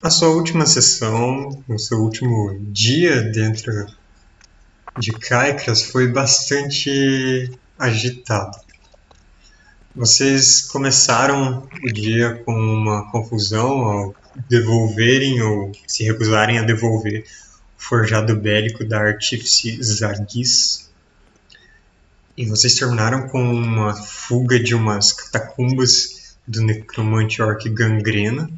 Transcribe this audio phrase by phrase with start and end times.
[0.00, 3.84] A sua última sessão, o seu último dia dentro
[4.96, 8.56] de Caicras foi bastante agitado.
[9.96, 14.14] Vocês começaram o dia com uma confusão ao
[14.48, 17.24] devolverem ou se recusarem a devolver
[17.76, 20.88] o forjado bélico da artífice Zargis.
[22.36, 28.48] E vocês terminaram com uma fuga de umas catacumbas do necromante orc Gangrena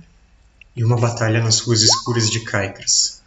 [0.77, 3.23] e uma batalha nas ruas escuras de Caicras.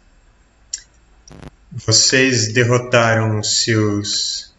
[1.70, 4.54] Vocês derrotaram seus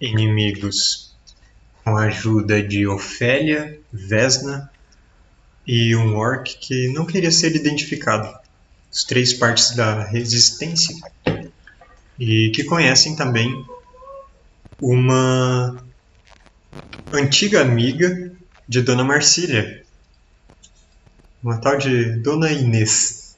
[0.00, 1.14] inimigos
[1.84, 4.70] com a ajuda de Ofélia, Vesna
[5.66, 8.36] e um orc que não queria ser identificado.
[8.92, 10.94] Os três partes da resistência.
[12.18, 13.64] E que conhecem também
[14.80, 15.76] uma
[17.12, 18.32] antiga amiga
[18.68, 19.85] de Dona Marcília,
[21.46, 23.36] uma tal de Dona Inês,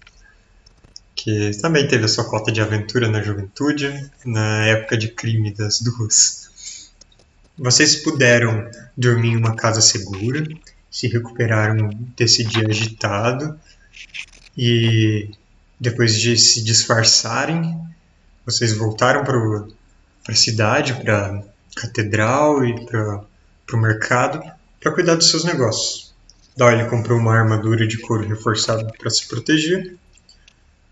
[1.14, 5.82] que também teve a sua cota de aventura na juventude, na época de crime das
[5.82, 6.90] duas.
[7.58, 10.42] Vocês puderam dormir em uma casa segura,
[10.90, 13.60] se recuperaram desse dia agitado
[14.56, 15.30] e
[15.78, 17.78] depois de se disfarçarem,
[18.46, 19.66] vocês voltaram para
[20.32, 21.42] a cidade, para a
[21.78, 23.22] catedral e para
[23.74, 24.42] o mercado
[24.80, 26.07] para cuidar dos seus negócios.
[26.58, 29.96] Doyle comprou uma armadura de couro reforçado para se proteger.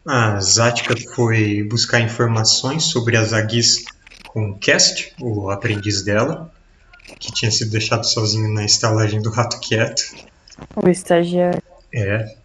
[0.06, 3.84] A Zatka foi buscar informações sobre as Agis
[4.28, 6.52] com Cast, o aprendiz dela,
[7.18, 10.14] que tinha sido deixado sozinho na estalagem do Rato Quieto.
[10.76, 11.60] O estagiário.
[11.92, 12.36] É.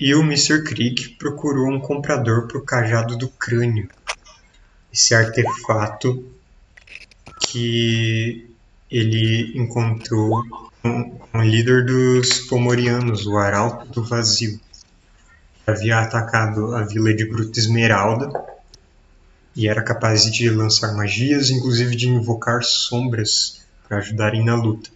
[0.00, 0.64] E o Mr.
[0.64, 3.90] Krieg procurou um comprador para o cajado do crânio.
[4.90, 6.24] Esse artefato
[7.42, 8.50] que
[8.90, 14.60] ele encontrou o líder dos Fomorianos, o Arauto do Vazio.
[15.66, 18.30] Havia atacado a vila de Gruta Esmeralda
[19.54, 24.90] e era capaz de lançar magias, inclusive de invocar sombras para ajudarem na luta.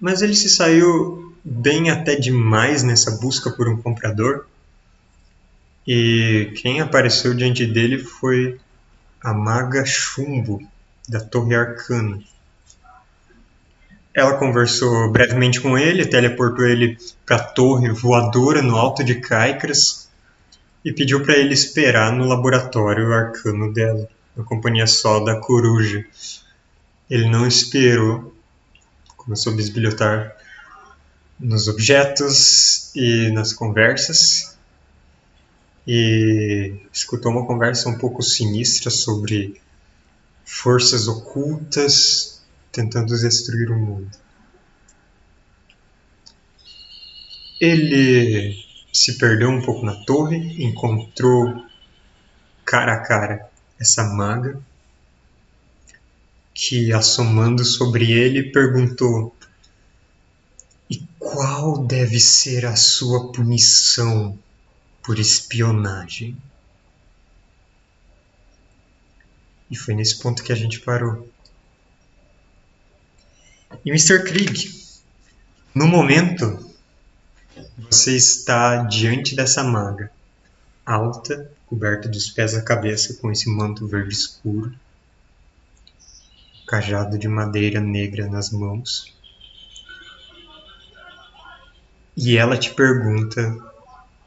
[0.00, 4.46] Mas ele se saiu bem até demais nessa busca por um comprador.
[5.86, 8.58] E quem apareceu diante dele foi
[9.22, 10.60] a maga Chumbo,
[11.08, 12.22] da Torre Arcana.
[14.16, 16.96] Ela conversou brevemente com ele, teleportou ele
[17.26, 20.08] para a torre voadora no alto de Caicras
[20.82, 26.02] e pediu para ele esperar no laboratório arcano dela, na companhia só da coruja.
[27.10, 28.34] Ele não esperou,
[29.18, 30.34] começou a bisbilhotar
[31.38, 34.56] nos objetos e nas conversas
[35.86, 39.60] e escutou uma conversa um pouco sinistra sobre
[40.42, 42.35] forças ocultas
[42.76, 44.10] tentando destruir o mundo.
[47.58, 48.54] Ele
[48.92, 51.64] se perdeu um pouco na torre, encontrou
[52.66, 53.50] cara a cara
[53.80, 54.60] essa maga
[56.52, 59.34] que, assomando sobre ele, perguntou:
[60.90, 64.38] E qual deve ser a sua punição
[65.02, 66.36] por espionagem?
[69.70, 71.26] E foi nesse ponto que a gente parou.
[73.84, 74.24] E Mr.
[74.24, 74.70] Krieg,
[75.74, 76.70] no momento,
[77.90, 80.10] você está diante dessa maga,
[80.84, 84.72] alta, coberta dos pés à cabeça com esse manto verde escuro,
[86.66, 89.14] cajado de madeira negra nas mãos.
[92.16, 93.56] E ela te pergunta,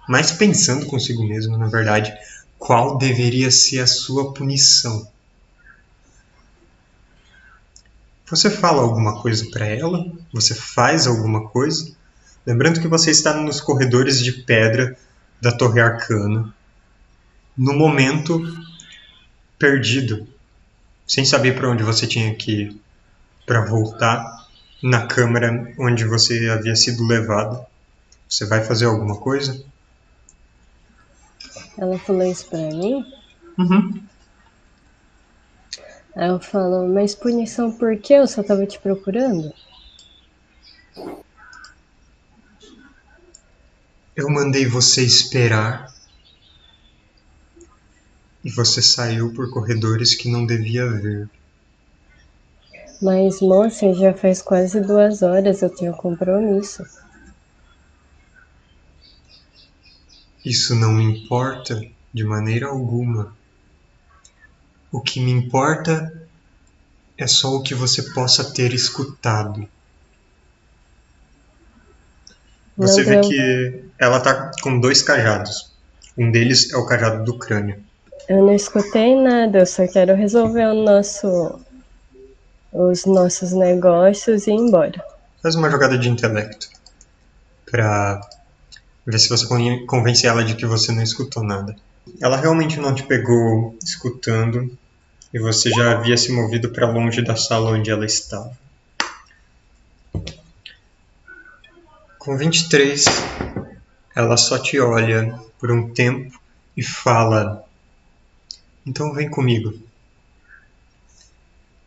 [0.07, 2.13] mais pensando consigo mesmo, na verdade,
[2.57, 5.09] qual deveria ser a sua punição.
[8.29, 10.05] Você fala alguma coisa para ela?
[10.31, 11.91] Você faz alguma coisa?
[12.45, 14.95] Lembrando que você está nos corredores de pedra
[15.41, 16.53] da Torre Arcana,
[17.57, 18.41] no momento
[19.57, 20.27] perdido,
[21.07, 22.81] sem saber para onde você tinha que ir
[23.45, 24.47] para voltar
[24.81, 27.65] na câmara onde você havia sido levado.
[28.27, 29.63] Você vai fazer alguma coisa?
[31.77, 33.05] Ela falou isso para mim?
[33.57, 34.08] Uhum.
[36.15, 39.53] Aí eu falo, mas punição por que eu só tava te procurando?
[44.15, 45.93] Eu mandei você esperar
[48.43, 51.29] e você saiu por corredores que não devia ver.
[53.01, 56.83] Mas, moça, já faz quase duas horas, eu tenho compromisso.
[60.43, 61.79] Isso não me importa
[62.13, 63.38] de maneira alguma.
[64.91, 66.11] O que me importa
[67.17, 69.67] é só o que você possa ter escutado.
[72.77, 75.71] Você vê que ela tá com dois cajados.
[76.17, 77.83] Um deles é o cajado do crânio.
[78.27, 81.59] Eu não escutei nada, eu só quero resolver o nosso,
[82.71, 85.03] os nossos negócios e ir embora.
[85.41, 86.69] Faz uma jogada de intelecto
[87.69, 88.21] pra
[89.05, 91.75] ver se você con- convence ela de que você não escutou nada.
[92.21, 94.77] Ela realmente não te pegou escutando
[95.33, 98.51] e você já havia se movido para longe da sala onde ela estava.
[102.17, 103.05] Com 23,
[104.15, 106.39] ela só te olha por um tempo
[106.75, 107.65] e fala:
[108.85, 109.73] Então vem comigo.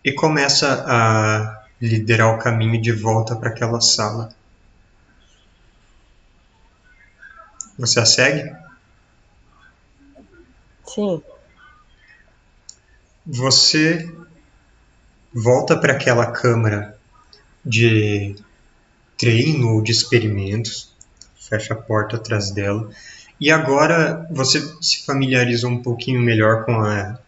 [0.04, 4.34] E começa a liderar o caminho de volta para aquela sala.
[7.78, 8.54] Você a segue?
[10.92, 11.22] Sim,
[13.26, 14.08] Você
[15.32, 16.96] volta para aquela câmara
[17.64, 18.34] de
[19.18, 20.92] treino ou de experimentos,
[21.36, 22.90] fecha a porta atrás dela,
[23.40, 27.18] e agora você se familiarizou um pouquinho melhor com a,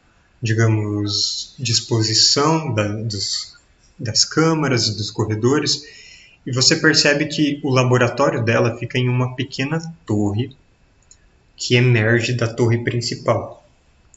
[0.42, 3.56] digamos, disposição da- dos-
[3.98, 5.82] das câmaras dos corredores,
[6.46, 10.54] e você percebe que o laboratório dela fica em uma pequena torre
[11.56, 13.64] que emerge da torre principal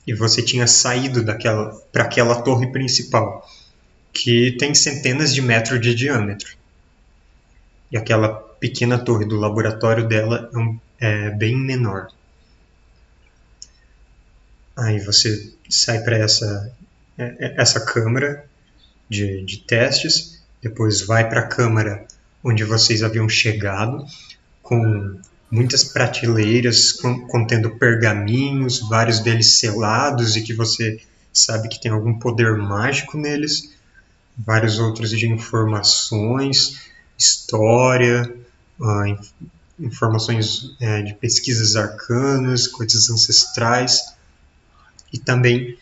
[0.05, 3.47] e você tinha saído daquela para aquela torre principal,
[4.13, 6.55] que tem centenas de metros de diâmetro.
[7.91, 12.07] E aquela pequena torre do laboratório dela é, um- é bem menor.
[14.75, 16.71] Aí você sai para essa
[17.17, 18.45] é- é- essa câmara
[19.09, 22.05] de, de testes, depois vai para a câmara
[22.43, 24.05] onde vocês haviam chegado,
[24.61, 25.19] com
[25.49, 30.99] muitas prateleiras con- contendo pergaminhos, vários deles selados e que você
[31.31, 33.73] sabe que tem algum poder mágico neles,
[34.37, 36.79] vários outros de informações,
[37.17, 38.35] história,
[38.81, 39.19] ah, in-
[39.79, 44.13] informações eh, de pesquisas arcanas, coisas ancestrais
[45.11, 45.77] e também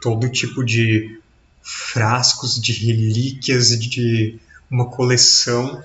[0.00, 1.20] todo tipo de
[1.62, 4.38] frascos de relíquias de
[4.70, 5.82] uma coleção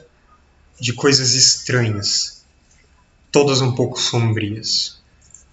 [0.80, 2.41] de coisas estranhas
[3.32, 5.00] todas um pouco sombrias,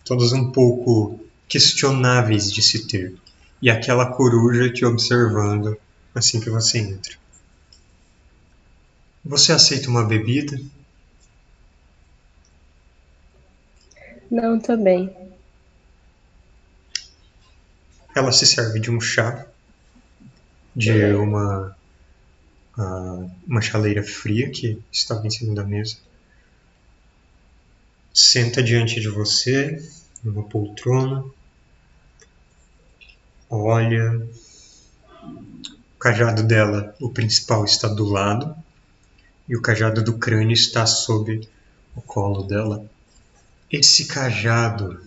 [0.05, 3.15] todas um pouco questionáveis de se ter,
[3.63, 5.77] e aquela coruja te observando
[6.15, 7.17] assim que você entra.
[9.25, 10.59] Você aceita uma bebida?
[14.31, 15.15] não tô bem.
[18.15, 19.47] Ela se serve de um chá,
[20.75, 21.77] de uma
[22.77, 25.97] ah, uma chaleira fria que estava em cima da mesa.
[28.21, 29.81] Senta diante de você,
[30.25, 31.25] numa poltrona,
[33.49, 34.27] olha.
[35.23, 38.57] O cajado dela, o principal, está do lado,
[39.49, 41.49] e o cajado do crânio está sob
[41.95, 42.85] o colo dela.
[43.71, 45.01] Esse cajado,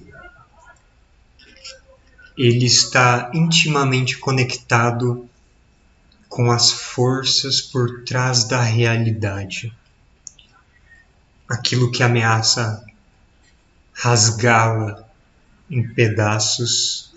[2.38, 5.30] ele está intimamente conectado
[6.30, 9.76] com as forças por trás da realidade.
[11.50, 12.90] Aquilo que ameaça
[14.04, 15.08] rasgá-la
[15.70, 17.14] em pedaços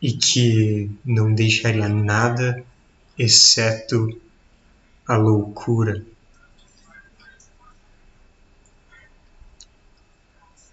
[0.00, 2.64] e que não deixaria nada
[3.18, 4.18] exceto
[5.06, 6.02] a loucura.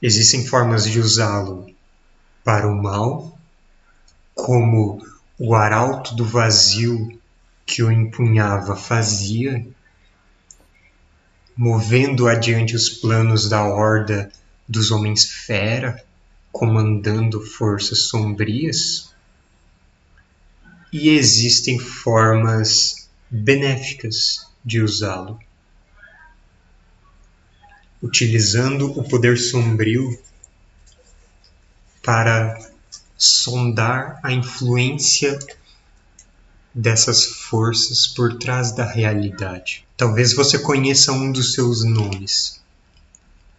[0.02, 1.70] Existem formas de usá-lo
[2.42, 3.38] para o mal,
[4.34, 5.06] como
[5.38, 7.20] o arauto do vazio
[7.66, 9.66] que o empunhava fazia,
[11.56, 14.32] movendo adiante os planos da horda
[14.68, 16.04] dos homens fera,
[16.52, 19.14] comandando forças sombrias.
[20.92, 25.40] E existem formas benéficas de usá-lo,
[28.02, 30.20] utilizando o poder sombrio
[32.04, 32.60] para
[33.18, 35.40] sondar a influência
[36.74, 39.86] dessas forças por trás da realidade.
[39.96, 42.62] Talvez você conheça um dos seus nomes: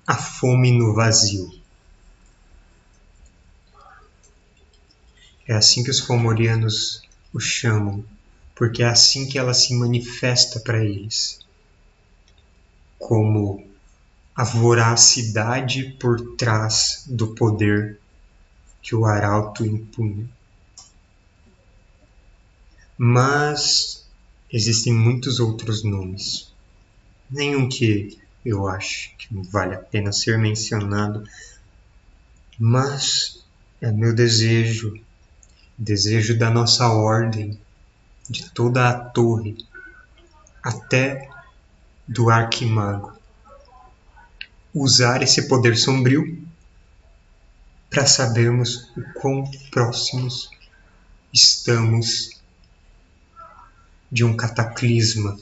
[0.07, 1.51] a fome no vazio.
[5.47, 8.05] É assim que os fomorianos o chamam,
[8.55, 11.45] porque é assim que ela se manifesta para eles
[12.99, 13.63] como
[14.35, 18.01] a voracidade por trás do poder
[18.83, 20.27] que o arauto impunha.
[22.97, 24.07] Mas
[24.51, 26.51] existem muitos outros nomes.
[27.31, 31.27] Nenhum que eu acho que vale a pena ser mencionado,
[32.59, 33.45] mas
[33.81, 34.95] é meu desejo,
[35.79, 37.59] desejo da nossa ordem,
[38.29, 39.57] de toda a torre,
[40.63, 41.29] até
[42.07, 43.13] do arquimago,
[44.73, 46.43] usar esse poder sombrio
[47.91, 50.51] para sabermos o quão próximos
[51.33, 52.43] estamos
[54.11, 55.39] de um cataclisma.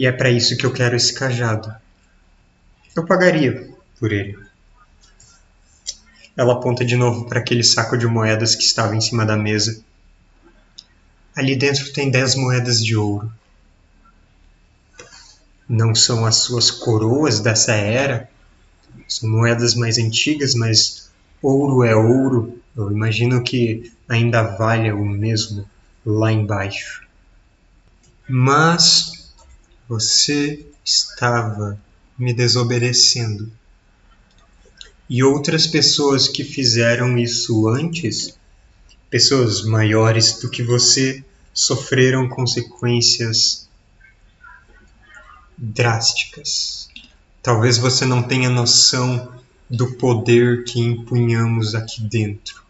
[0.00, 1.70] E é para isso que eu quero esse cajado.
[2.96, 4.34] Eu pagaria por ele.
[6.34, 9.84] Ela aponta de novo para aquele saco de moedas que estava em cima da mesa.
[11.36, 13.30] Ali dentro tem dez moedas de ouro.
[15.68, 18.26] Não são as suas coroas dessa era,
[19.06, 21.10] são moedas mais antigas, mas
[21.42, 22.58] ouro é ouro.
[22.74, 25.68] Eu imagino que ainda valha o mesmo
[26.06, 27.06] lá embaixo.
[28.26, 29.19] Mas
[29.90, 31.76] você estava
[32.16, 33.50] me desobedecendo.
[35.08, 38.38] E outras pessoas que fizeram isso antes,
[39.10, 43.68] pessoas maiores do que você, sofreram consequências
[45.58, 46.88] drásticas.
[47.42, 49.34] Talvez você não tenha noção
[49.68, 52.62] do poder que empunhamos aqui dentro.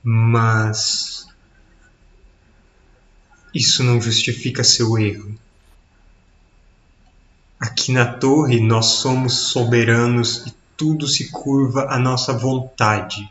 [0.00, 1.26] Mas
[3.52, 5.36] isso não justifica seu erro.
[7.58, 13.30] Aqui na torre nós somos soberanos e tudo se curva à nossa vontade.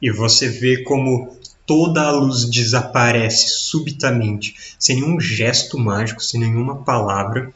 [0.00, 1.36] E você vê como
[1.66, 7.52] toda a luz desaparece subitamente, sem nenhum gesto mágico, sem nenhuma palavra,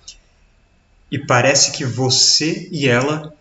[1.11, 3.35] e parece que você e ela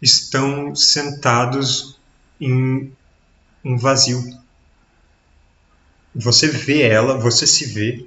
[0.00, 1.98] estão sentados
[2.40, 2.92] em
[3.64, 4.22] um vazio.
[6.14, 8.06] Você vê ela, você se vê,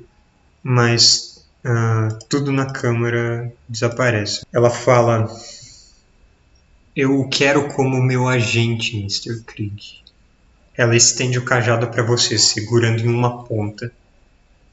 [0.63, 1.28] mas
[1.65, 4.45] uh, tudo na câmera desaparece.
[4.51, 5.27] Ela fala:
[6.95, 9.41] Eu o quero como meu agente, Mr.
[9.43, 9.99] Krieg.
[10.75, 13.91] Ela estende o cajado para você, segurando em uma ponta,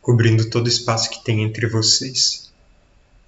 [0.00, 2.52] cobrindo todo o espaço que tem entre vocês.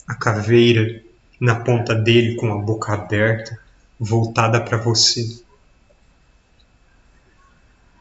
[0.07, 1.03] A caveira
[1.41, 3.59] na ponta dele, com a boca aberta,
[3.99, 5.41] voltada para você.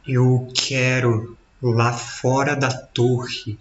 [0.08, 3.58] Eu quero lá fora da torre,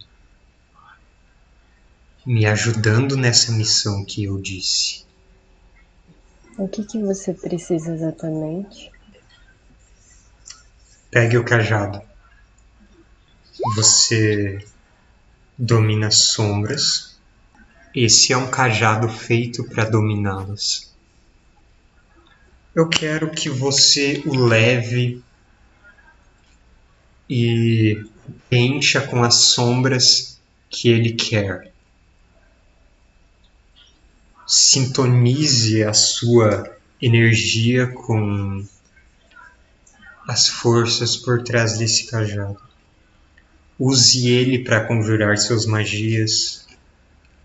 [2.27, 5.05] me ajudando nessa missão que eu disse.
[6.57, 8.91] O que, que você precisa exatamente?
[11.09, 12.01] Pegue o cajado.
[13.75, 14.59] Você
[15.57, 17.17] domina sombras.
[17.95, 20.93] Esse é um cajado feito para dominá-las.
[22.75, 25.23] Eu quero que você o leve
[27.29, 28.05] e
[28.51, 31.66] encha com as sombras que ele quer.
[34.47, 38.65] Sintonize a sua energia com
[40.25, 42.57] as forças por trás desse cajado.
[43.77, 46.65] Use ele para conjurar suas magias.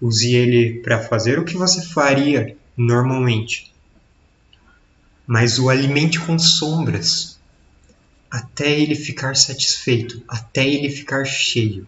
[0.01, 3.73] Use ele para fazer o que você faria normalmente.
[5.27, 7.39] Mas o alimente com sombras
[8.31, 11.87] até ele ficar satisfeito, até ele ficar cheio.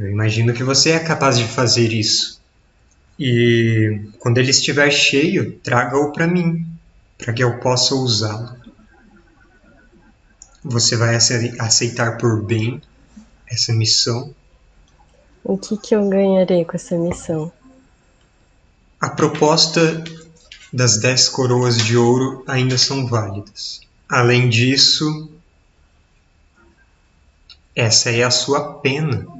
[0.00, 2.40] Eu imagino que você é capaz de fazer isso.
[3.18, 6.66] E quando ele estiver cheio, traga-o para mim
[7.18, 8.56] para que eu possa usá-lo.
[10.64, 12.80] Você vai aceitar por bem
[13.46, 14.34] essa missão?
[15.44, 17.52] O que, que eu ganharei com essa missão?
[18.98, 20.02] A proposta
[20.72, 23.82] das dez coroas de ouro ainda são válidas.
[24.08, 25.30] Além disso,
[27.76, 29.39] essa é a sua pena.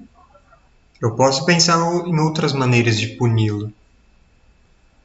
[1.00, 3.73] Eu posso pensar em outras maneiras de puni-lo.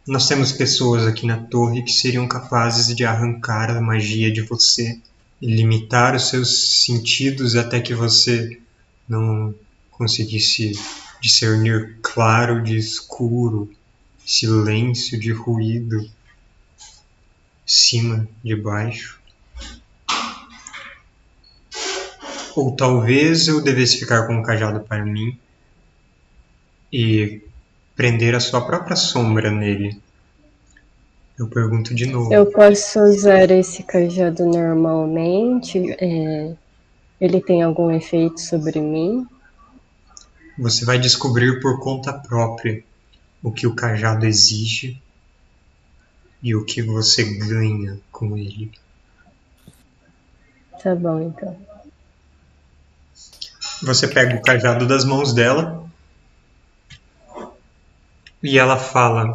[0.05, 4.99] Nós temos pessoas aqui na torre que seriam capazes de arrancar a magia de você
[5.41, 8.59] e limitar os seus sentidos até que você
[9.07, 9.55] não
[9.89, 10.73] conseguisse
[11.21, 13.71] discernir claro de escuro,
[14.25, 16.09] silêncio de ruído,
[17.65, 19.17] cima de baixo.
[22.53, 25.39] Ou talvez eu devesse ficar com o cajado para mim
[26.97, 27.41] e
[27.93, 30.01] prender a sua própria sombra nele.
[31.37, 32.33] Eu pergunto de novo.
[32.33, 35.91] Eu posso usar esse cajado normalmente?
[35.99, 36.53] É...
[37.19, 39.27] Ele tem algum efeito sobre mim?
[40.57, 42.81] Você vai descobrir por conta própria
[43.43, 45.01] o que o cajado exige
[46.41, 48.71] e o que você ganha com ele.
[50.81, 51.57] Tá bom, então.
[53.83, 55.84] Você pega o cajado das mãos dela
[58.45, 59.33] e ela fala: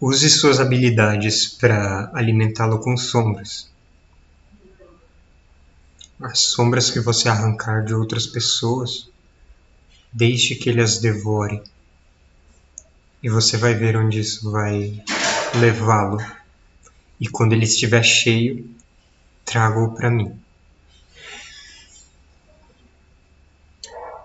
[0.00, 3.68] use suas habilidades para alimentá-lo com sombras.
[6.20, 9.10] As sombras que você arrancar de outras pessoas
[10.12, 11.62] Deixe que ele as devore.
[13.22, 15.02] E você vai ver onde isso vai
[15.54, 16.18] levá-lo.
[17.20, 18.68] E quando ele estiver cheio,
[19.44, 20.36] traga-o para mim.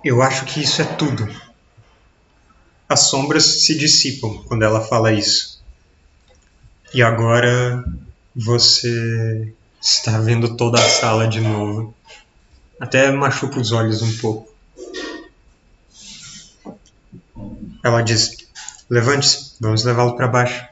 [0.03, 1.27] Eu acho que isso é tudo.
[2.95, 5.61] As sombras se dissipam quando ela fala isso.
[6.93, 7.83] E agora
[8.33, 11.93] você está vendo toda a sala de novo.
[12.79, 14.49] Até machuca os olhos um pouco.
[17.83, 18.37] Ela diz:
[18.89, 20.65] Levante-se, vamos levá-lo para baixo.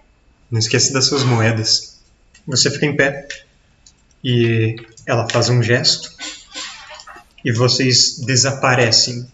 [0.49, 1.99] Não esqueça das suas moedas.
[2.47, 3.27] Você fica em pé
[4.23, 6.09] e ela faz um gesto
[7.43, 9.27] e vocês desaparecem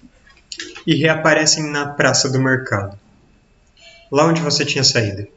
[0.86, 2.98] e reaparecem na praça do mercado,
[4.12, 5.28] lá onde você tinha saído.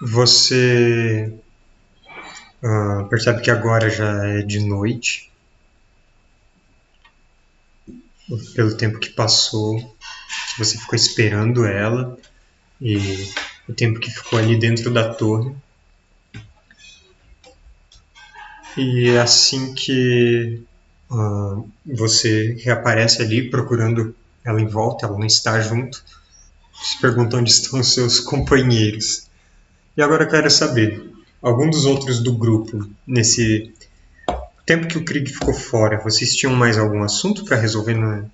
[0.00, 1.32] Você
[2.62, 5.30] uh, percebe que agora já é de noite,
[8.54, 12.16] pelo tempo que passou, que você ficou esperando ela
[12.80, 13.30] e
[13.68, 15.54] o tempo que ficou ali dentro da torre.
[18.76, 20.62] E é assim que
[21.12, 24.14] uh, você reaparece ali procurando
[24.44, 26.02] ela em volta, ela não está junto,
[26.82, 29.28] se pergunta onde estão os seus companheiros.
[29.96, 33.72] E agora eu quero saber, algum dos outros do grupo, nesse
[34.64, 38.24] tempo que o Krieg ficou fora, vocês tinham mais algum assunto para resolver na,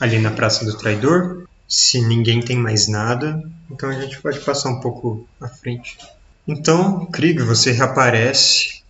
[0.00, 1.46] ali na Praça do Traidor?
[1.68, 5.98] Se ninguém tem mais nada, então a gente pode passar um pouco à frente.
[6.46, 8.82] Então, Krieg, você reaparece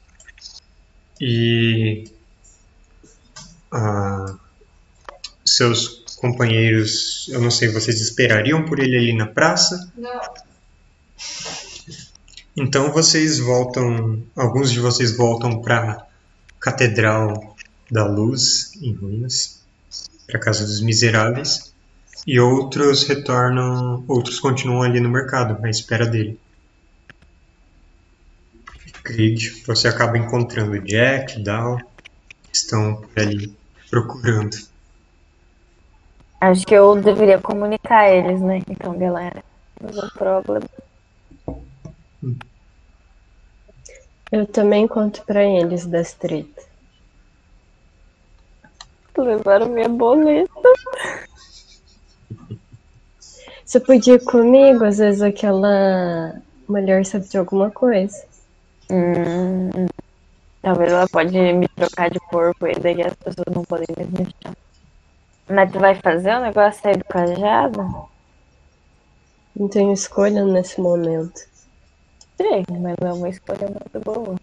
[1.20, 2.04] e
[3.72, 4.34] ah,
[5.44, 9.90] seus companheiros, eu não sei, vocês esperariam por ele ali na praça?
[9.96, 10.20] Não.
[12.56, 16.06] Então vocês voltam, alguns de vocês voltam para
[16.60, 17.56] Catedral
[17.90, 19.62] da Luz em ruínas,
[20.26, 21.72] para casa dos miseráveis,
[22.26, 26.38] e outros retornam, outros continuam ali no mercado à espera dele.
[29.04, 31.80] Creed, você acaba encontrando Jack, Dal,
[32.52, 33.56] estão por ali
[33.90, 34.56] procurando.
[36.40, 38.62] Acho que eu deveria comunicar a eles, né?
[38.68, 39.42] Então, galera,
[39.80, 40.68] não problema.
[44.30, 46.66] Eu também conto pra eles das tretas.
[49.16, 50.48] Levaram minha boleta.
[53.64, 58.16] Você podia ir comigo, às vezes aquela mulher sabe de alguma coisa.
[58.90, 59.88] Hum,
[60.62, 64.56] talvez ela pode me trocar de corpo e daí as pessoas não podem me deixar.
[65.48, 68.08] Mas tu vai fazer o negócio sair do cajado?
[69.56, 71.40] Não tenho escolha nesse momento.
[72.36, 74.36] Sim, mas não é uma escolha muito boa.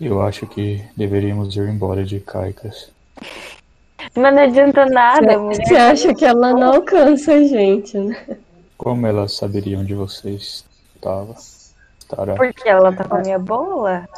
[0.00, 2.92] Eu acho que deveríamos ir embora de Caicas.
[4.14, 5.66] Mas não adianta nada, mulher.
[5.66, 8.38] Você acha que ela não alcança a gente, né?
[8.76, 11.34] Como ela saberia onde você estava?
[12.10, 12.34] Estará.
[12.36, 14.08] Porque ela tá com a minha bola?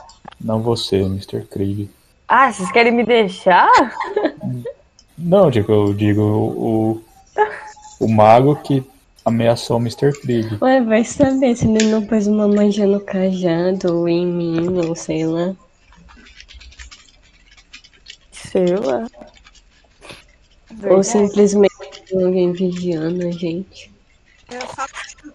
[0.41, 1.43] Não você, Mr.
[1.43, 1.91] Krieg.
[2.29, 3.69] Ah, vocês querem me deixar?
[5.19, 7.05] Não, digo, eu digo o,
[7.99, 8.87] o mago que
[9.25, 10.13] ameaçou o Mr.
[10.21, 10.57] Krieg.
[10.63, 14.95] Ué, vai saber se ele não pôs uma manja no cajado ou em mim, ou
[14.95, 15.55] sei lá.
[18.31, 19.07] Sei lá.
[20.89, 23.93] Ou simplesmente alguém vigiando a gente.
[24.49, 24.87] Eu só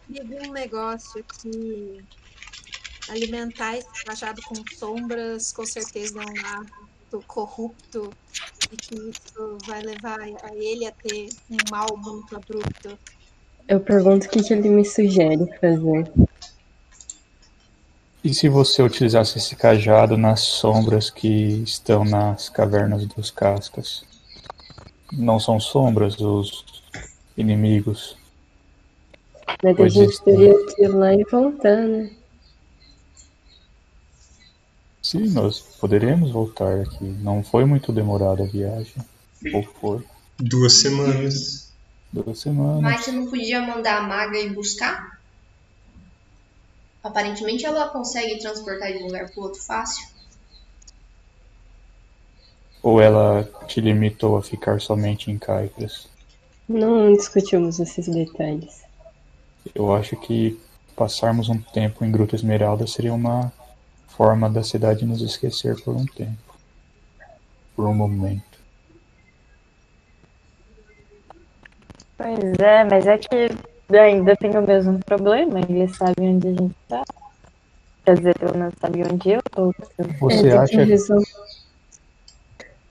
[0.09, 2.01] digo um negócio que
[3.09, 8.11] alimentar esse cajado com sombras com certeza é um ato corrupto
[8.71, 12.97] e que isso vai levar a ele a ter um mal muito abrupto.
[13.67, 16.11] Eu pergunto o que, que ele me sugere fazer.
[18.23, 24.03] E se você utilizasse esse cajado nas sombras que estão nas cavernas dos cascas?
[25.13, 26.65] Não são sombras os
[27.37, 28.17] inimigos.
[29.63, 30.23] Mas a gente é.
[30.23, 32.11] teria que ir lá e voltar, né?
[35.05, 37.03] Sim, nós poderemos voltar aqui.
[37.03, 38.95] Não foi muito demorada a viagem.
[39.53, 40.03] Ou foi?
[40.39, 41.71] Duas semanas.
[42.11, 42.81] Duas semanas.
[42.81, 45.21] Mas você não podia mandar a maga ir buscar?
[47.03, 50.07] Aparentemente ela consegue transportar de um lugar pro outro fácil.
[52.81, 56.07] Ou ela te limitou a ficar somente em Caicras?
[56.67, 58.81] Não discutimos esses detalhes.
[59.75, 60.59] Eu acho que
[60.95, 63.53] passarmos um tempo em Gruta Esmeralda seria uma
[64.07, 66.37] forma da cidade nos esquecer por um tempo.
[67.75, 68.55] Por um momento.
[72.17, 73.49] Pois é, mas é que
[73.97, 75.59] ainda tem o mesmo problema.
[75.67, 77.03] Eles sabem onde a gente tá.
[78.05, 79.73] Quer dizer, pelo menos sabem onde eu tô.
[80.21, 81.23] Você É, acha que resol-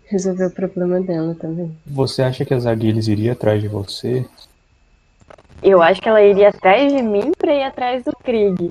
[0.06, 1.74] resolver o problema dela também.
[1.86, 4.26] Você acha que a Zaguiles iria atrás de você?
[5.62, 8.70] Eu acho que ela iria atrás de mim pra ir atrás do Krieg.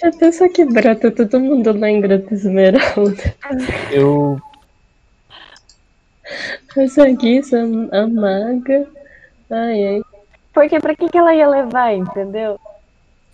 [0.00, 3.34] Já pensou que brota todo mundo lá em Grota Esmeralda?
[3.90, 4.40] Eu.
[6.76, 8.86] Essa Guisa, a maga.
[9.50, 10.02] Ai, ai.
[10.52, 12.58] Porque pra que, que ela ia levar, entendeu?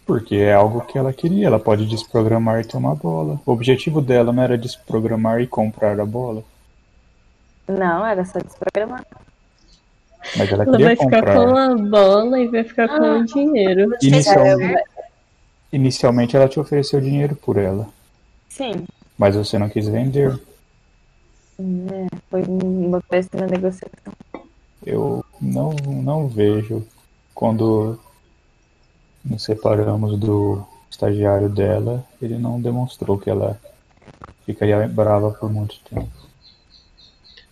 [0.07, 1.47] Porque é algo que ela queria.
[1.47, 3.41] Ela pode desprogramar e ter uma bola.
[3.45, 6.43] O objetivo dela não era desprogramar e comprar a bola.
[7.67, 9.05] Não, era só desprogramar.
[10.37, 11.35] Mas ela Ela queria vai ficar comprar.
[11.35, 13.91] com a bola e vai ficar com o dinheiro.
[13.91, 14.83] Fez Inicialmente.
[15.75, 17.89] Inicialmente ela te ofereceu dinheiro por ela.
[18.49, 18.87] Sim,
[19.19, 20.39] Mas você não quis vender.
[21.59, 24.13] né, foi uma péssima negociação.
[24.87, 26.87] Eu não, não vejo
[27.35, 27.99] quando
[29.25, 33.59] nos separamos do estagiário dela, ele não demonstrou que ela
[34.47, 36.11] ficaria brava por muito tempo.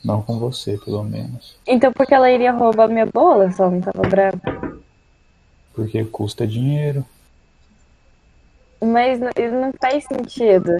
[0.04, 1.56] Não com você, pelo menos.
[1.66, 4.40] Então por que ela iria roubar minha bola ela não tava brava?
[5.74, 7.04] Porque custa dinheiro.
[8.82, 10.76] Mas não- isso não faz sentido.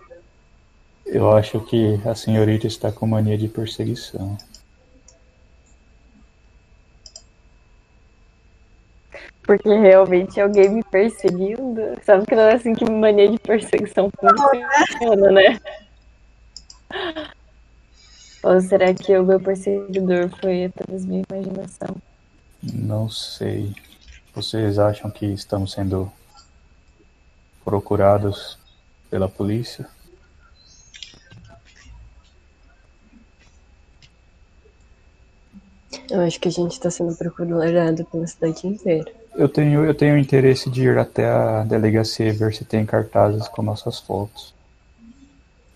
[1.06, 4.36] Eu acho que a senhorita está com mania de perseguição.
[9.44, 11.80] Porque realmente alguém me perseguindo.
[12.02, 15.60] Sabe que não é assim que mania de perseguição funciona, né?
[18.42, 21.96] Ou será que o meu perseguidor foi apenas minha imaginação?
[22.62, 23.74] Não sei.
[24.34, 26.10] Vocês acham que estamos sendo
[27.64, 28.59] procurados
[29.11, 29.88] pela polícia?
[36.11, 39.11] Eu acho que a gente tá sendo procurado pela cidade inteira.
[39.35, 43.48] Eu tenho, eu tenho interesse de ir até a delegacia e ver se tem cartazes
[43.48, 44.55] com nossas fotos.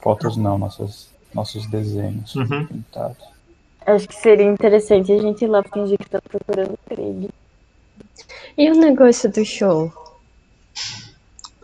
[0.01, 2.66] Fotos não, nossas, nossos desenhos Uhum.
[2.66, 3.25] pintados.
[3.85, 7.29] Acho que seria interessante a gente ir lá fingir que tá procurando o Krieg.
[8.59, 9.92] E o negócio do show?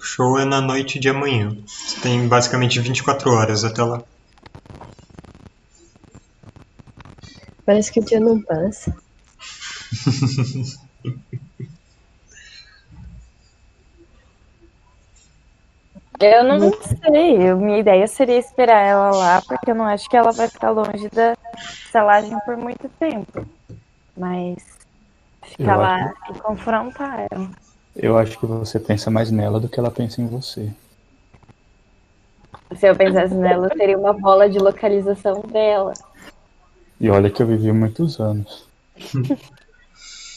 [0.03, 1.57] O show é na noite de amanhã.
[1.65, 4.03] Você tem basicamente 24 horas até lá.
[7.65, 8.93] Parece que o dia não passa.
[16.21, 17.49] Eu não sei.
[17.51, 20.71] eu- Minha ideia seria esperar ela lá, porque eu não acho que ela vai ficar
[20.71, 21.37] longe da
[21.91, 23.45] selagem por muito tempo.
[24.17, 24.57] Mas
[25.43, 27.51] ficar Eu lá e confrontar ela.
[27.95, 30.71] Eu acho que você pensa mais nela do que ela pensa em você.
[32.77, 35.93] Se eu pensasse nela, eu teria uma bola de localização dela.
[36.99, 38.67] E olha que eu vivi muitos anos.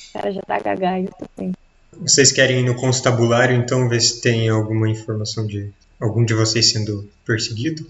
[0.08, 1.54] O cara já tá gaga, eu também.
[2.00, 6.72] Vocês querem ir no constabulário, então, ver se tem alguma informação de algum de vocês
[6.72, 7.86] sendo perseguido?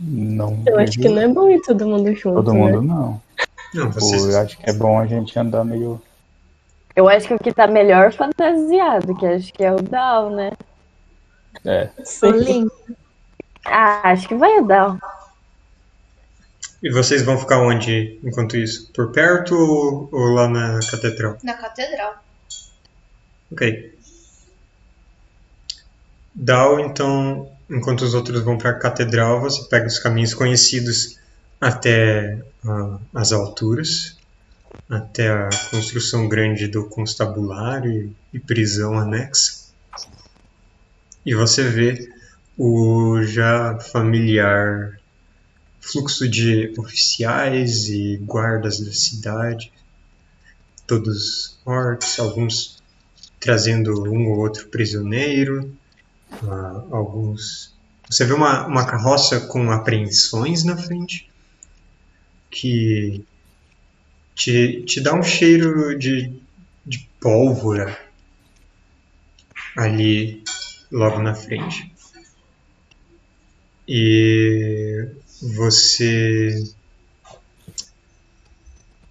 [0.00, 2.58] Não Eu acho que não é bom ir todo mundo junto, todo né?
[2.58, 3.20] mundo não.
[3.74, 4.24] Não, Pô, vocês.
[4.24, 6.00] eu acho que é bom a gente andar meio.
[6.94, 10.52] Eu acho que o que tá melhor fantasiado, que acho que é o Dal, né?
[11.64, 11.90] É,
[12.22, 12.72] O Link.
[13.64, 14.98] Ah, acho que vai o Dal.
[16.82, 18.90] E vocês vão ficar onde enquanto isso?
[18.92, 21.38] Por perto ou, ou lá na catedral?
[21.42, 22.16] Na catedral.
[23.52, 23.96] Ok.
[26.34, 31.18] Dal, então, enquanto os outros vão para a catedral, você pega os caminhos conhecidos
[31.60, 34.16] até ah, as alturas,
[34.88, 39.62] até a construção grande do constabulário e, prisão anexa.
[41.24, 42.12] E você vê
[42.56, 44.98] o já familiar
[45.80, 49.72] fluxo de oficiais e guardas da cidade,
[50.86, 52.82] todos orcs, alguns
[53.40, 55.74] trazendo um ou outro prisioneiro,
[56.44, 57.74] ah, alguns.
[58.08, 61.28] Você vê uma, uma carroça com apreensões na frente
[62.50, 63.24] que
[64.34, 66.32] te, te dá um cheiro de,
[66.84, 67.98] de pólvora
[69.76, 70.42] ali
[70.90, 71.92] logo na frente.
[73.88, 75.08] E
[75.40, 76.62] você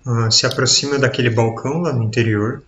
[0.06, 2.64] ah, se aproxima daquele balcão lá no interior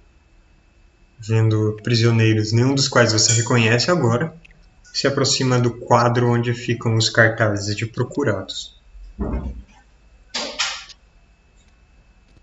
[1.26, 4.34] vendo prisioneiros, nenhum dos quais você reconhece agora,
[4.94, 8.76] se aproxima do quadro onde ficam os cartazes de procurados.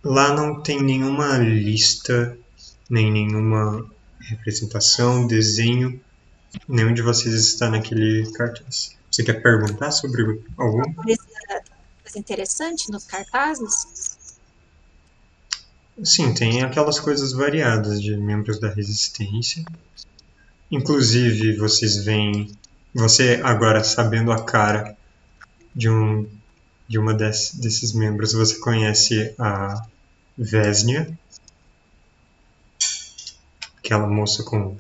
[0.03, 2.37] Lá não tem nenhuma lista,
[2.89, 3.87] nem nenhuma
[4.21, 6.01] representação, desenho,
[6.69, 8.97] nenhum de vocês está naquele cartaz.
[9.11, 10.83] Você quer perguntar sobre algum?
[10.95, 14.17] Coisa interessante nos cartazes.
[16.03, 19.65] Sim, tem aquelas coisas variadas de membros da resistência.
[20.71, 22.51] Inclusive, vocês veem,
[22.95, 24.97] você agora sabendo a cara
[25.75, 26.27] de um
[26.91, 28.33] de uma des- desses membros.
[28.33, 29.87] Você conhece a
[30.37, 31.17] Vesnia,
[33.79, 34.77] aquela moça com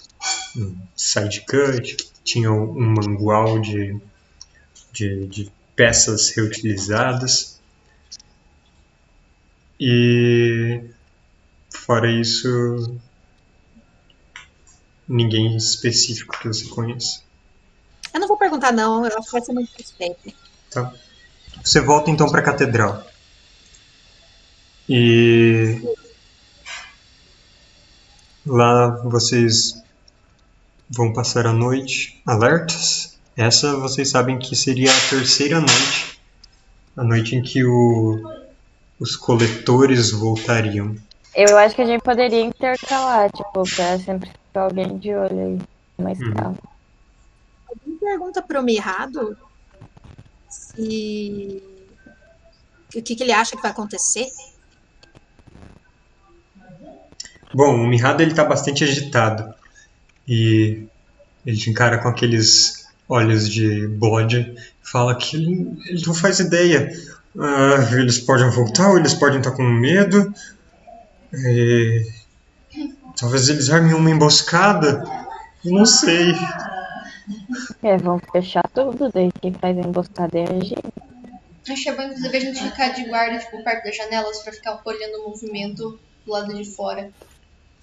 [0.57, 3.97] um side cut, tinha um mangual de,
[4.93, 7.61] de, de peças reutilizadas.
[9.79, 10.83] E
[11.73, 12.99] fora isso,
[15.09, 17.23] ninguém específico que você conheça.
[18.13, 19.07] Eu não vou perguntar, não.
[19.07, 20.35] Eu acho que vai ser muito suspeito.
[20.73, 20.93] Tá.
[21.63, 23.05] Você volta então para a catedral.
[24.89, 25.81] E
[28.47, 29.81] lá vocês
[30.89, 33.19] vão passar a noite alertas.
[33.37, 36.21] Essa vocês sabem que seria a terceira noite,
[36.97, 38.21] a noite em que o-
[38.99, 40.97] os coletores voltariam.
[41.35, 45.59] Eu acho que a gente poderia intercalar, tipo, pra sempre ficar alguém de olho aí.
[45.97, 46.57] Uma Uhum.
[47.69, 49.37] Alguém pergunta pro Mirrado
[50.51, 51.63] se.
[52.95, 54.27] O que, que ele acha que vai acontecer?
[57.55, 59.53] Bom, o Mirrado ele tá bastante agitado
[60.27, 60.87] e
[61.45, 66.93] ele te encara com aqueles olhos de bode, fala que ele, ele não faz ideia.
[67.39, 70.33] Ah, eles podem voltar ou eles podem estar com medo.
[71.33, 72.07] E
[73.19, 75.05] talvez eles armem uma emboscada.
[75.65, 76.35] Não sei.
[77.83, 80.77] É, vamos fechar tudo, daí quem faz emboscada é a gente.
[81.69, 84.53] Acho que é bom, inclusive, a gente ficar de guarda, tipo, perto das janelas pra
[84.53, 87.11] ficar olhando o movimento do lado de fora.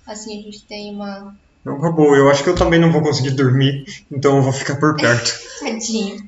[0.05, 1.35] Assim a gente tem uma.
[1.65, 2.15] É uma boa.
[2.15, 5.39] Eu acho que eu também não vou conseguir dormir, então eu vou ficar por perto.
[5.59, 6.27] Tadinho.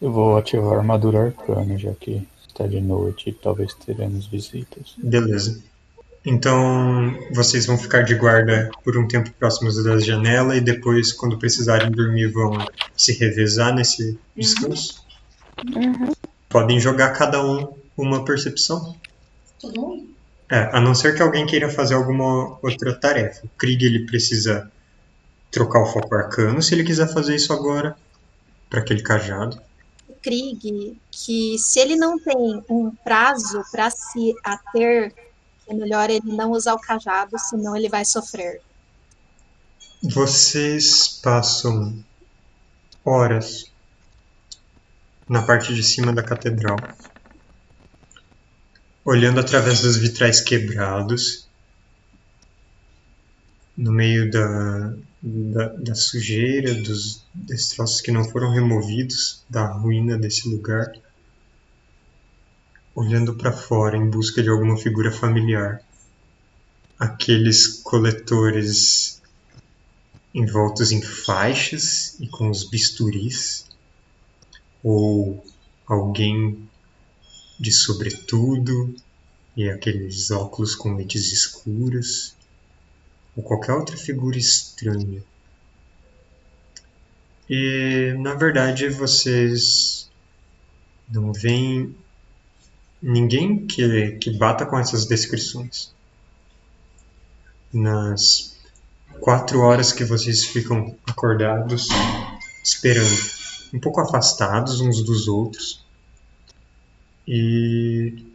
[0.00, 4.94] Eu vou ativar a armadura arcana, já que está de noite e talvez teremos visitas.
[4.96, 5.62] Beleza.
[6.24, 11.38] Então, vocês vão ficar de guarda por um tempo próximos da janela e depois, quando
[11.38, 12.58] precisarem dormir, vão
[12.94, 15.02] se revezar nesse descanso.
[15.74, 16.12] Uhum.
[16.48, 18.94] Podem jogar cada um uma percepção.
[19.60, 20.10] Todo mundo?
[20.50, 23.46] É, a não ser que alguém queira fazer alguma outra tarefa.
[23.46, 24.70] O Krieg ele precisa
[25.50, 27.96] trocar o foco arcano se ele quiser fazer isso agora
[28.68, 29.60] para aquele cajado.
[30.08, 35.14] O Krieg, que se ele não tem um prazo para se ater,
[35.70, 38.60] é melhor ele não usar o cajado, senão ele vai sofrer.
[40.02, 42.04] Vocês passam
[43.04, 43.70] horas
[45.28, 46.76] na parte de cima da catedral,
[49.04, 51.48] olhando através dos vitrais quebrados,
[53.76, 60.48] no meio da, da, da sujeira, dos destroços que não foram removidos, da ruína desse
[60.48, 60.92] lugar,
[62.94, 65.82] olhando para fora em busca de alguma figura familiar.
[66.98, 69.20] Aqueles coletores
[70.34, 73.66] envoltos em faixas e com os bisturis,
[74.82, 75.44] ou
[75.86, 76.68] alguém
[77.58, 78.94] de sobretudo
[79.56, 82.34] e aqueles óculos com lentes escuras,
[83.36, 85.22] ou qualquer outra figura estranha.
[87.48, 90.08] E na verdade vocês
[91.08, 91.94] não veem
[93.02, 95.92] ninguém que, que bata com essas descrições.
[97.72, 98.56] Nas
[99.20, 101.88] quatro horas que vocês ficam acordados,
[102.62, 103.16] esperando,
[103.72, 105.84] um pouco afastados uns dos outros
[107.26, 108.26] e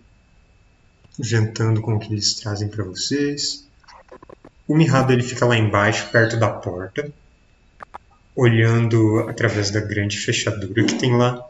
[1.19, 3.67] jantando com o que eles trazem para vocês.
[4.67, 7.12] O Mirrado ele fica lá embaixo, perto da porta,
[8.36, 11.45] olhando através da grande fechadura que tem lá.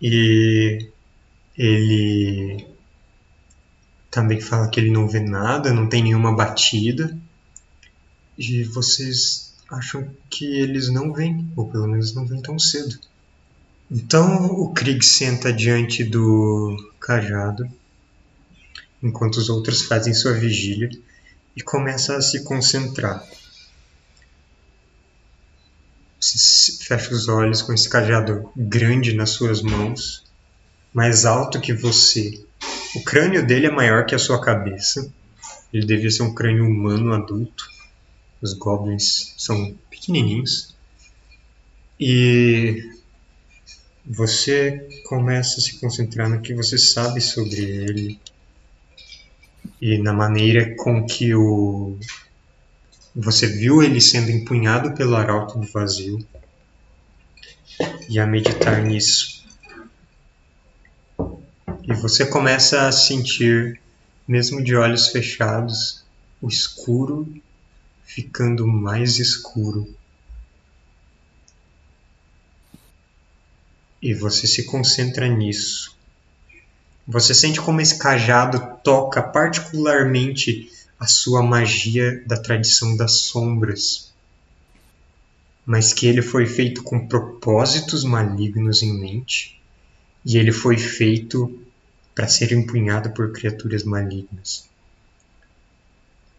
[0.00, 0.91] E
[1.56, 2.66] ele
[4.10, 7.16] também fala que ele não vê nada, não tem nenhuma batida.
[8.36, 12.98] E vocês acham que eles não vêm, ou pelo menos não vêm tão cedo.
[13.90, 17.68] Então o Krieg senta diante do cajado,
[19.02, 20.90] enquanto os outros fazem sua vigília,
[21.56, 23.22] e começa a se concentrar.
[26.80, 30.24] Fecha os olhos com esse cajado grande nas suas mãos,
[30.92, 32.44] mais alto que você.
[32.94, 35.12] O crânio dele é maior que a sua cabeça.
[35.72, 37.64] Ele devia ser um crânio humano adulto.
[38.40, 40.74] Os goblins são pequenininhos.
[41.98, 42.92] E
[44.04, 48.20] você começa a se concentrar no que você sabe sobre ele
[49.80, 51.96] e na maneira com que o
[53.14, 56.18] você viu ele sendo empunhado pelo arauto do vazio
[58.08, 59.41] e a meditar nisso.
[61.84, 63.80] E você começa a sentir,
[64.26, 66.04] mesmo de olhos fechados,
[66.40, 67.26] o escuro
[68.04, 69.88] ficando mais escuro.
[74.02, 75.96] e você se concentra nisso.
[77.06, 80.68] Você sente como esse cajado toca particularmente
[80.98, 84.12] a sua magia da tradição das sombras,
[85.64, 89.60] mas que ele foi feito com propósitos malignos em mente
[90.24, 91.61] e ele foi feito
[92.14, 94.68] para ser empunhado por criaturas malignas.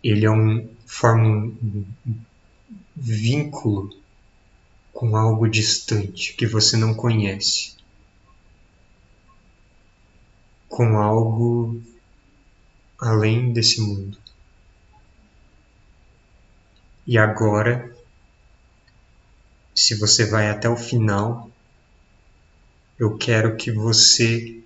[0.03, 2.15] Ele é um forma um, um
[2.95, 3.95] vínculo
[4.91, 7.75] com algo distante que você não conhece,
[10.69, 11.81] com algo
[12.99, 14.17] além desse mundo.
[17.05, 17.93] E agora,
[19.75, 21.51] se você vai até o final,
[22.97, 24.62] eu quero que você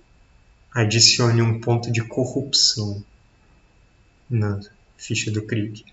[0.74, 3.02] adicione um ponto de corrupção
[4.28, 4.60] na
[4.96, 5.84] ficha do Krieg.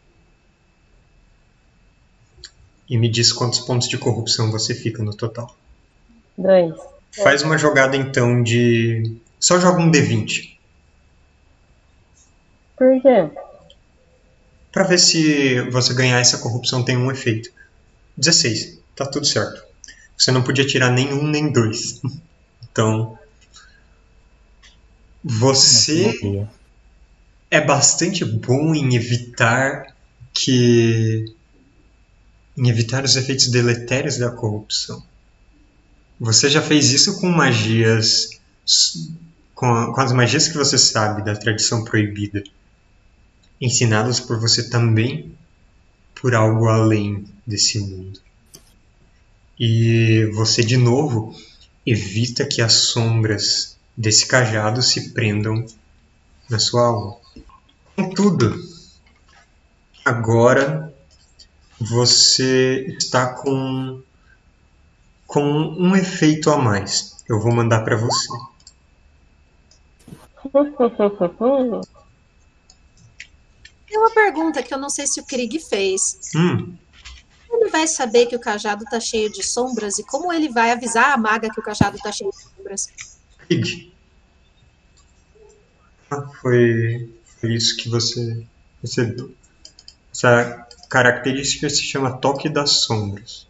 [2.87, 5.55] E me diz quantos pontos de corrupção você fica no total.
[6.37, 6.75] Dois.
[7.11, 9.17] Faz uma jogada então de.
[9.39, 10.55] Só joga um D20.
[12.75, 13.29] Por quê?
[14.71, 17.49] Pra ver se você ganhar essa corrupção tem um efeito.
[18.17, 18.79] 16.
[18.95, 19.63] Tá tudo certo.
[20.17, 22.01] Você não podia tirar nenhum nem dois.
[22.71, 23.17] Então.
[25.25, 26.47] Você
[27.49, 29.95] é bastante bom em evitar
[30.33, 31.25] que.
[32.57, 35.03] em evitar os efeitos deletérios da corrupção.
[36.19, 38.29] Você já fez isso com magias.
[39.55, 42.43] com, a- com as magias que você sabe da tradição proibida,
[43.59, 45.33] ensinadas por você também
[46.13, 48.19] por algo além desse mundo.
[49.59, 51.35] E você, de novo,
[51.85, 55.65] evita que as sombras desse cajado se prendam
[56.49, 57.17] na sua alma.
[57.95, 58.55] Contudo,
[60.03, 60.93] agora
[61.79, 64.01] você está com
[65.27, 67.23] com um efeito a mais.
[67.27, 68.27] Eu vou mandar para você.
[73.87, 76.19] Tem uma pergunta que eu não sei se o Krieg fez.
[76.35, 76.75] Hum,
[77.49, 81.13] Ele vai saber que o cajado tá cheio de sombras e como ele vai avisar
[81.13, 82.89] a maga que o cajado tá cheio de sombras?
[86.09, 88.43] Ah, foi, foi isso que você
[88.81, 89.33] recebeu.
[90.11, 93.47] Essa característica se chama toque das sombras.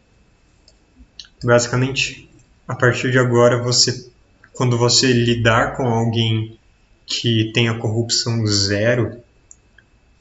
[1.43, 2.29] Basicamente,
[2.67, 4.09] a partir de agora, você,
[4.53, 6.57] quando você lidar com alguém
[7.05, 9.21] que tenha corrupção zero,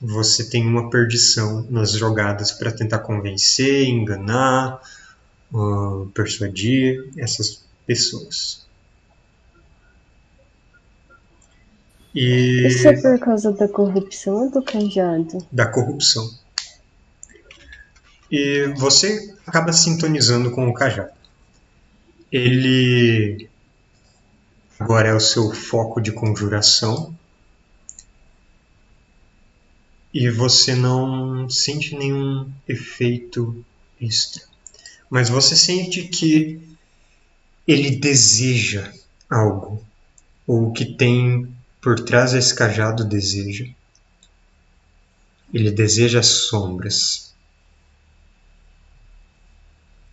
[0.00, 4.80] você tem uma perdição nas jogadas para tentar convencer, enganar,
[5.54, 8.63] ah, persuadir essas pessoas.
[12.14, 15.44] E Isso é por causa da corrupção ou do cajado?
[15.50, 16.30] da corrupção.
[18.30, 21.12] E você acaba sintonizando com o cajado.
[22.30, 23.48] Ele
[24.78, 27.14] agora é o seu foco de conjuração.
[30.12, 33.64] E você não sente nenhum efeito
[34.00, 34.42] extra.
[35.10, 36.60] Mas você sente que
[37.66, 38.92] ele deseja
[39.28, 39.84] algo.
[40.46, 41.53] Ou que tem
[41.84, 43.66] por trás desse cajado deseja.
[45.52, 47.34] Ele deseja sombras.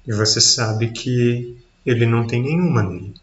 [0.05, 3.13] E você sabe que ele não tem nenhuma nele.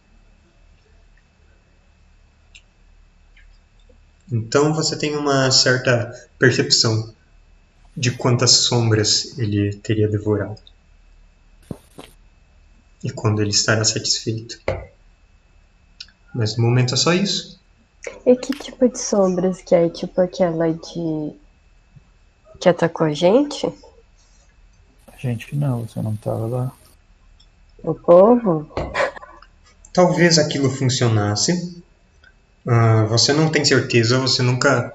[4.33, 7.15] Então você tem uma certa percepção
[7.95, 10.63] de quantas sombras ele teria devorado.
[13.05, 14.59] E quando ele estará satisfeito.
[16.35, 17.58] Mas no momento é só isso.
[18.25, 19.89] E que tipo de sombras que é?
[19.89, 21.33] Tipo aquela de.
[22.61, 23.67] que atacou a gente?
[25.07, 26.73] A gente não, você não tava lá.
[27.83, 28.71] O povo?
[29.93, 31.83] Talvez aquilo funcionasse.
[32.67, 34.95] Ah, você não tem certeza, você nunca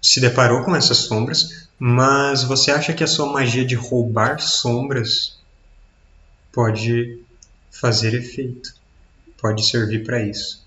[0.00, 5.38] se deparou com essas sombras, mas você acha que a sua magia de roubar sombras
[6.52, 7.20] pode
[7.70, 8.74] fazer efeito,
[9.40, 10.63] pode servir para isso.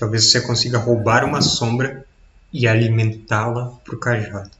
[0.00, 2.06] Talvez você consiga roubar uma sombra
[2.50, 4.50] e alimentá-la para o cajado.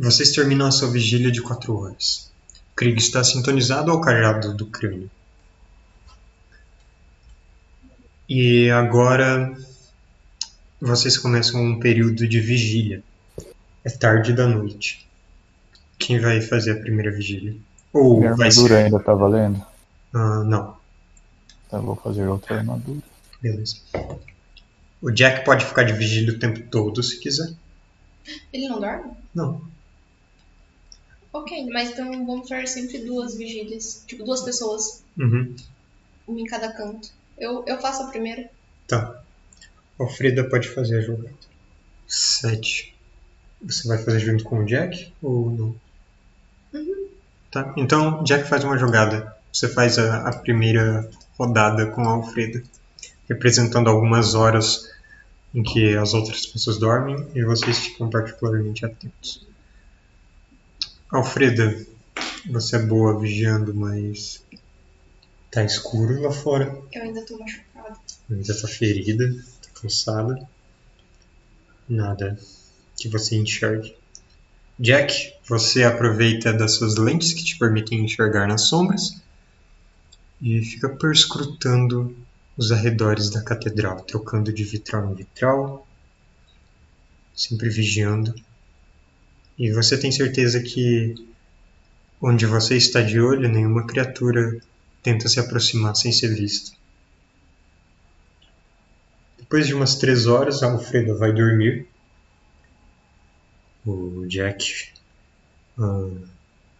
[0.00, 2.30] Vocês terminam a sua vigília de quatro horas.
[2.74, 5.10] Krieg está sintonizado ao cajado do crânio.
[8.26, 9.54] E agora
[10.80, 13.02] vocês começam um período de vigília.
[13.84, 15.06] É tarde da noite.
[15.98, 17.54] Quem vai fazer a primeira vigília?
[17.92, 18.84] Ou Minha vai armadura ser...
[18.86, 19.62] ainda tá valendo?
[20.14, 20.74] Ah, não,
[21.66, 23.02] Então eu vou fazer outra armadura.
[23.42, 23.76] beleza.
[25.04, 27.52] O Jack pode ficar de vigília o tempo todo se quiser.
[28.50, 29.12] Ele não dorme?
[29.34, 29.60] Não.
[31.30, 34.02] Ok, mas então vamos fazer sempre duas vigílias.
[34.06, 35.04] Tipo, duas pessoas.
[35.18, 35.54] Uhum.
[36.26, 37.10] Uma em cada canto.
[37.36, 38.48] Eu, eu faço a primeira.
[38.88, 39.22] Tá.
[39.98, 41.34] Alfreda pode fazer a jogada.
[42.08, 42.96] Sete.
[43.60, 45.76] Você vai fazer junto com o Jack ou não?
[47.50, 47.74] Tá.
[47.76, 49.36] Então, Jack faz uma jogada.
[49.52, 52.62] Você faz a, a primeira rodada com a Alfreda,
[53.28, 54.93] representando algumas horas
[55.54, 59.46] em que as outras pessoas dormem e vocês ficam particularmente atentos.
[61.08, 61.86] Alfreda,
[62.50, 64.44] você é boa vigiando, mas
[65.50, 66.76] tá escuro lá fora.
[66.92, 67.96] Eu ainda tô machucada.
[68.28, 69.32] Ainda tá ferida,
[69.62, 70.48] tá cansada.
[71.88, 72.36] Nada
[72.96, 73.94] que você enxergue.
[74.78, 79.22] Jack, você aproveita das suas lentes que te permitem enxergar nas sombras
[80.42, 82.16] e fica perscrutando
[82.56, 85.86] os arredores da catedral, trocando de vitral em vitral,
[87.34, 88.34] sempre vigiando.
[89.58, 91.14] E você tem certeza que
[92.20, 94.58] onde você está de olho, nenhuma criatura
[95.02, 96.72] tenta se aproximar sem ser vista.
[99.38, 101.86] Depois de umas três horas, a Alfreda vai dormir.
[103.86, 104.88] O Jack
[105.78, 106.10] ah,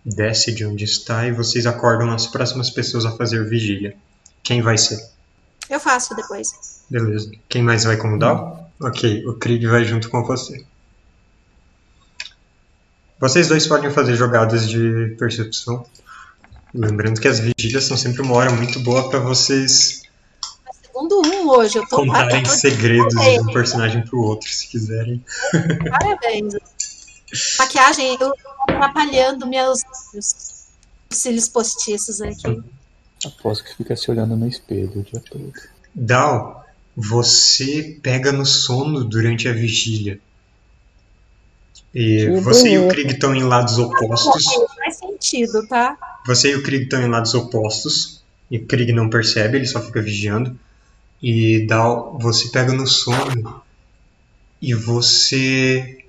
[0.04, 3.94] desce de onde está e vocês acordam as próximas pessoas a fazer vigília.
[4.42, 5.13] Quem vai ser?
[5.70, 6.82] Eu faço depois.
[6.90, 7.30] Beleza.
[7.48, 8.70] Quem mais vai com o Dal?
[8.80, 10.64] Ok, o Krieg vai junto com você.
[13.18, 15.86] Vocês dois podem fazer jogadas de percepção.
[16.74, 20.02] Lembrando que as vigílias são sempre uma hora muito boa para vocês
[20.82, 24.68] Segundo um hoje, eu tô contarem eu tô- segredos de um personagem pro outro, se
[24.68, 25.24] quiserem.
[25.90, 26.54] Parabéns.
[27.58, 28.34] Maquiagem, eu tô
[28.68, 29.80] atrapalhando meus
[30.12, 30.34] meus
[31.10, 32.62] cílios postiços aqui.
[33.24, 35.52] Aposto que fica se olhando no espelho o dia todo.
[35.94, 40.20] Dal, você pega no sono durante a vigília.
[41.94, 42.88] E Que você e o.
[42.88, 44.44] Krieg estão em lados opostos.
[44.76, 45.96] Faz sentido, tá?
[46.26, 48.22] Você e o Krieg estão em lados opostos.
[48.50, 50.58] E o Krieg não percebe, ele só fica vigiando.
[51.22, 53.62] E Dal, você pega no sono.
[54.60, 56.04] E você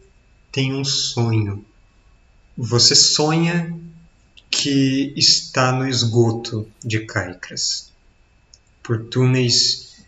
[0.51, 1.63] tem um sonho.
[2.57, 3.73] Você sonha
[4.49, 7.91] que está no esgoto de Caicras.
[8.81, 10.03] Por túneis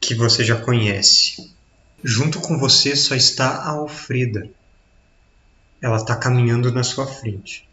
[0.00, 1.52] que você já conhece.
[2.02, 4.50] Junto com você só está a Alfreda.
[5.80, 7.68] Ela está caminhando na sua frente.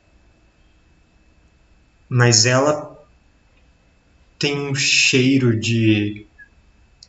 [2.10, 2.98] Mas ela
[4.38, 6.26] tem um cheiro de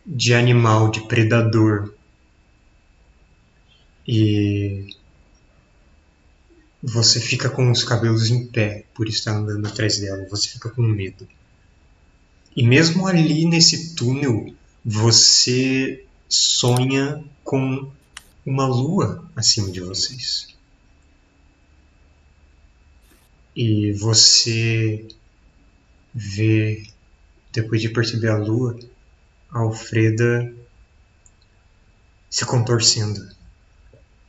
[0.05, 1.95] de animal, de predador.
[4.07, 4.82] E
[6.83, 10.83] você fica com os cabelos em pé por estar andando atrás dela, você fica com
[10.83, 11.29] medo.
[12.57, 14.53] E mesmo ali nesse túnel,
[14.85, 17.89] você sonha com
[18.45, 20.49] uma lua acima de vocês.
[23.55, 25.07] E você
[26.13, 26.87] vê,
[27.53, 28.79] depois de perceber a lua,
[29.51, 30.53] a Alfreda
[32.29, 33.31] se contorcendo.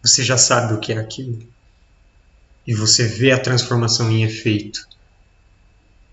[0.04, 1.53] Você já sabe o que é aquilo.
[2.66, 4.88] E você vê a transformação em efeito.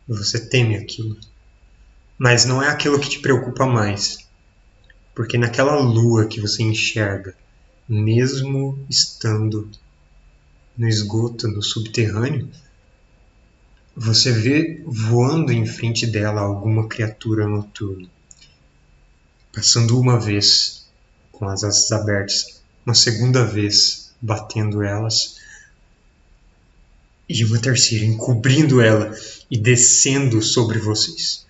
[0.09, 1.17] Você teme aquilo.
[2.19, 4.29] Mas não é aquilo que te preocupa mais.
[5.15, 7.35] Porque naquela lua que você enxerga,
[7.89, 9.71] mesmo estando
[10.77, 12.49] no esgoto, no subterrâneo,
[13.97, 18.09] você vê voando em frente dela alguma criatura noturna.
[19.53, 20.87] Passando uma vez
[21.33, 25.40] com as asas abertas, uma segunda vez batendo elas,
[27.33, 29.17] e uma terceira encobrindo ela
[29.49, 31.47] e descendo sobre vocês.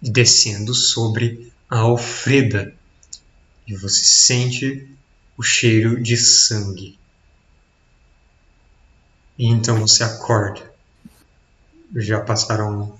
[0.00, 2.74] E descendo sobre a Alfreda.
[3.66, 4.88] E você sente
[5.36, 6.98] o cheiro de sangue.
[9.38, 10.72] E então você acorda.
[11.96, 12.98] Já passaram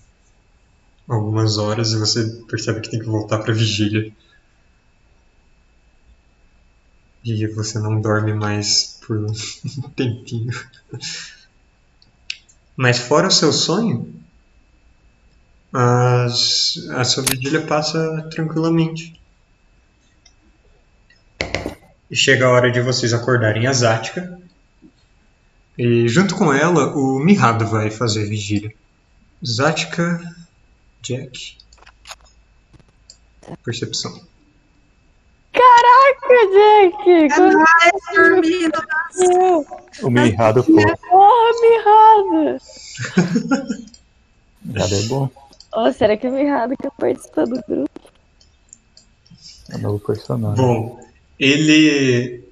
[1.09, 4.13] algumas horas e você percebe que tem que voltar para vigília.
[7.25, 9.33] E você não dorme mais por um
[9.97, 10.53] tempinho.
[12.83, 14.11] Mas fora o seu sonho,
[15.71, 19.21] as, a sua vigília passa tranquilamente.
[22.11, 24.41] E chega a hora de vocês acordarem a Zática.
[25.77, 28.75] E junto com ela, o Mirrado vai fazer vigília.
[29.45, 30.19] Zática,
[31.03, 31.59] Jack.
[33.63, 34.27] Percepção.
[35.53, 37.35] Caraca, Jack!
[37.35, 38.79] Quando Ai, dormindo.
[40.03, 40.73] O mirrado pô.
[40.73, 42.59] Porra, mirrada!
[44.63, 45.31] Mirrado é bom.
[45.73, 48.01] Oh, será que o mirrado quer participar do grupo?
[49.71, 50.57] É um novo personagem.
[50.57, 51.01] Bom,
[51.39, 52.45] ele.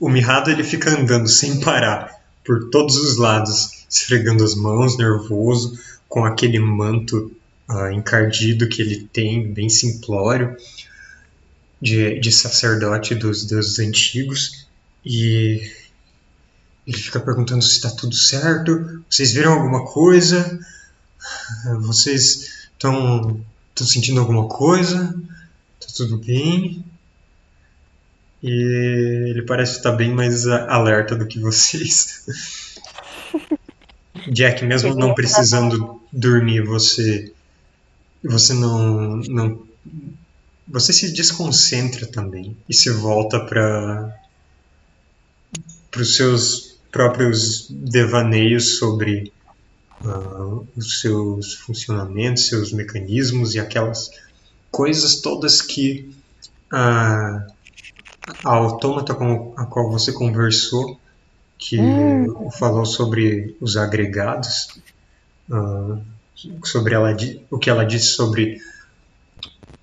[0.00, 5.78] O Mirrado ele fica andando sem parar por todos os lados, esfregando as mãos, nervoso,
[6.08, 7.30] com aquele manto
[7.68, 10.56] ah, encardido que ele tem, bem simplório,
[11.82, 14.68] de, de sacerdote dos deuses antigos.
[15.04, 15.68] E
[16.86, 19.02] ele fica perguntando se está tudo certo.
[19.10, 20.60] Vocês viram alguma coisa?
[21.80, 23.40] Vocês estão
[23.76, 25.12] sentindo alguma coisa?
[25.80, 26.84] Tá tudo bem?
[28.40, 32.24] E ele parece estar bem mais alerta do que vocês.
[34.30, 37.32] Jack, mesmo não precisando dormir, você
[38.22, 39.66] você não não
[40.72, 44.18] você se desconcentra também e se volta para
[45.94, 49.30] os seus próprios devaneios sobre
[50.02, 54.10] ah, os seus funcionamentos, seus mecanismos e aquelas
[54.70, 56.10] coisas todas que
[56.72, 57.46] ah,
[58.42, 60.98] a autômata com a qual você conversou,
[61.58, 61.76] que
[62.58, 64.80] falou sobre os agregados,
[65.50, 65.98] ah,
[66.64, 67.14] sobre ela,
[67.50, 68.58] o que ela disse sobre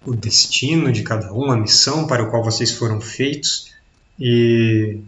[0.06, 3.74] o destino de cada um, a missão para o qual vocês foram feitos
[4.20, 5.00] e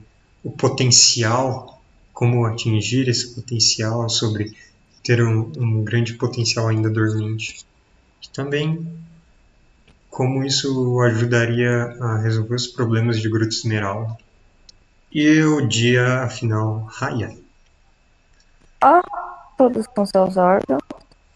[0.44, 1.82] o potencial,
[2.14, 4.56] como atingir esse potencial, sobre
[5.04, 7.66] ter um, um grande potencial ainda dormente.
[8.22, 8.88] E também
[10.10, 14.18] como isso ajudaria a resolver os problemas de Gruta Esmeralda.
[15.12, 17.36] E o dia, afinal, raia.
[19.58, 20.82] Todos com seus órgãos.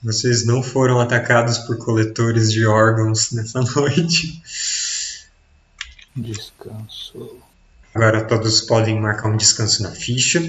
[0.05, 4.39] Vocês não foram atacados por coletores de órgãos nessa noite.
[6.15, 7.39] Descanso.
[7.91, 10.39] Agora todos podem marcar um descanso na ficha,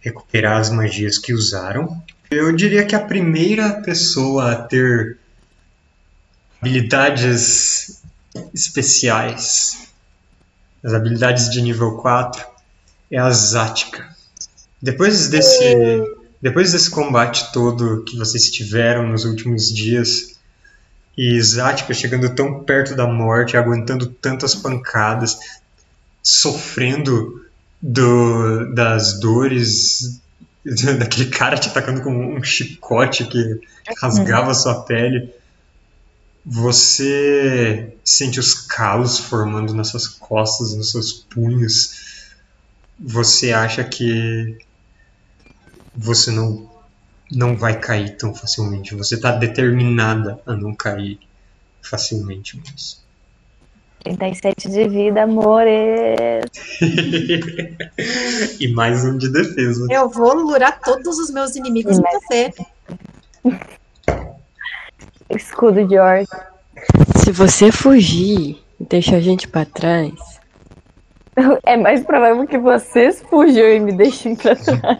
[0.00, 2.02] recuperar as magias que usaram.
[2.28, 5.16] Eu diria que a primeira pessoa a ter
[6.60, 8.02] habilidades
[8.52, 9.90] especiais,
[10.82, 12.44] as habilidades de nível 4,
[13.12, 14.12] é a Zática.
[14.82, 16.02] Depois desse,
[16.44, 20.38] depois desse combate todo que vocês tiveram nos últimos dias,
[21.16, 25.38] e Zática chegando tão perto da morte, aguentando tantas pancadas,
[26.22, 27.46] sofrendo
[27.80, 30.20] do, das dores
[30.98, 33.60] daquele cara te atacando com um chicote que
[33.98, 35.32] rasgava sua pele.
[36.44, 42.34] Você sente os calos formando nas suas costas, nos seus punhos.
[43.00, 44.58] Você acha que
[45.96, 46.72] você não
[47.32, 48.94] não vai cair tão facilmente.
[48.94, 51.18] Você está determinada a não cair
[51.82, 53.02] facilmente, mas
[54.04, 56.44] 37 de vida, amores.
[58.60, 59.86] e mais um de defesa.
[59.90, 62.52] Eu vou lurar todos os meus inimigos em você.
[65.30, 66.28] Escudo de orc.
[67.16, 70.12] Se você fugir e deixar a gente pra trás,
[71.64, 74.98] É mais provável que vocês fujam e me deixem pra trás.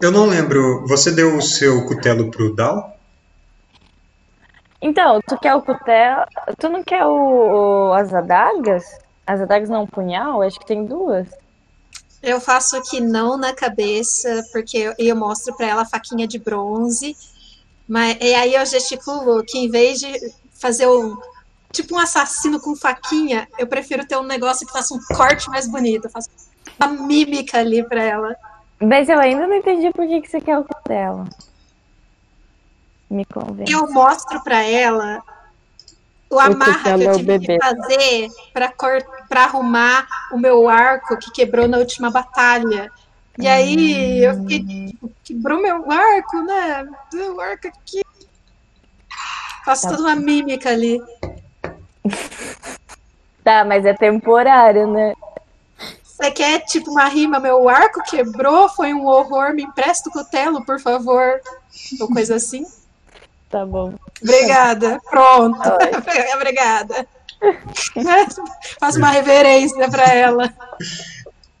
[0.00, 2.96] Eu não lembro, você deu o seu cutelo pro Dal?
[4.80, 6.24] Então, tu quer o cutelo.
[6.58, 8.84] Tu não quer o, o- as adagas?
[9.26, 10.40] As adagas não, um punhal?
[10.42, 11.28] Acho que tem duas.
[12.22, 16.38] Eu faço aqui não na cabeça, porque eu, eu mostro pra ela a faquinha de
[16.38, 17.14] bronze.
[17.86, 21.16] Mas, e aí eu gesticulo que em vez de fazer um.
[21.72, 25.68] Tipo um assassino com faquinha, eu prefiro ter um negócio que faça um corte mais
[25.70, 26.06] bonito.
[26.06, 26.28] Eu faço
[26.78, 28.34] uma mímica ali pra ela.
[28.80, 31.28] Mas eu ainda não entendi por que, que você quer o cutelo.
[33.10, 33.70] Me convence.
[33.72, 35.22] Eu mostro pra ela
[36.30, 38.28] o amarra que é eu o tive que fazer
[39.28, 42.90] pra arrumar o meu arco que quebrou na última batalha.
[43.38, 46.86] E aí eu fiquei, tipo, quebrou meu arco, né?
[47.34, 48.00] O arco aqui.
[49.64, 49.90] Faço Tá.
[49.96, 50.98] toda uma mímica ali.
[53.42, 55.14] Tá, mas é temporário, né?
[56.20, 57.40] Você quer, tipo, uma rima?
[57.40, 61.40] Meu arco quebrou, foi um horror, me empresta o cutelo, por favor.
[61.98, 62.66] Ou coisa assim.
[63.48, 63.94] Tá bom.
[64.22, 65.00] Obrigada.
[65.08, 65.58] Pronto.
[66.36, 67.06] Obrigada.
[68.78, 70.52] Faço uma reverência pra ela.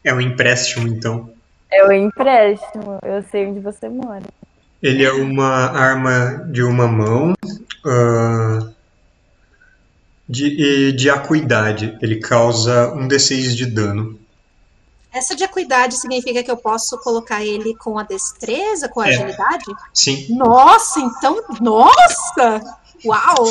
[0.04, 1.32] É um empréstimo, então.
[1.72, 2.98] É o empréstimo.
[3.02, 4.24] Eu sei onde você mora.
[4.82, 7.34] Ele é uma arma de uma mão
[7.86, 8.68] ah,
[10.28, 11.96] de, e de acuidade.
[12.02, 14.19] Ele causa um D6 de dano.
[15.12, 19.14] Essa de acuidade significa que eu posso colocar ele com a destreza, com a É.
[19.14, 19.64] agilidade?
[19.92, 21.40] Sim, Nossa, então.
[21.60, 22.60] Nossa!
[23.04, 23.44] Uau!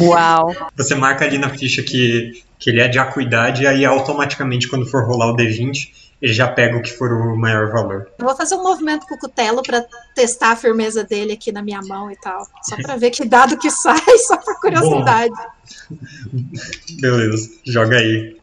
[0.00, 0.56] uau.
[0.76, 4.84] você marca ali na ficha que, que ele é de acuidade, e aí automaticamente, quando
[4.86, 5.88] for rolar o D20,
[6.20, 8.08] ele já pega o que for o maior valor.
[8.18, 9.84] Eu vou fazer um movimento com o cutelo pra
[10.16, 12.44] testar a firmeza dele aqui na minha mão e tal.
[12.64, 15.32] Só pra ver que dado que sai, só por curiosidade.
[17.00, 18.36] Beleza, joga aí.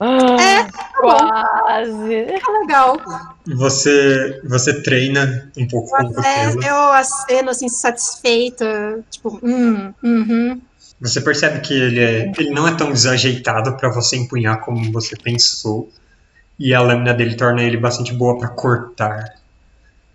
[0.00, 0.36] Ah,
[0.70, 1.28] tá bom.
[1.28, 2.40] quase.
[2.40, 3.00] Tá legal.
[3.46, 9.04] Você, você treina um pouco com o Eu até eu aceno assim, satisfeita.
[9.10, 10.60] Tipo, hum, uhum.
[11.00, 15.16] Você percebe que ele, é, ele não é tão desajeitado para você empunhar como você
[15.16, 15.90] pensou.
[16.58, 19.34] E a lâmina dele torna ele bastante boa para cortar.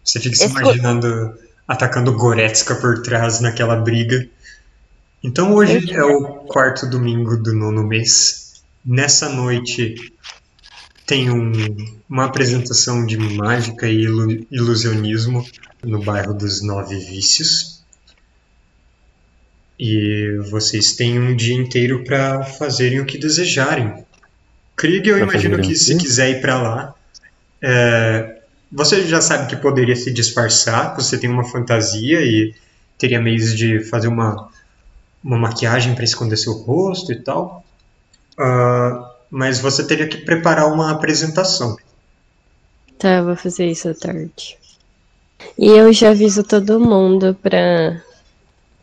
[0.04, 4.28] Você fica se Esse co- imaginando atacando Goretzka por trás naquela briga.
[5.24, 8.49] Então hoje é o quarto domingo do nono mês.
[8.90, 9.94] Nessa noite
[11.06, 11.76] tem um-
[12.10, 15.46] uma apresentação de mágica e ilu- ilusionismo
[15.84, 17.84] no bairro dos Nove Vícios.
[19.80, 24.04] E vocês têm um dia inteiro para fazerem o que desejarem.
[24.76, 26.96] Krieg, eu Pra imagino que se quiser ir para lá,
[27.62, 28.40] é,
[28.72, 32.56] você já sabe que poderia se disfarçar, você tem uma fantasia e
[32.98, 34.50] teria meios de fazer uma,
[35.24, 37.64] uma maquiagem para esconder seu rosto e tal.
[38.40, 41.78] Ah, mas você teria que preparar uma apresentação.
[42.98, 44.58] Tá, eu vou fazer isso à tarde.
[45.58, 48.02] E eu já aviso todo mundo pra.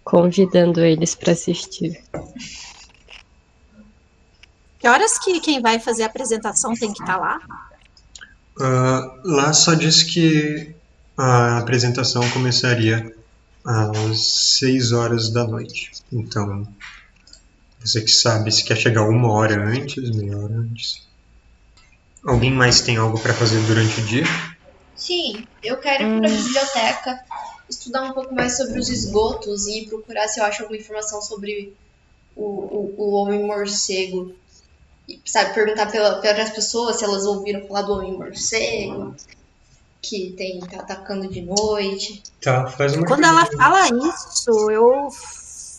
[0.05, 2.03] convidando eles pra assistir.
[4.79, 7.41] Que horas que quem vai fazer a apresentação tem que estar lá?
[8.61, 10.75] Ah, lá só diz que
[11.17, 13.15] a apresentação começaria
[13.65, 15.93] às 6 horas da noite.
[16.13, 16.67] Então,
[17.87, 21.07] você que sabe se quer chegar uma hora antes, meia hora antes.
[22.25, 24.25] Alguém mais tem algo para fazer durante o dia?
[24.97, 27.21] Sim, eu quero ir pra biblioteca,
[27.71, 31.75] estudar um pouco mais sobre os esgotos e procurar se eu acho alguma informação sobre
[32.35, 34.35] o, o, o homem morcego.
[35.09, 39.15] E, sabe, perguntar pela, pelas pessoas se elas ouviram falar do homem morcego,
[40.03, 42.23] que tem tá atacando de noite.
[42.43, 45.09] Tá, faz uma Quando ela fala isso, eu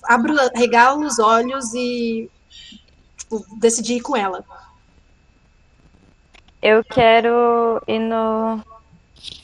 [0.07, 2.29] abro, regalo os olhos e
[3.17, 4.43] tipo, decidi ir com ela.
[6.61, 8.63] Eu quero ir no,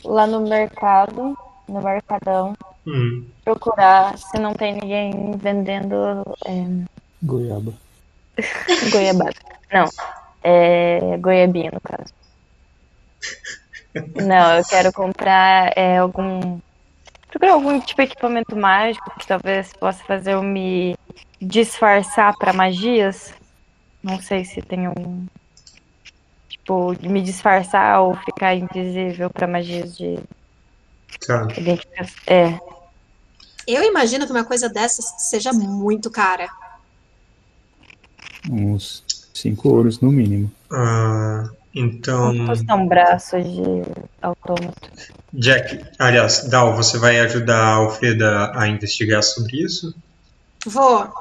[0.04, 1.38] lá no mercado,
[1.68, 2.56] no mercadão,
[2.86, 5.96] Hum, procurar se não tem ninguém vendendo
[6.46, 6.66] é,
[7.22, 7.74] Goiaba.
[8.92, 9.36] goiabada.
[9.72, 9.86] Não,
[10.44, 12.14] é goiabinha no caso.
[14.16, 16.60] Não, eu quero comprar é, algum.
[17.34, 20.96] Procurar algum tipo de equipamento mágico que talvez possa fazer eu me
[21.42, 23.34] disfarçar para magias.
[24.04, 25.26] Não sei se tem algum.
[26.48, 30.20] Tipo, de me disfarçar ou ficar invisível para magias de
[31.26, 31.48] tá.
[31.58, 32.16] identificação.
[32.28, 32.60] É,
[33.68, 36.48] Eu imagino que uma coisa dessas seja muito cara.
[38.48, 39.04] Uns
[39.34, 40.52] 5 ouros no mínimo.
[40.72, 43.62] Ah, então, são braços de
[44.22, 44.90] autômato.
[45.34, 49.96] Jack, aliás, Dal, você vai ajudar a Alfreda a investigar sobre isso?
[50.66, 51.12] Vou.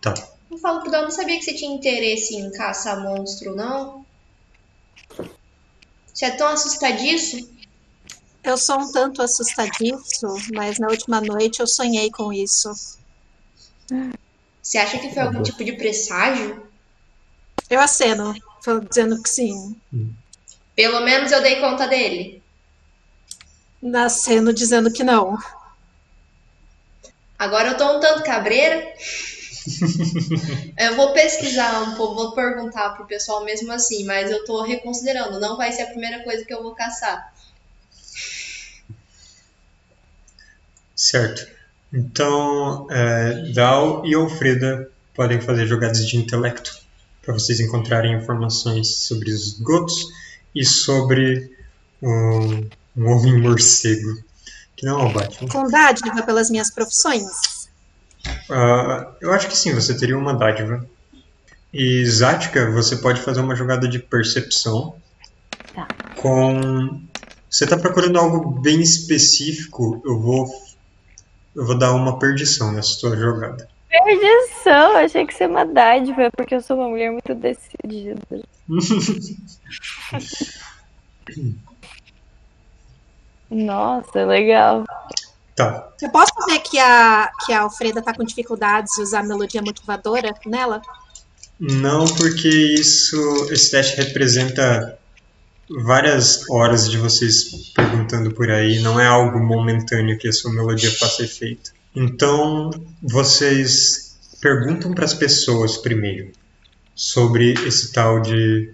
[0.00, 0.14] Tá.
[0.50, 4.04] Eu falo pro Dal, não sabia que você tinha interesse em caçar monstro, não?
[6.12, 7.48] Você é tão assustadiço?
[8.42, 12.68] Eu sou um tanto assustadiço, mas na última noite eu sonhei com isso.
[14.60, 16.66] Você acha que foi algum tipo de presságio?
[17.68, 18.34] Eu aceno,
[18.88, 19.76] dizendo que sim.
[20.74, 22.42] Pelo menos eu dei conta dele.
[23.94, 25.38] Aceno dizendo que não.
[27.38, 28.82] Agora eu tô um tanto cabreira.
[30.78, 35.40] eu vou pesquisar um pouco, vou perguntar pro pessoal mesmo assim, mas eu tô reconsiderando.
[35.40, 37.32] Não vai ser a primeira coisa que eu vou caçar.
[40.94, 41.48] Certo.
[41.92, 46.80] Então, é, Dal e Alfreda podem fazer jogadas de intelecto
[47.22, 50.08] para vocês encontrarem informações sobre os esgotos
[50.54, 51.50] e sobre
[52.02, 52.66] um,
[52.96, 54.18] um homem morcego,
[54.76, 55.48] que não é o Batman.
[55.48, 57.68] Com dádiva pelas minhas profissões.
[58.50, 60.86] Ah, eu acho que sim, você teria uma dádiva.
[61.72, 64.96] E Zática, você pode fazer uma jogada de percepção
[65.74, 65.86] Tá.
[66.16, 67.00] com.
[67.48, 70.48] Você está procurando algo bem específico, eu vou.
[71.54, 73.68] Eu vou dar uma perdição nessa sua jogada.
[73.90, 78.20] Perdição, achei que isso é uma dádiva, porque eu sou uma mulher muito decidida.
[83.50, 84.84] Nossa, legal.
[85.56, 85.88] Tá.
[86.00, 89.60] Eu posso ver que a, que a Alfreda tá com dificuldades de usar a melodia
[89.60, 90.80] motivadora nela?
[91.58, 94.96] Não, porque isso, esse teste representa
[95.68, 100.90] várias horas de vocês perguntando por aí, não é algo momentâneo que a sua melodia
[100.92, 101.72] faça efeito.
[101.94, 102.70] Então,
[103.02, 106.32] vocês perguntam para as pessoas primeiro
[106.94, 108.72] sobre esse tal de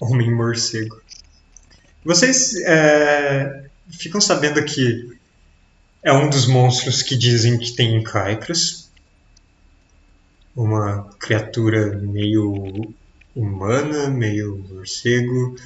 [0.00, 1.00] homem morcego.
[2.04, 5.18] Vocês é, ficam sabendo que
[6.02, 8.90] é um dos monstros que dizem que tem em Caicros,
[10.54, 12.94] uma criatura meio
[13.34, 15.56] humana, meio morcego,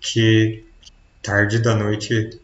[0.00, 0.64] que
[1.22, 2.40] tarde da noite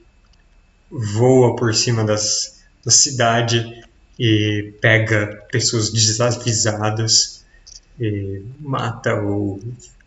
[0.90, 3.83] voa por cima das, da cidade
[4.18, 7.44] e pega pessoas desavisadas
[8.60, 9.60] mata ou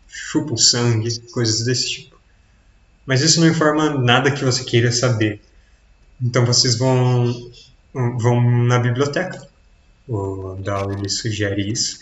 [0.06, 2.18] chupa o sangue, coisas desse tipo.
[3.06, 5.40] Mas isso não informa nada que você queira saber.
[6.20, 7.50] Então vocês vão
[8.18, 9.46] vão na biblioteca.
[10.06, 11.98] O Dal ele sugere isso.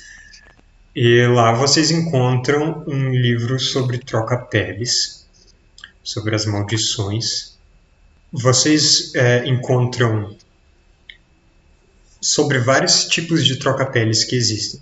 [0.94, 5.26] E lá vocês encontram um livro sobre troca-peles,
[6.02, 7.56] sobre as maldições.
[8.32, 10.36] Vocês é, encontram
[12.20, 14.80] sobre vários tipos de troca-peles que existem.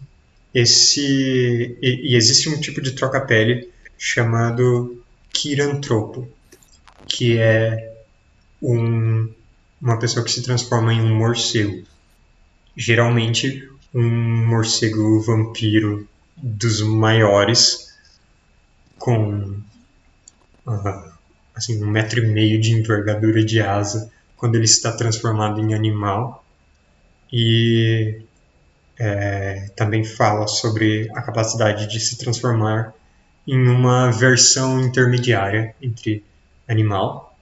[0.52, 6.28] Esse e, e, existe um tipo de troca-pele chamado quirantropo,
[7.06, 7.92] que é
[8.62, 9.28] um,
[9.80, 11.84] uma pessoa que se transforma em um morcego.
[12.76, 17.94] Geralmente um morcego vampiro dos maiores,
[18.98, 19.56] com
[20.66, 21.12] uh,
[21.54, 26.43] assim, um metro e meio de envergadura de asa quando ele está transformado em animal.
[27.36, 28.22] E
[28.96, 32.94] é, também fala sobre a capacidade de se transformar
[33.44, 36.24] em uma versão intermediária entre
[36.68, 37.36] animal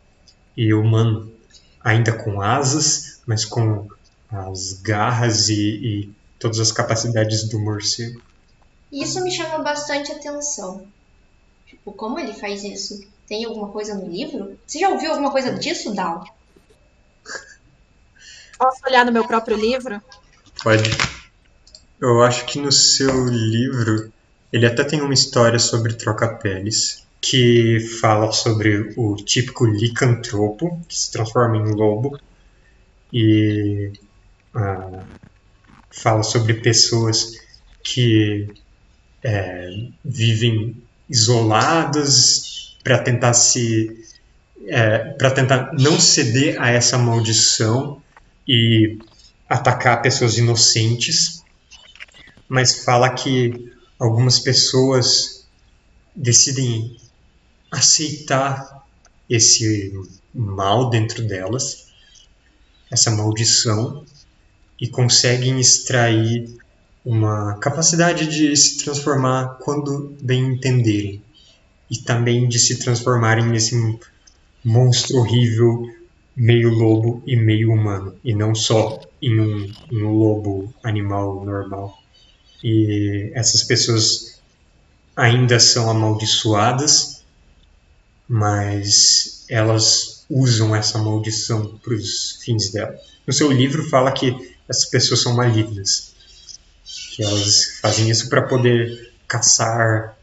[0.57, 1.31] e humano,
[1.85, 3.87] ainda com asas, mas com
[4.31, 8.19] as garras e, e todas as capacidades do morcego.
[8.91, 10.87] Isso me chama bastante atenção.
[11.67, 12.99] Tipo, como ele faz isso?
[13.27, 14.59] Tem alguma coisa no livro?
[14.67, 16.25] Você já ouviu alguma coisa disso, Dal?
[18.63, 20.01] Posso olhar no meu próprio livro?
[20.63, 20.89] Pode.
[22.01, 24.13] Eu acho que no seu livro
[24.53, 31.11] ele até tem uma história sobre troca-peles que fala sobre o típico licantropo que se
[31.11, 32.17] transforma em lobo
[33.13, 33.91] e
[34.55, 35.03] ah,
[35.91, 37.33] fala sobre pessoas
[37.83, 38.49] que
[39.25, 39.71] é,
[40.05, 44.07] vivem isoladas para tentar se
[44.69, 48.01] é, para tentar não ceder a essa maldição
[48.47, 48.99] e
[49.49, 51.43] atacar pessoas inocentes,
[52.49, 55.47] mas fala que algumas pessoas
[56.15, 56.97] decidem
[57.71, 58.85] aceitar
[59.29, 59.93] esse
[60.35, 61.89] mal dentro delas,
[62.91, 64.05] essa maldição,
[64.81, 66.55] e conseguem extrair
[67.05, 71.23] uma capacidade de se transformar quando bem entenderem
[71.91, 73.99] e também de se transformarem nesse
[74.65, 75.89] monstro horrível
[76.35, 81.99] meio lobo e meio humano e não só em um, um lobo animal normal
[82.63, 84.41] e essas pessoas
[85.17, 87.23] ainda são amaldiçoadas
[88.29, 94.35] mas elas usam essa maldição para os fins dela no seu livro fala que
[94.69, 96.15] essas pessoas são malignas.
[97.15, 100.17] Que elas fazem isso para poder caçar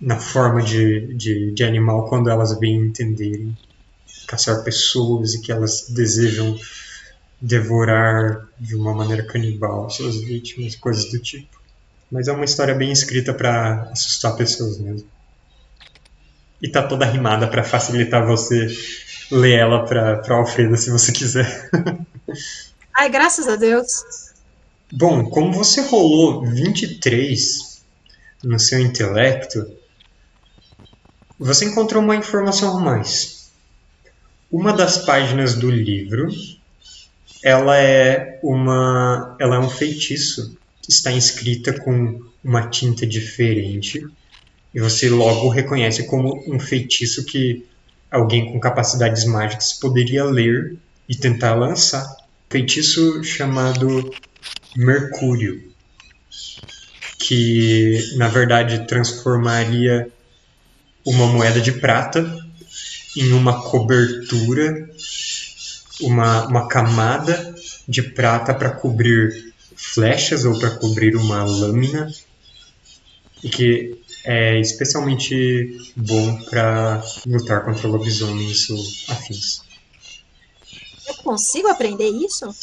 [0.00, 3.56] na forma de, de, de animal quando elas bem entenderem.
[4.26, 6.58] Caçar pessoas e que elas desejam
[7.40, 11.60] devorar de uma maneira canibal suas vítimas, coisas do tipo.
[12.10, 15.08] Mas é uma história bem escrita para assustar pessoas mesmo.
[16.60, 18.66] E tá toda rimada para facilitar você
[19.30, 21.70] ler ela para Alfredo se você quiser.
[22.94, 23.86] Ai, graças a Deus.
[24.92, 27.80] Bom, como você rolou 23
[28.42, 29.64] no seu intelecto,
[31.38, 33.39] você encontrou uma informação a mais.
[34.50, 36.28] Uma das páginas do livro,
[37.42, 40.58] ela é uma, ela é um feitiço.
[40.88, 44.04] Está escrita com uma tinta diferente
[44.74, 47.64] e você logo reconhece como um feitiço que
[48.10, 50.76] alguém com capacidades mágicas poderia ler
[51.08, 52.04] e tentar lançar
[52.48, 54.12] feitiço chamado
[54.76, 55.72] Mercúrio,
[57.18, 60.10] que na verdade transformaria
[61.06, 62.49] uma moeda de prata
[63.16, 64.88] em uma cobertura,
[66.00, 67.54] uma, uma camada
[67.86, 72.10] de prata para cobrir flechas ou para cobrir uma lâmina,
[73.42, 79.62] e que é especialmente bom para lutar contra lobisomens ou afins.
[81.06, 82.54] Eu consigo aprender isso?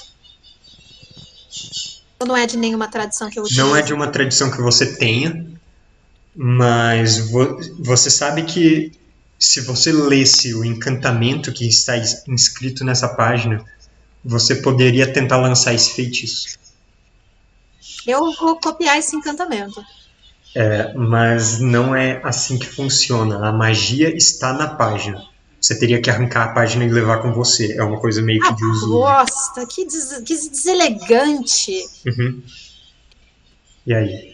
[2.20, 3.66] Ou não é de nenhuma tradição que eu utilizo?
[3.66, 5.46] Não é de uma tradição que você tenha,
[6.36, 8.92] mas vo você sabe que
[9.40, 11.96] se você lesse o encantamento que está
[12.28, 13.64] inscrito nessa página,
[14.24, 16.58] você poderia tentar lançar esse feitiço.
[18.06, 19.84] Eu vou copiar esse encantamento.
[20.56, 23.48] É, mas não é assim que funciona.
[23.48, 25.22] A magia está na página
[25.60, 27.76] você teria que arrancar a página e levar com você.
[27.78, 28.90] É uma coisa meio que de uso.
[28.90, 31.84] Nossa, que, des que deselegante.
[32.06, 32.42] Uhum.
[33.86, 34.34] E aí?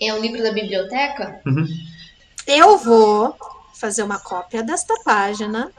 [0.00, 1.40] É um livro da biblioteca?
[1.46, 1.66] Uhum.
[2.48, 3.36] Eu vou
[3.74, 5.70] fazer uma cópia desta página.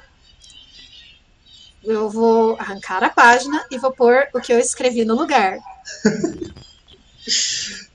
[1.84, 5.58] Eu vou arrancar a página e vou pôr o que eu escrevi no lugar.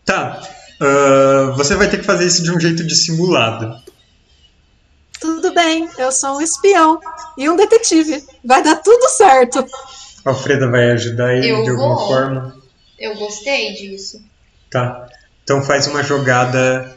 [0.04, 0.40] Tá.
[0.80, 3.82] ah, você vai ter que fazer isso de um jeito dissimulado.
[5.18, 7.00] Tudo bem, eu sou um espião
[7.36, 8.22] e um detetive.
[8.44, 9.66] Vai dar tudo certo.
[10.24, 12.06] A Alfreda vai ajudar ele Eu de alguma vou.
[12.06, 12.62] forma.
[12.98, 14.22] Eu gostei disso.
[14.70, 15.08] Tá.
[15.42, 16.94] Então faz uma jogada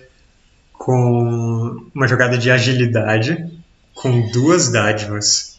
[0.78, 3.52] com uma jogada de agilidade
[3.94, 5.58] com duas dádivas.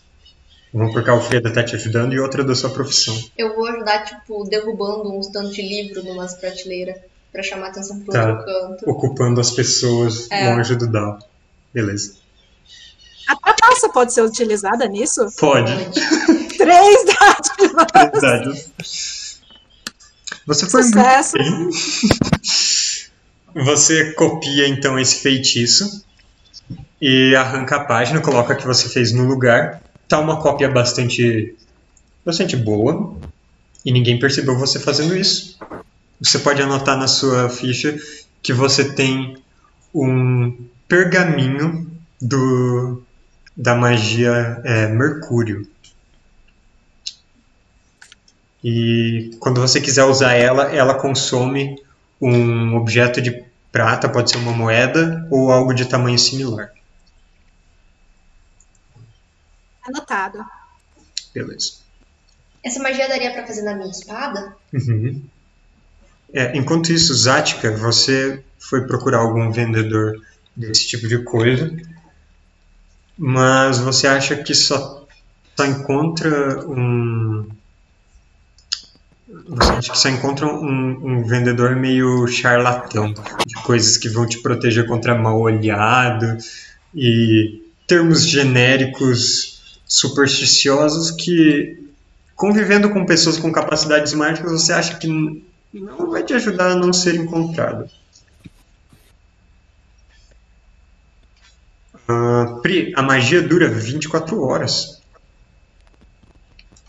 [0.72, 3.18] Uma porque a Alfreda tá te ajudando e outra da sua profissão.
[3.36, 6.96] Eu vou ajudar, tipo, derrubando uns tantos de livro numas prateleiras
[7.32, 8.28] pra chamar atenção pro Tá.
[8.28, 8.90] outro canto.
[8.90, 10.54] Ocupando as pessoas É.
[10.54, 11.18] longe do Dal.
[11.72, 12.16] Beleza.
[13.26, 15.26] A trapaça pode ser utilizada nisso?
[15.38, 15.72] Pode.
[16.56, 18.12] Três dádivas.
[18.12, 18.66] Verdade.
[20.46, 21.32] Você foi muito Sucesso.
[21.38, 21.68] bem.
[23.54, 26.04] Você copia então esse feitiço
[27.00, 29.82] e arranca a página, coloca o que você fez no lugar.
[30.06, 31.54] Tá uma cópia bastante
[32.24, 33.16] bastante boa
[33.84, 35.58] e ninguém percebeu você fazendo isso.
[36.20, 37.96] Você pode anotar na sua ficha
[38.42, 39.36] que você tem
[39.94, 41.90] um pergaminho
[42.20, 43.02] do
[43.56, 45.66] da magia é, Mercúrio.
[48.62, 51.80] E quando você quiser usar ela, ela consome
[52.20, 56.72] um objeto de prata, pode ser uma moeda ou algo de tamanho similar.
[59.86, 60.44] Anotado.
[61.34, 61.74] Beleza.
[62.62, 64.56] Essa magia daria pra fazer na minha espada?
[64.72, 65.22] Uhum.
[66.32, 70.20] É, enquanto isso, Zatka, você foi procurar algum vendedor
[70.54, 71.74] desse tipo de coisa,
[73.16, 75.06] mas você acha que só,
[75.56, 77.48] só encontra um.
[79.48, 83.14] Você acha que só encontra um, um vendedor meio charlatão,
[83.46, 86.36] de coisas que vão te proteger contra mal olhado
[86.94, 91.82] e termos genéricos supersticiosos que
[92.36, 95.08] convivendo com pessoas com capacidades mágicas, você acha que
[95.72, 97.88] não vai te ajudar a não ser encontrado.
[102.06, 105.00] Ah, Pri, a magia dura 24 horas.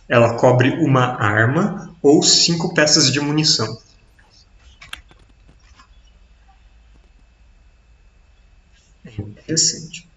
[0.09, 3.77] Ela cobre uma arma ou cinco peças de munição.
[9.03, 10.09] É interessante.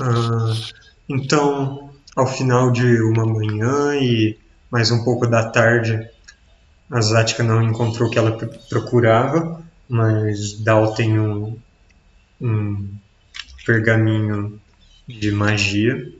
[0.00, 0.52] Ah,
[1.08, 4.38] então, ao final de uma manhã e
[4.70, 5.98] mais um pouco da tarde,
[6.90, 11.60] a Zatka não encontrou o que ela pr- procurava, mas Dal tem um,
[12.40, 12.96] um
[13.66, 14.60] pergaminho
[15.06, 16.12] de magia.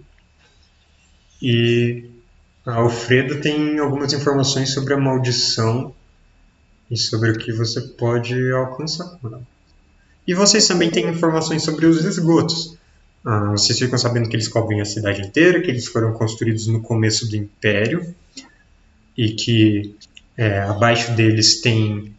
[1.40, 2.04] E
[2.64, 5.94] a Alfredo tem algumas informações sobre a maldição
[6.90, 9.18] e sobre o que você pode alcançar.
[10.26, 12.76] E vocês também têm informações sobre os esgotos.
[13.24, 16.82] Ah, vocês ficam sabendo que eles cobrem a cidade inteira, que eles foram construídos no
[16.82, 18.14] começo do Império
[19.16, 19.94] e que
[20.36, 22.14] é, abaixo deles tem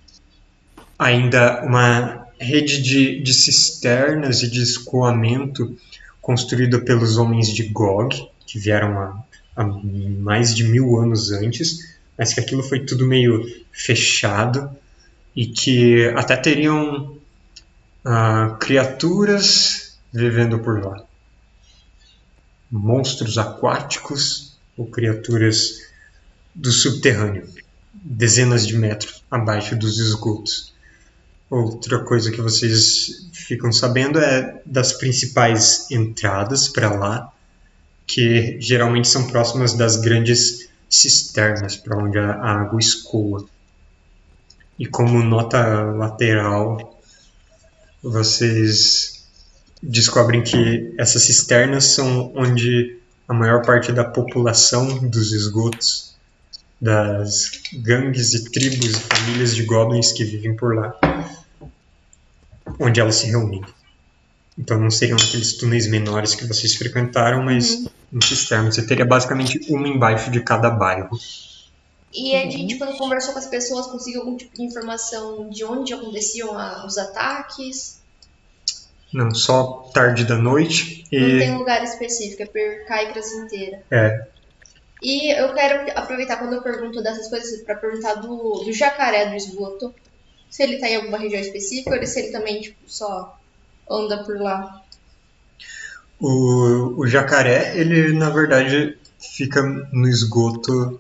[0.98, 5.78] ainda uma rede de, de cisternas e de escoamento
[6.26, 8.98] construída pelos homens de Gog, que vieram
[9.56, 9.64] há,
[10.18, 14.76] mais de mil anos antes, mas que aquilo foi tudo meio fechado
[15.36, 17.16] e que até teriam
[18.04, 21.04] ah, criaturas vivendo por lá.
[22.72, 25.84] Monstros aquáticos ou criaturas
[26.56, 27.48] do subterrâneo,
[27.94, 30.74] dezenas de metros abaixo dos esgotos.
[31.50, 37.32] Outra coisa que vocês ficam sabendo é das principais entradas para lá,
[38.08, 43.46] que geralmente são próximas das grandes cisternas para onde a água escoa.
[44.78, 47.00] E como nota lateral,
[48.02, 49.24] vocês
[49.82, 56.15] descobrem que essas cisternas são onde a maior parte da população dos esgotos,
[56.80, 60.94] das gangues e tribos e famílias de goblins que vivem por lá,
[62.80, 63.64] onde elas se reúnem.
[64.58, 68.76] Então não seriam aqueles túneis menores que vocês frequentaram, mas em cisternas.
[68.76, 71.18] Você teria basicamente uma embaixo de cada bairro.
[72.14, 75.94] E a gente, quando conversou com as pessoas, conseguiu algum tipo de informação de onde
[75.94, 78.00] aconteciam a- os ataques?
[79.14, 83.82] Não, só tarde da noite Não e tem lugar específico, é por Caicras inteira.
[83.92, 84.28] É.
[85.02, 89.36] E eu quero aproveitar quando eu pergunto dessas coisas pra perguntar do, do jacaré do
[89.36, 89.94] esgoto.
[90.50, 93.38] Se ele tá em alguma região específica ou se ele também, tipo, só
[93.90, 94.82] anda por lá.
[96.20, 101.00] O, o jacaré, ele na verdade fica no esgoto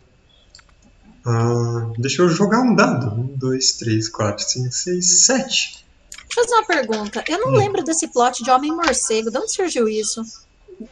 [1.26, 3.20] Ah, deixa eu jogar um dado.
[3.20, 5.84] Um, dois, três, quatro, cinco, seis, sete.
[6.12, 7.24] Deixa eu fazer uma pergunta.
[7.28, 7.58] Eu não Hum.
[7.58, 9.32] lembro desse plot de Homem-Morcego.
[9.32, 10.22] De onde surgiu isso?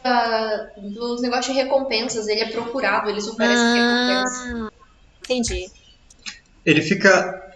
[0.04, 4.38] Da- dos negócios de recompensas, ele é procurado, eles oferecem recompensas.
[4.48, 4.72] Ah,
[5.22, 5.70] entendi.
[6.66, 7.54] Ele fica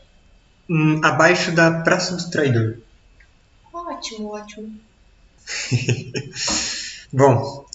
[0.70, 2.78] hum, abaixo da Praça do Traidor.
[3.74, 4.72] Ótimo, ótimo.
[7.14, 7.66] Bom,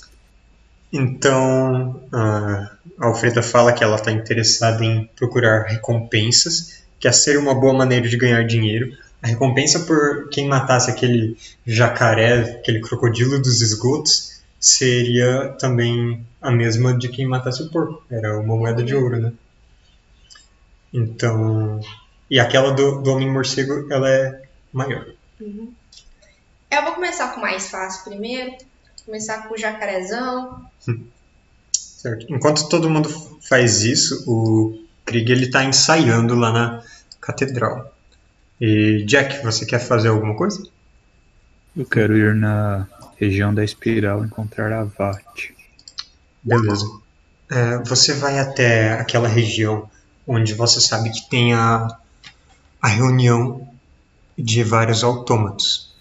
[0.92, 7.54] então a Alfreda fala que ela está interessada em procurar recompensas, que a ser uma
[7.54, 8.94] boa maneira de ganhar dinheiro.
[9.22, 14.31] A recompensa por quem matasse aquele jacaré, aquele crocodilo dos esgotos,
[14.62, 18.02] seria também a mesma de quem matasse o porco.
[18.08, 19.32] Era uma moeda de ouro, né?
[20.94, 21.80] Então.
[22.30, 24.42] E aquela do, do Homem-Morcego, ela é
[24.72, 25.04] maior.
[25.40, 25.72] Uhum.
[26.70, 28.56] Eu vou começar com o mais fácil primeiro.
[29.04, 30.64] Começar com o jacarezão.
[31.72, 32.26] Certo.
[32.32, 33.08] Enquanto todo mundo
[33.42, 36.84] faz isso, o Krieg ele tá ensaiando lá na
[37.20, 37.92] catedral.
[38.60, 40.64] E Jack, você quer fazer alguma coisa?
[41.76, 42.86] Eu quero ir na
[43.22, 45.52] região da espiral encontrar a Vat.
[46.42, 46.84] Beleza.
[47.48, 49.88] É, você vai até aquela região
[50.26, 51.86] onde você sabe que tem a,
[52.80, 53.68] a reunião
[54.36, 55.94] de vários autômatos.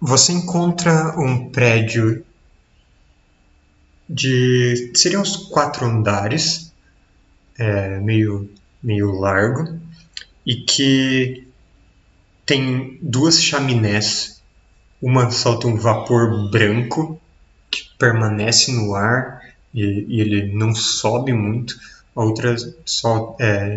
[0.00, 2.24] Você encontra um prédio
[4.08, 4.92] de.
[4.94, 6.72] seriam uns quatro andares,
[7.58, 8.50] é, meio,
[8.82, 9.78] meio largo,
[10.46, 11.46] e que
[12.46, 14.33] tem duas chaminés.
[15.06, 17.20] Uma solta um vapor branco
[17.70, 19.42] que permanece no ar
[19.74, 21.78] e, e ele não sobe muito.
[22.16, 23.36] A outra só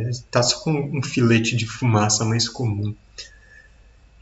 [0.09, 2.95] está só com um filete de fumaça mais comum.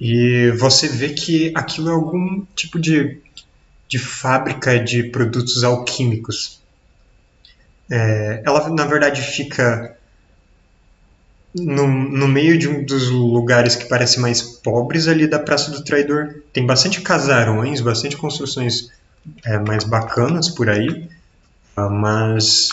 [0.01, 3.21] E você vê que aquilo é algum tipo de,
[3.87, 6.59] de fábrica de produtos alquímicos.
[7.87, 9.94] É, ela, na verdade, fica
[11.55, 15.83] no, no meio de um dos lugares que parecem mais pobres ali da Praça do
[15.83, 16.41] Traidor.
[16.51, 18.91] Tem bastante casarões, bastante construções
[19.45, 21.09] é, mais bacanas por aí,
[21.75, 22.67] ah, mas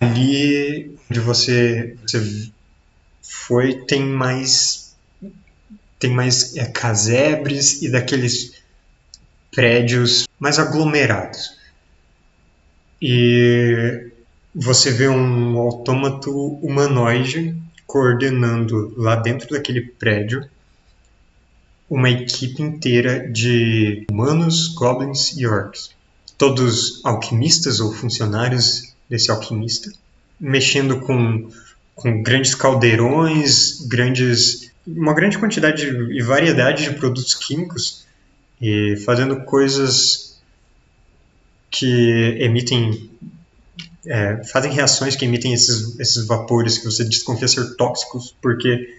[0.00, 2.50] ali onde você, você
[3.22, 4.96] foi tem mais
[5.98, 8.62] tem mais é, casebres e daqueles
[9.50, 11.58] prédios mais aglomerados.
[13.02, 14.10] E
[14.60, 16.30] você vê um autômato
[16.60, 17.56] humanoide
[17.86, 20.44] coordenando lá dentro daquele prédio
[21.88, 25.90] uma equipe inteira de humanos, goblins e orcs.
[26.36, 29.92] Todos alquimistas ou funcionários desse alquimista,
[30.40, 31.48] mexendo com,
[31.94, 38.04] com grandes caldeirões, grandes, uma grande quantidade de, e variedade de produtos químicos
[38.60, 40.36] e fazendo coisas
[41.70, 43.08] que emitem
[44.08, 48.98] é, fazem reações que emitem esses, esses vapores que você desconfia ser tóxicos, porque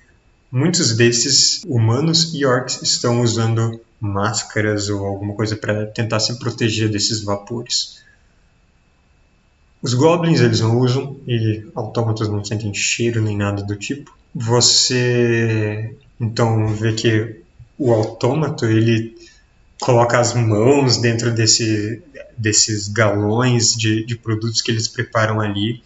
[0.51, 6.89] muitos desses humanos e orcs estão usando máscaras ou alguma coisa para tentar se proteger
[6.89, 8.01] desses vapores.
[9.81, 14.15] Os goblins eles não usam e autômatos não sentem cheiro nem nada do tipo.
[14.33, 17.41] Você então vê que
[17.77, 19.15] o autômato ele
[19.79, 22.01] coloca as mãos dentro desse,
[22.37, 25.81] desses galões de, de produtos que eles preparam ali.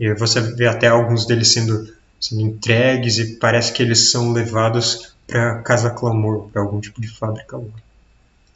[0.00, 5.14] E você vê até alguns deles sendo, sendo entregues e parece que eles são levados
[5.26, 7.60] para Casa Clamor, para algum tipo de fábrica.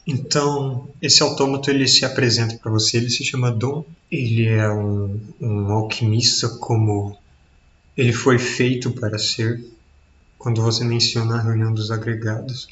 [0.05, 3.85] Então, esse autômato ele se apresenta para você, ele se chama Dom.
[4.11, 7.17] Ele é um, um alquimista como
[7.95, 9.63] ele foi feito para ser.
[10.37, 12.67] Quando você menciona a reunião dos agregados,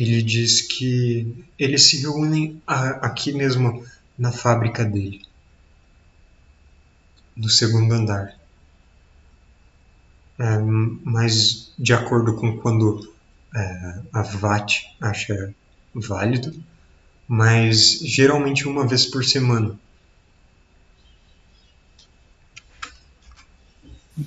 [0.00, 3.84] ele diz que eles se reúnem a- aqui mesmo
[4.18, 5.22] na fábrica dele,
[7.36, 8.26] no segundo andar.
[10.38, 10.58] É,
[11.04, 13.12] mas de acordo com quando
[13.54, 14.68] é, a VAT
[15.00, 15.54] acha
[15.94, 16.52] válido,
[17.28, 19.78] mas geralmente uma vez por semana.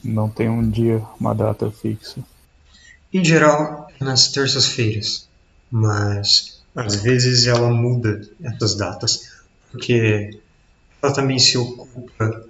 [0.04, 2.24] Não tem um dia, uma data fixa.
[3.14, 5.31] Em geral, nas terças-feiras,
[5.72, 9.32] mas às vezes ela muda essas datas,
[9.72, 10.38] porque
[11.02, 12.46] ela também se ocupa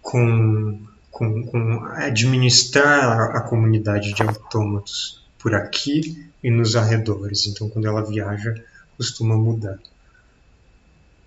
[0.00, 0.80] com,
[1.10, 7.46] com, com administrar a comunidade de autômatos por aqui e nos arredores.
[7.46, 8.54] Então, quando ela viaja,
[8.96, 9.78] costuma mudar.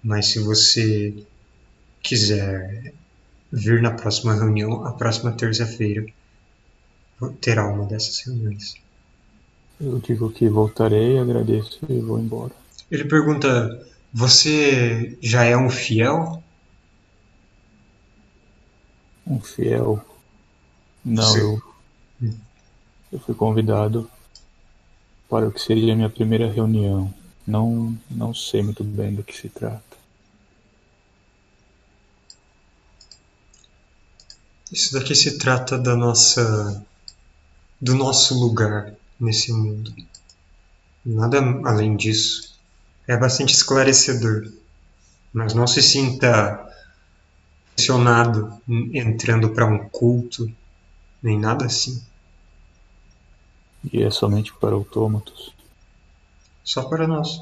[0.03, 1.16] Mas se você
[2.01, 2.93] quiser
[3.51, 6.05] vir na próxima reunião, a próxima terça-feira
[7.41, 8.76] terá uma dessas reuniões.
[9.80, 12.53] Eu digo que voltarei, agradeço e vou embora.
[12.89, 16.41] Ele pergunta: Você já é um fiel?
[19.28, 20.03] Um fiel.
[21.03, 21.61] Não, eu,
[23.11, 24.09] eu fui convidado
[25.30, 27.13] para o que seria a minha primeira reunião.
[27.45, 29.84] Não, não sei muito bem do que se trata.
[34.71, 36.84] Isso daqui se trata da nossa.
[37.80, 39.93] do nosso lugar nesse mundo.
[41.05, 42.57] Nada além disso.
[43.07, 44.51] É bastante esclarecedor.
[45.32, 46.66] Mas não se sinta
[47.76, 48.61] pressionado
[48.93, 50.51] entrando para um culto,
[51.22, 52.01] nem nada assim.
[53.91, 55.53] E é somente para autômatos.
[56.63, 57.41] Só para nós.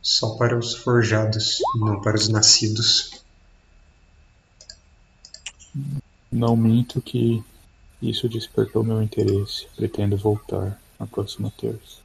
[0.00, 3.22] Só para os forjados, não para os nascidos.
[6.30, 7.44] Não minto que
[8.02, 9.66] isso despertou meu interesse.
[9.76, 12.02] Pretendo voltar na próxima terça.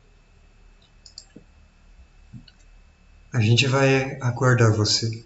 [3.34, 5.24] A gente vai aguardar você.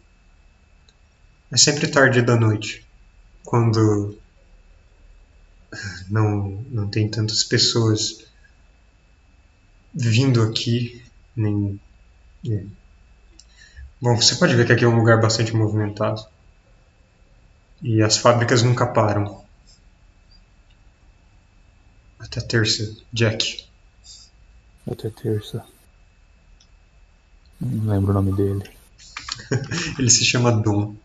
[1.51, 2.85] É sempre tarde da noite,
[3.43, 4.17] quando
[6.09, 8.25] não, não tem tantas pessoas
[9.93, 11.03] vindo aqui,
[11.35, 11.79] nem.
[12.49, 12.63] é.
[14.01, 16.25] Bom, você pode ver que aqui é um lugar bastante movimentado.
[17.83, 19.40] E as fábricas nunca param.
[22.21, 23.65] Até terça, Jack.
[24.89, 25.63] Até terça.
[27.59, 28.63] Não lembro o nome dele.
[29.97, 30.95] Ele se chama Dom.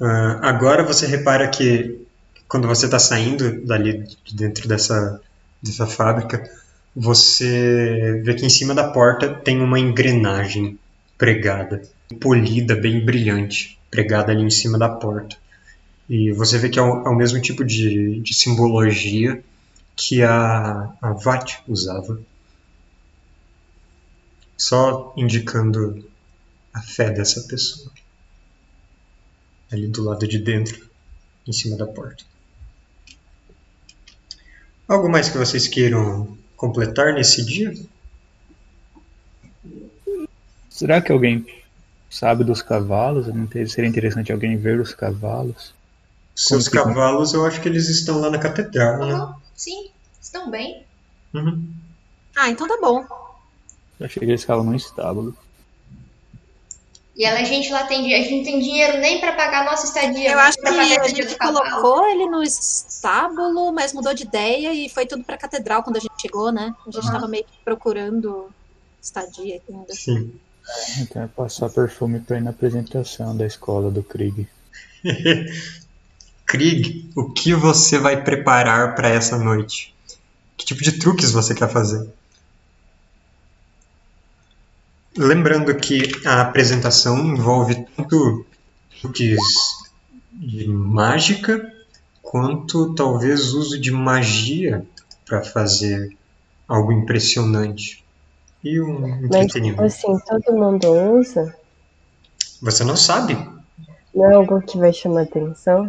[0.00, 2.04] Ah, agora você repara que
[2.48, 5.20] quando você está saindo dali de dentro dessa,
[5.62, 6.50] dessa fábrica,
[6.94, 10.78] você vê que em cima da porta tem uma engrenagem
[11.16, 11.82] pregada,
[12.20, 15.36] polida, bem brilhante, pregada ali em cima da porta.
[16.08, 19.40] E você vê que é o, é o mesmo tipo de, de simbologia
[20.00, 22.18] que a, a Vat usava.
[24.56, 26.08] Só indicando
[26.72, 27.90] a fé dessa pessoa.
[29.70, 30.88] Ali do lado de dentro,
[31.46, 32.24] em cima da porta.
[34.88, 37.72] Algo mais que vocês queiram completar nesse dia?
[40.68, 41.46] Será que alguém
[42.08, 43.26] sabe dos cavalos?
[43.70, 45.74] Seria interessante alguém ver os cavalos.
[46.34, 49.34] Seus que- cavalos, eu acho que eles estão lá na catedral, né?
[49.60, 50.86] Sim, estão bem.
[51.34, 51.70] Uhum.
[52.34, 53.04] Ah, então tá bom.
[53.98, 55.36] Eu achei que eles ficavam no estábulo.
[57.14, 59.70] E ela, a gente lá tem, a gente não tem dinheiro nem pra pagar a
[59.70, 60.32] nossa estadia.
[60.32, 65.04] Eu acho que a gente colocou ele no estábulo, mas mudou de ideia e foi
[65.04, 66.74] tudo pra catedral quando a gente chegou, né?
[66.86, 68.50] A gente tava meio que procurando
[69.02, 69.92] estadia ainda.
[69.92, 70.40] Sim.
[71.00, 74.48] Então é passar perfume pra ir na apresentação da escola do Krieg.
[76.50, 79.94] Krieg, o que você vai preparar para essa noite?
[80.56, 82.12] Que tipo de truques você quer fazer?
[85.16, 88.44] Lembrando que a apresentação envolve tanto
[89.00, 89.38] truques
[90.32, 91.72] de mágica
[92.20, 94.84] quanto talvez uso de magia
[95.24, 96.16] para fazer
[96.66, 98.04] algo impressionante.
[98.64, 99.82] E um Mas, tipo entretenimento.
[99.84, 101.54] assim, todo mundo usa?
[102.60, 103.34] Você não sabe.
[104.12, 105.88] Não é algo que vai chamar atenção?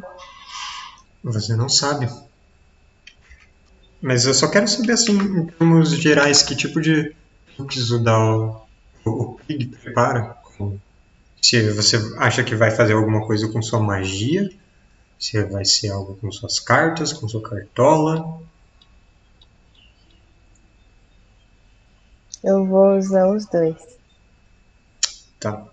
[1.24, 2.10] Você não sabe.
[4.02, 7.16] Mas eu só quero saber, assim, em termos gerais, que tipo de
[7.56, 8.68] truques o Dao,
[9.06, 10.36] o Pig prepara.
[11.42, 14.50] Se você acha que vai fazer alguma coisa com sua magia,
[15.20, 18.42] se vai ser algo com suas cartas, com sua cartola.
[22.44, 23.76] Eu vou usar os dois.
[25.40, 25.64] Tá.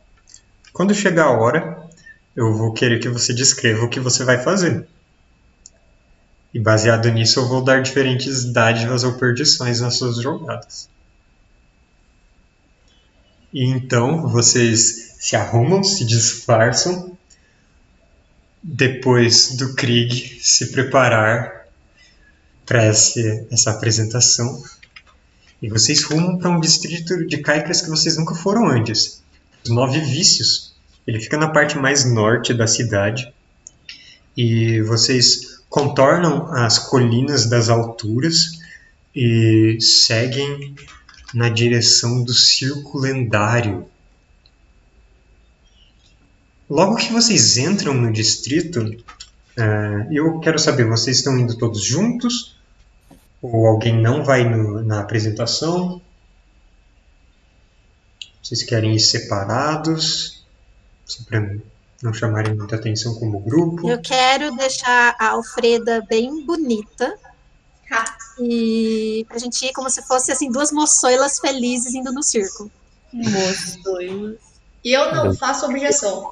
[0.72, 1.88] Quando chegar a hora,
[2.36, 4.86] eu vou querer que você descreva o que você vai fazer.
[6.52, 10.88] E baseado nisso, eu vou dar diferentes dádivas ou perdições nas suas jogadas.
[13.52, 17.16] E então vocês se arrumam, se disfarçam,
[18.62, 21.66] depois do Krieg se preparar
[22.64, 24.62] para essa apresentação.
[25.60, 29.22] E vocês rumam para um distrito de caicas que vocês nunca foram antes.
[29.64, 30.74] Os Nove Vícios.
[31.06, 33.32] Ele fica na parte mais norte da cidade.
[34.36, 38.58] E vocês contornam as colinas das alturas
[39.14, 40.74] e seguem
[41.34, 43.86] na direção do circo lendário.
[46.68, 48.94] Logo que vocês entram no distrito,
[49.56, 52.56] eh, eu quero saber, vocês estão indo todos juntos?
[53.40, 56.00] Ou alguém não vai no- na apresentação?
[58.42, 60.42] Vocês querem ir separados?
[61.26, 61.56] Para
[62.02, 63.88] não chamarem muita atenção como grupo?
[63.88, 67.18] Eu quero deixar a Alfreda bem bonita
[67.90, 68.04] Ha,
[68.38, 72.70] e pra gente ir como se fosse assim duas moçoilas felizes indo no circo.
[74.84, 76.30] E eu não faço objeção.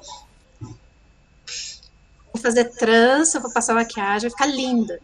[2.31, 4.99] Vou fazer trança, vou passar maquiagem, vai ficar linda.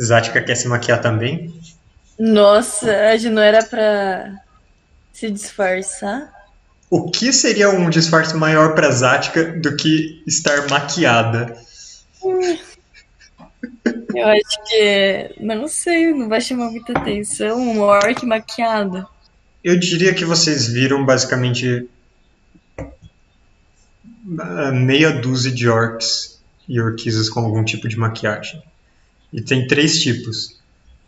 [0.00, 1.58] Zática quer se maquiar também?
[2.18, 4.42] Nossa, a gente não era pra
[5.12, 6.34] se disfarçar?
[6.88, 11.56] O que seria um disfarce maior pra Zática do que estar maquiada?
[14.14, 15.34] Eu acho que.
[15.40, 17.58] Mas não sei, não vai chamar muita atenção.
[17.58, 19.06] Um orc maquiado.
[19.64, 21.88] Eu diria que vocês viram basicamente
[24.38, 28.62] ah, meia dúzia de orcs e orquisas com algum tipo de maquiagem.
[29.32, 30.56] E tem três tipos: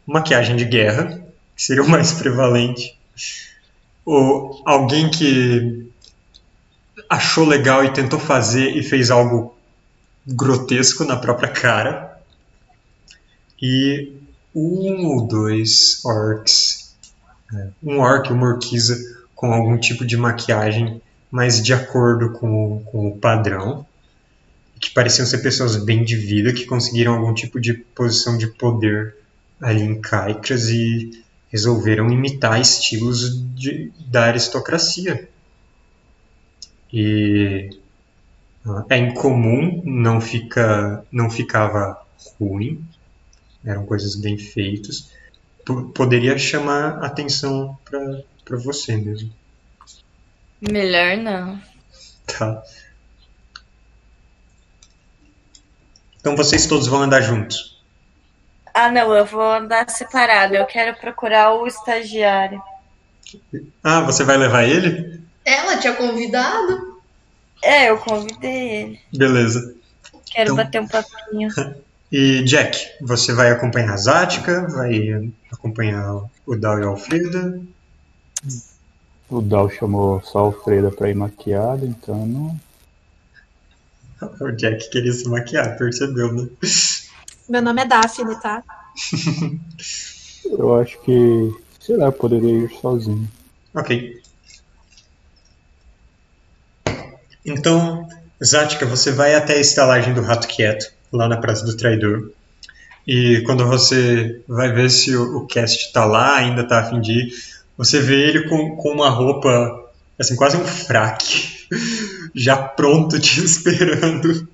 [0.05, 1.23] maquiagem de guerra,
[1.55, 2.99] que seria o mais prevalente,
[4.09, 5.91] ou alguém que
[7.09, 9.55] achou legal e tentou fazer e fez algo
[10.27, 12.19] grotesco na própria cara,
[13.61, 14.13] e
[14.55, 16.95] um ou dois orcs,
[17.55, 18.97] é, um orc e uma orquiza
[19.35, 23.87] com algum tipo de maquiagem mas de acordo com, com o padrão,
[24.81, 29.15] que pareciam ser pessoas bem de vida, que conseguiram algum tipo de posição de poder
[29.61, 35.29] ali em Caicras e resolveram imitar estilos de, da aristocracia.
[36.93, 37.71] E
[38.89, 42.01] é incomum, não, fica, não ficava
[42.39, 42.85] ruim,
[43.65, 45.11] eram coisas bem feitas.
[45.95, 49.31] Poderia chamar atenção para você mesmo.
[50.61, 51.61] Melhor não.
[52.27, 52.63] Tá.
[56.21, 57.78] Então vocês todos vão andar juntos.
[58.81, 60.55] Ah, não, eu vou andar separado.
[60.55, 62.63] Eu quero procurar o estagiário.
[63.83, 65.21] Ah, você vai levar ele?
[65.45, 67.01] Ela tinha convidado.
[67.61, 69.01] É, eu convidei ele.
[69.13, 69.75] Beleza.
[70.27, 71.49] Quero Então- bater um papinho.
[72.11, 77.61] E Jack, você vai acompanhar a Zática, vai acompanhar o Dal e a Alfreda.
[79.29, 82.59] O Dal chamou só a Alfreda pra ir maquiada, então não.
[84.41, 86.49] O Jack queria se maquiar, percebeu, né?
[87.49, 88.63] Meu nome é Daphne, tá?
[90.45, 93.29] Eu acho que, sei lá, eu poderia ir sozinho.
[93.75, 94.19] Ok.
[97.45, 98.09] Então,
[98.43, 102.31] Zática, você vai até a estalagem do Rato Quieto, lá na Praça do Traidor.
[103.07, 107.01] E quando você vai ver se o, o cast tá lá, ainda tá a fim
[107.01, 107.33] de ir,
[107.77, 111.58] você vê ele com, com uma roupa, assim, quase um fraque,
[112.35, 114.49] já pronto te esperando.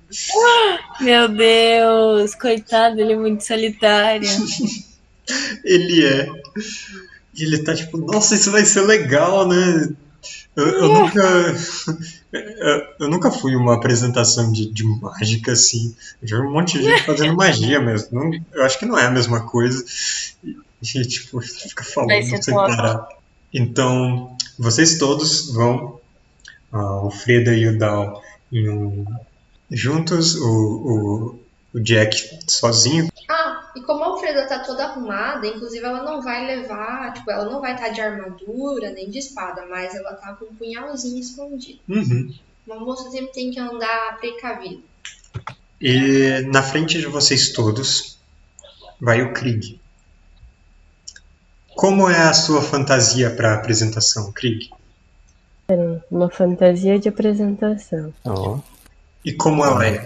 [1.01, 4.27] Meu Deus, coitado, ele é muito solitário.
[5.63, 6.29] Ele é.
[7.33, 9.89] E ele tá tipo, nossa, isso vai ser legal, né?
[10.55, 11.55] Eu, eu nunca.
[12.99, 15.95] eu- nunca fui uma apresentação de, de mágica assim.
[16.21, 18.09] Eu já vi um monte de gente fazendo magia mesmo.
[18.19, 19.83] Não- eu acho que não é a mesma coisa.
[20.43, 20.55] E,
[20.95, 23.07] e, tipo, fica falando sem parar.
[23.51, 25.99] Então, vocês todos vão,
[26.75, 28.21] ah, o Freda e o Dal,
[28.51, 29.05] um-
[29.71, 31.39] juntos, o, o,
[31.73, 32.15] o Jack
[32.47, 33.09] sozinho.
[33.29, 37.45] Ah, e como a Alfreda tá toda arrumada, inclusive ela não vai levar, tipo, ela
[37.45, 41.79] não vai estar de armadura nem de espada, mas ela tá com um punhalzinho escondido.
[41.89, 42.33] Uhum.
[42.67, 44.81] Uma moça sempre tem que andar precavida.
[45.81, 48.17] E na frente de vocês todos
[48.99, 49.79] vai o Krieg.
[51.75, 54.69] Como é a sua fantasia para a apresentação, Krieg?
[56.11, 58.13] Uma fantasia de apresentação.
[58.23, 58.59] Ó,
[59.23, 60.05] E como ela é?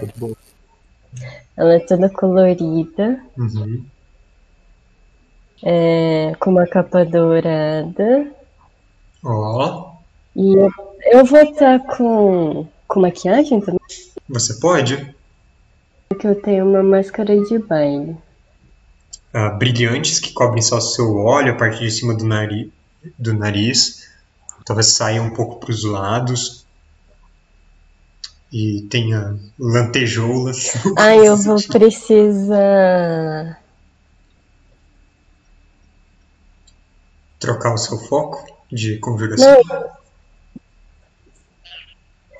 [1.56, 3.84] Ela é toda colorida, Uhum.
[5.62, 8.32] é, com uma capa dourada.
[9.22, 9.92] Ó,
[10.34, 10.70] E eu,
[11.12, 13.78] eu vou estar com, com maquiagem também,
[14.28, 15.14] você pode?
[16.08, 18.16] porque eu tenho uma máscara de baile.
[19.32, 22.72] Ah, brilhantes que cobrem só o seu olho, a parte de cima do, nari
[23.18, 24.09] do nariz.
[24.64, 26.66] Talvez saia um pouco para os lados.
[28.52, 30.72] E tenha lantejoulas.
[30.96, 33.62] Ah, eu vou precisar.
[37.38, 39.62] Trocar o seu foco de conjuração.
[39.68, 40.00] Não.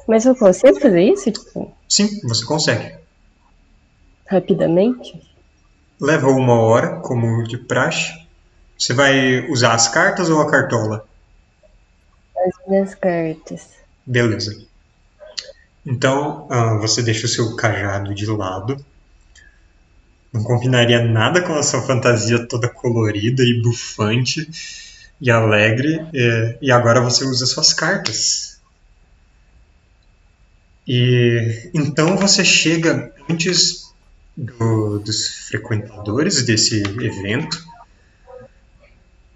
[0.07, 2.99] Mas eu consigo fazer isso, tipo, Sim, você consegue.
[4.27, 5.21] rapidamente?
[6.01, 8.13] Leva uma hora, como de praxe.
[8.77, 11.07] Você vai usar as cartas ou a cartola?
[12.63, 13.69] As minhas cartas.
[14.07, 14.57] Beleza.
[15.85, 18.83] Então, ah, você deixa o seu cajado de lado.
[20.33, 24.49] Não combinaria nada com a sua fantasia toda colorida e bufante
[25.21, 26.01] e alegre.
[26.15, 28.59] eh, e agora você usa suas cartas.
[30.87, 33.93] E então você chega antes
[34.37, 37.59] do- dos frequentadores desse evento.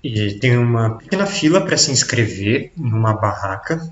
[0.04, 3.90] E tem uma pequena fila para se inscrever numa barraca.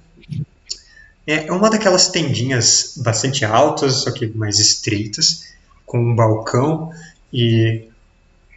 [1.27, 5.55] É uma daquelas tendinhas bastante altas, só que mais estreitas,
[5.87, 6.93] com um balcão
[7.33, 7.89] e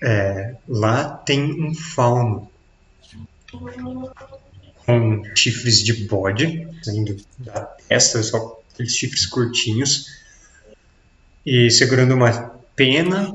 [0.04, 2.52] é, lá tem um fauno
[4.86, 10.08] com chifres de bode saindo da testa, só aqueles chifres curtinhos,
[11.46, 13.34] e segurando uma pena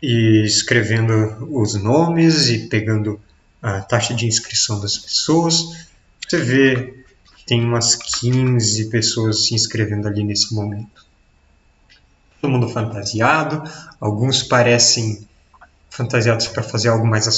[0.00, 3.20] e escrevendo os nomes e pegando
[3.62, 5.86] a taxa de inscrição das pessoas.
[6.26, 7.04] Você vê
[7.36, 11.06] que tem umas 15 pessoas se inscrevendo ali nesse momento.
[12.40, 13.62] Todo mundo fantasiado,
[14.00, 15.28] alguns parecem
[15.90, 17.28] fantasiados para fazer algo mais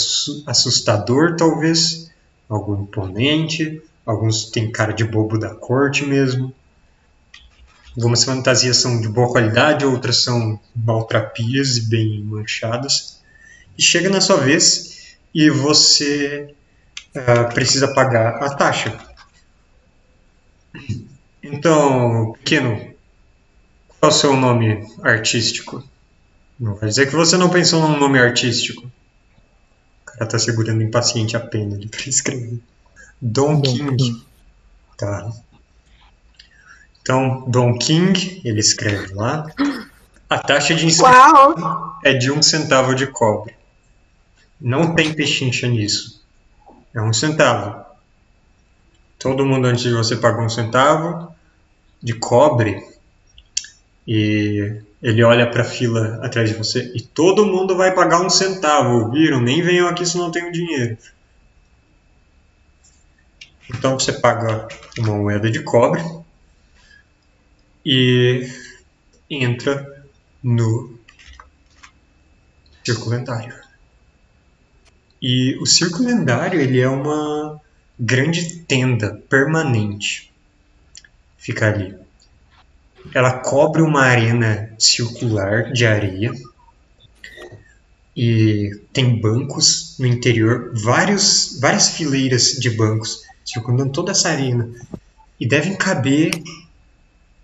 [0.46, 2.10] assustador, talvez,
[2.48, 3.82] algo imponente.
[4.04, 6.52] Alguns têm cara de bobo da corte mesmo.
[7.96, 13.20] Algumas fantasias são de boa qualidade, outras são maltrapias e bem manchadas.
[13.76, 14.91] E chega na sua vez
[15.34, 16.54] e você
[17.16, 18.98] uh, precisa pagar a taxa.
[21.42, 22.94] Então, pequeno,
[23.88, 25.82] qual é o seu nome artístico?
[26.58, 28.82] Não vai dizer que você não pensou num nome artístico.
[30.02, 32.60] O cara tá segurando impaciente a pena ali pra escrever.
[33.20, 34.24] Don King.
[34.96, 35.30] Tá.
[37.00, 39.46] Então, Don King, ele escreve lá.
[40.28, 41.98] A taxa de inscrição Uau.
[42.04, 43.54] é de um centavo de cobre.
[44.62, 46.22] Não tem pechincha nisso.
[46.94, 47.84] É um centavo.
[49.18, 51.34] Todo mundo antes de você paga um centavo
[52.00, 52.80] de cobre
[54.06, 58.30] e ele olha para a fila atrás de você e todo mundo vai pagar um
[58.30, 59.40] centavo, viram?
[59.40, 60.96] Nem venham aqui se não tem dinheiro.
[63.68, 64.68] Então você paga
[64.98, 66.02] uma moeda de cobre
[67.84, 68.48] e
[69.28, 70.04] entra
[70.42, 70.98] no
[72.84, 73.61] círculo lendário.
[75.22, 77.60] E o círculo lendário ele é uma
[77.98, 80.32] grande tenda permanente.
[81.38, 81.94] Fica ali.
[83.14, 86.32] Ela cobre uma arena circular de areia
[88.16, 94.70] e tem bancos no interior, vários, várias fileiras de bancos circundando toda essa arena
[95.38, 96.30] e devem caber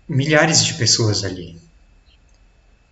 [0.07, 1.57] milhares de pessoas ali.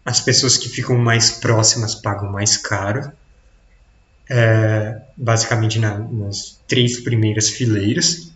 [0.05, 3.11] As pessoas que ficam mais próximas pagam mais caro,
[4.29, 8.31] é, basicamente na, nas três primeiras fileiras,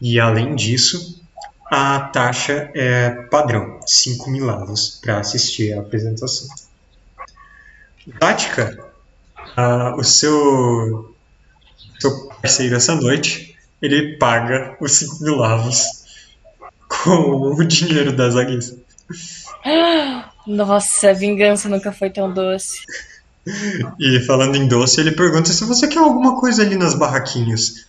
[0.00, 1.22] e além disso,
[1.70, 6.48] a taxa é padrão, 5 milavos para assistir a apresentação.
[8.18, 8.78] Tática,
[9.56, 11.14] uh, o seu,
[11.98, 16.04] seu parceiro essa noite, ele paga os 5 milavos
[16.88, 18.78] com o dinheiro das aguisas.
[20.46, 22.82] Nossa, a vingança nunca foi tão doce.
[23.98, 27.86] E falando em doce, ele pergunta se você quer alguma coisa ali nas barraquinhas.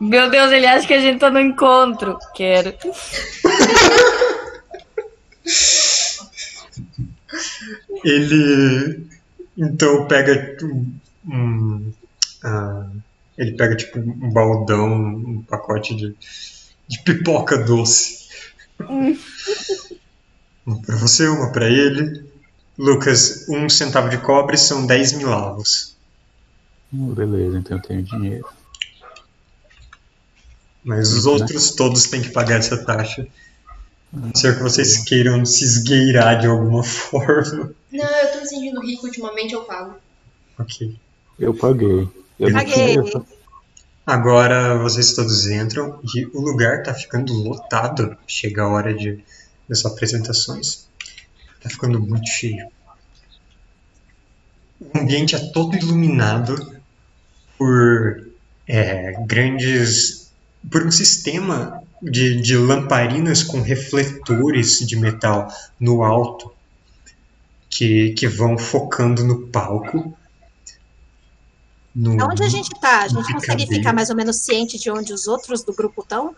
[0.00, 2.18] Meu Deus, ele acha que a gente tá no encontro.
[2.34, 2.72] Quero.
[8.04, 9.06] ele
[9.56, 10.56] então pega
[11.26, 11.92] um,
[12.44, 12.90] uh,
[13.36, 16.16] ele pega tipo um baldão, um pacote de
[16.88, 18.26] de pipoca doce.
[20.66, 22.26] uma para você, uma para ele.
[22.78, 25.96] Lucas, um centavo de cobre são 10 milavos.
[26.94, 28.48] Hum, beleza, então eu tenho dinheiro.
[30.84, 33.26] Mas os outros todos têm que pagar essa taxa.
[34.12, 37.74] A não ser que vocês queiram se esgueirar de alguma forma.
[37.92, 39.96] Não, eu tô me sentindo rico ultimamente, eu pago.
[40.58, 40.96] Ok.
[41.38, 42.08] Eu paguei.
[42.38, 42.96] Eu Paguei.
[44.06, 48.16] Agora vocês todos entram e o lugar tá ficando lotado.
[48.26, 49.22] Chega a hora de,
[49.68, 50.87] das apresentações.
[51.60, 52.68] Tá ficando muito cheio.
[54.80, 56.80] O ambiente é todo iluminado
[57.56, 58.28] por
[58.66, 60.30] é, grandes.
[60.70, 66.52] por um sistema de, de lamparinas com refletores de metal no alto
[67.68, 70.16] que, que vão focando no palco
[71.98, 73.02] no, Onde a gente tá?
[73.02, 76.32] A gente consegue ficar mais ou menos ciente de onde os outros do grupo estão?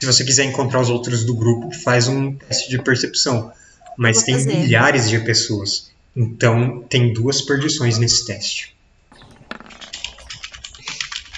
[0.00, 3.52] Se você quiser encontrar os outros do grupo, faz um teste de percepção.
[3.96, 4.54] Mas tem fazer.
[4.54, 5.90] milhares de pessoas.
[6.14, 8.74] Então tem duas perdições nesse teste.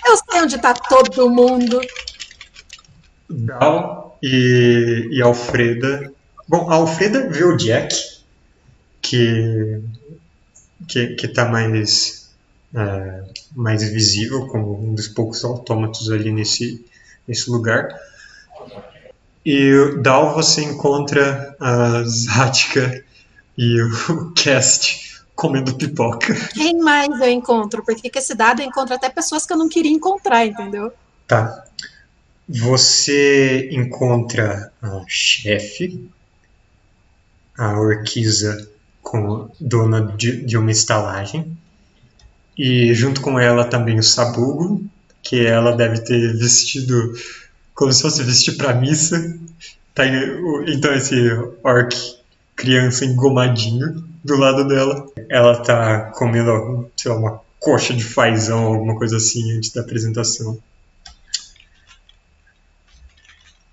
[0.07, 1.81] Eu sei onde tá todo mundo.
[3.29, 6.13] Dal e, e Alfreda.
[6.49, 7.95] Bom, a Alfreda vê o Jack,
[9.03, 9.81] que,
[10.87, 12.27] que, que tá mais
[12.75, 13.25] é,
[13.55, 16.85] mais visível, como um dos poucos autômatos ali nesse,
[17.27, 17.89] nesse lugar.
[19.47, 23.05] E o Dal você encontra a Zatka
[23.57, 26.35] e o Cast comendo pipoca.
[26.53, 27.85] Quem mais eu encontro?
[27.85, 30.93] Porque com esse dado eu encontro até pessoas que eu não queria encontrar, entendeu?
[31.29, 31.65] Tá.
[32.49, 36.11] Você encontra a chefe,
[37.57, 38.69] a Orquiza,
[39.01, 41.57] com dona de, de uma estalagem,
[42.59, 44.85] e junto com ela também o Sabugo,
[45.23, 47.15] que ela deve ter vestido
[47.77, 49.39] como se fosse vestir para missa.
[49.95, 50.05] Tá,
[50.67, 51.15] então esse
[51.63, 51.95] orc
[52.57, 55.07] criança engomadinho do lado dela.
[55.29, 60.59] Ela tá comendo, sei lá, uma coxa de fazão, alguma coisa assim, antes da apresentação.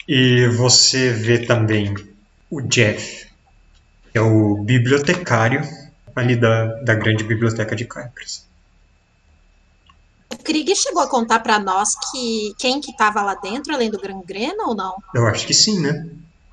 [0.07, 1.93] E você vê também
[2.49, 3.27] o Jeff,
[4.11, 5.61] que é o bibliotecário
[6.13, 8.45] ali da, da grande biblioteca de Caipras.
[10.33, 13.99] O Krieg chegou a contar para nós que quem que estava lá dentro, além do
[13.99, 14.93] Gangrena ou não?
[15.13, 15.93] Eu acho que sim, né?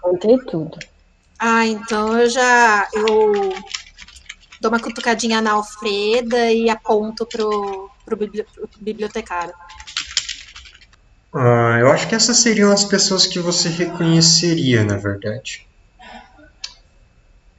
[0.02, 0.78] Contei tudo.
[1.40, 3.57] Ah, então eu já eu
[4.61, 9.55] dou uma cutucadinha na Alfreda e aponto pro, pro, bibli- pro bibliotecário.
[11.35, 15.66] Ah, eu acho que essas seriam as pessoas que você reconheceria, na verdade.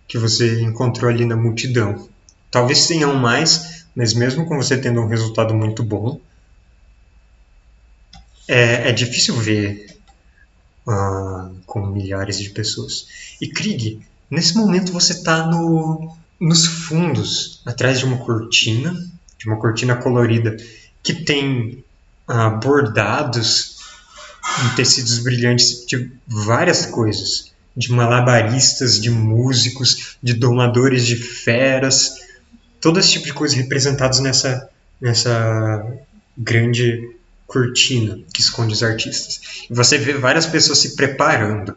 [0.08, 2.10] Que você encontrou ali na multidão.
[2.52, 6.20] Talvez tenham mais, mas mesmo com você tendo um resultado muito bom,
[8.48, 9.98] é, é difícil ver
[10.88, 13.36] ah, com milhares de pessoas.
[13.40, 18.94] E Krieg, nesse momento você está no, nos fundos, atrás de uma cortina,
[19.38, 20.58] de uma cortina colorida,
[21.04, 21.84] que tem
[22.28, 23.78] ah, bordados
[24.66, 32.16] em tecidos brilhantes de várias coisas, de malabaristas, de músicos, de domadores de feras,
[32.82, 35.86] todo esse tipo de coisa representados nessa nessa
[36.38, 37.16] grande
[37.48, 39.66] cortina que esconde os artistas.
[39.70, 41.76] E você vê várias pessoas se preparando.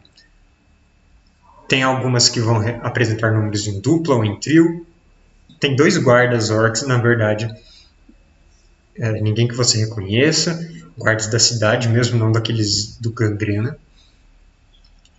[1.67, 4.85] Tem algumas que vão re- apresentar números em dupla ou em trio.
[5.59, 7.49] Tem dois guardas orcs, na verdade,
[8.97, 13.77] é, ninguém que você reconheça, guardas da cidade, mesmo não daqueles do Gangrena.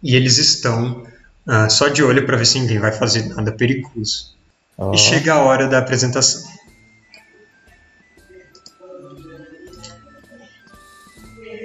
[0.02, 1.06] E eles estão
[1.46, 4.35] ah, só de olho para ver se ninguém vai fazer nada perigoso.
[4.78, 6.44] Ó, E chega a hora da apresentação.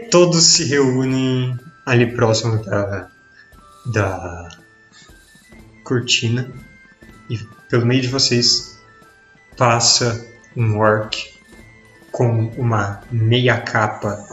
[0.10, 3.10] Todos se reúnem ali próximo da,
[3.86, 4.50] da
[5.84, 6.52] cortina
[7.30, 7.38] e
[7.70, 8.78] pelo meio de vocês
[9.56, 10.26] passa
[10.56, 11.34] um orc
[12.12, 14.26] com uma meia capa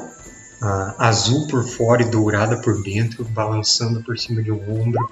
[0.61, 5.09] ah, azul por fora e dourada por dentro, balançando por cima de um ombro,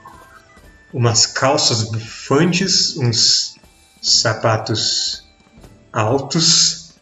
[0.92, 3.55] umas calças bufantes, uns
[4.06, 5.26] sapatos
[5.92, 6.94] altos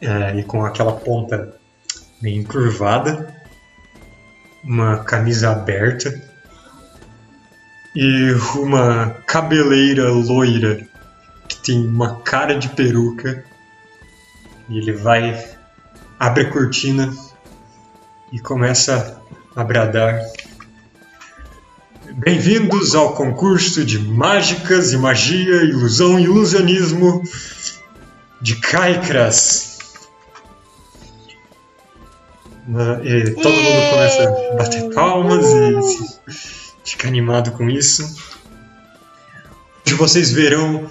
[0.00, 1.56] eh, e com aquela ponta
[2.20, 3.34] meio encurvada,
[4.62, 6.22] uma camisa aberta
[7.94, 10.86] e uma cabeleira loira
[11.48, 13.44] que tem uma cara de peruca.
[14.68, 15.56] E ele vai,
[16.18, 17.14] abre a cortina
[18.32, 19.20] e começa
[19.54, 20.20] a bradar.
[22.16, 27.24] Bem-vindos ao concurso de mágicas e magia, ilusão e ilusionismo
[28.40, 29.80] de Caicras.
[33.02, 36.32] E todo mundo começa a bater palmas e
[36.84, 38.04] fica animado com isso.
[39.84, 40.88] Hoje vocês verão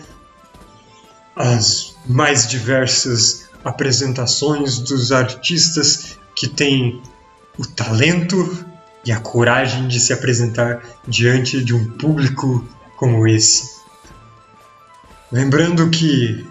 [1.38, 7.02] as mais diversas apresentações dos artistas que têm
[7.58, 8.73] o talento
[9.06, 12.66] e a coragem de se apresentar diante de um público
[12.96, 13.82] como esse.
[15.32, 16.46] Lembrando que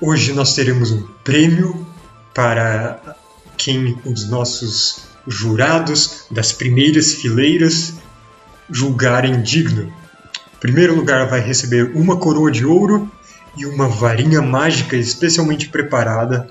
[0.00, 1.86] hoje nós teremos um prêmio
[2.32, 3.16] para
[3.56, 7.94] quem os nossos jurados das primeiras fileiras
[8.70, 9.92] julgarem digno.
[10.54, 13.10] O primeiro lugar vai receber uma coroa de ouro
[13.56, 16.48] e uma varinha mágica especialmente preparada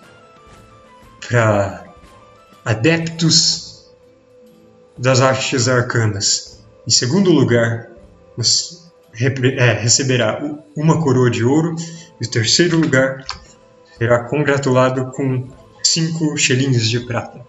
[1.27, 1.85] para
[2.63, 3.74] adeptos
[4.97, 6.63] das artes arcanas.
[6.87, 7.89] Em segundo lugar,
[9.57, 10.41] é, receberá
[10.75, 11.75] uma coroa de ouro
[12.21, 13.25] e o terceiro lugar
[13.97, 15.47] será congratulado com
[15.83, 17.45] cinco shillings de prata.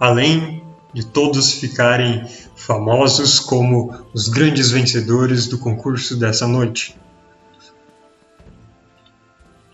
[0.00, 6.96] Além de todos ficarem famosos como os grandes vencedores do concurso dessa noite.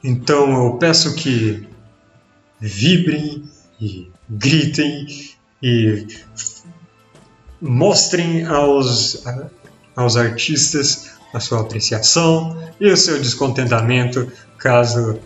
[0.02, 1.68] Então eu peço que
[2.60, 3.44] vibrem
[3.80, 5.06] e gritem
[5.64, 6.06] e
[7.58, 9.24] mostrem aos,
[9.96, 15.18] aos artistas a sua apreciação e o seu descontentamento caso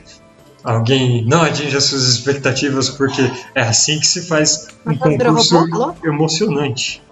[0.62, 5.56] alguém não atinja suas expectativas, porque é assim que se faz um concurso
[6.04, 7.02] emocionante.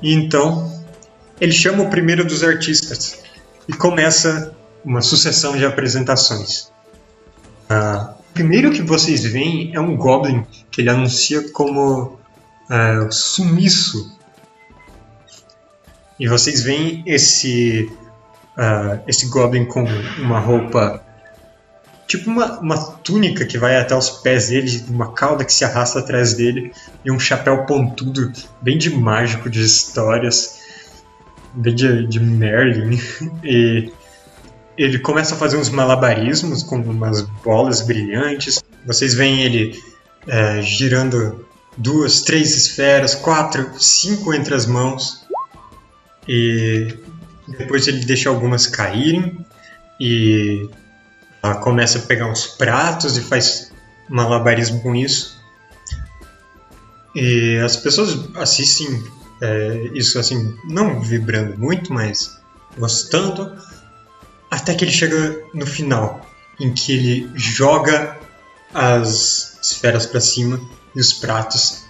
[0.00, 0.72] E então
[1.40, 3.18] ele chama o primeiro dos artistas
[3.66, 4.54] e começa
[4.84, 6.70] uma sucessão de apresentações.
[7.68, 12.16] Ah, primeiro que vocês veem é um Goblin que ele anuncia como
[12.70, 14.16] é, sumiço.
[16.18, 17.92] E vocês veem esse,
[18.56, 19.84] uh, esse Goblin com
[20.18, 21.02] uma roupa
[22.06, 25.98] tipo uma, uma túnica que vai até os pés dele, uma cauda que se arrasta
[25.98, 26.72] atrás dele
[27.04, 28.32] e um chapéu pontudo,
[28.62, 30.60] bem de mágico, de histórias,
[31.52, 32.98] bem de, de Merlin.
[33.44, 33.92] E
[34.84, 38.62] ele começa a fazer uns malabarismos com umas bolas brilhantes.
[38.84, 39.82] Vocês veem ele
[40.26, 41.45] é, girando
[41.76, 45.26] duas, três esferas, quatro, cinco entre as mãos.
[46.28, 46.96] E
[47.46, 49.44] depois ele deixa algumas caírem
[50.00, 50.68] e
[51.42, 53.72] ela começa a pegar uns pratos e faz
[54.08, 55.36] malabarismo com isso.
[57.14, 59.02] E as pessoas assistem
[59.40, 62.38] é, isso assim, não vibrando muito, mas
[62.76, 63.56] gostando,
[64.50, 66.26] até que ele chega no final,
[66.60, 68.18] em que ele joga
[68.74, 70.60] as esferas para cima
[70.96, 71.84] e os pratos,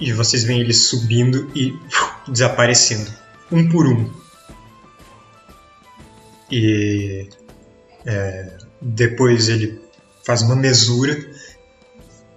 [0.00, 1.78] e vocês veem ele subindo e
[2.26, 3.12] desaparecendo,
[3.52, 4.10] um por um.
[6.50, 7.28] E
[8.06, 9.78] é, depois ele
[10.24, 11.16] faz uma mesura.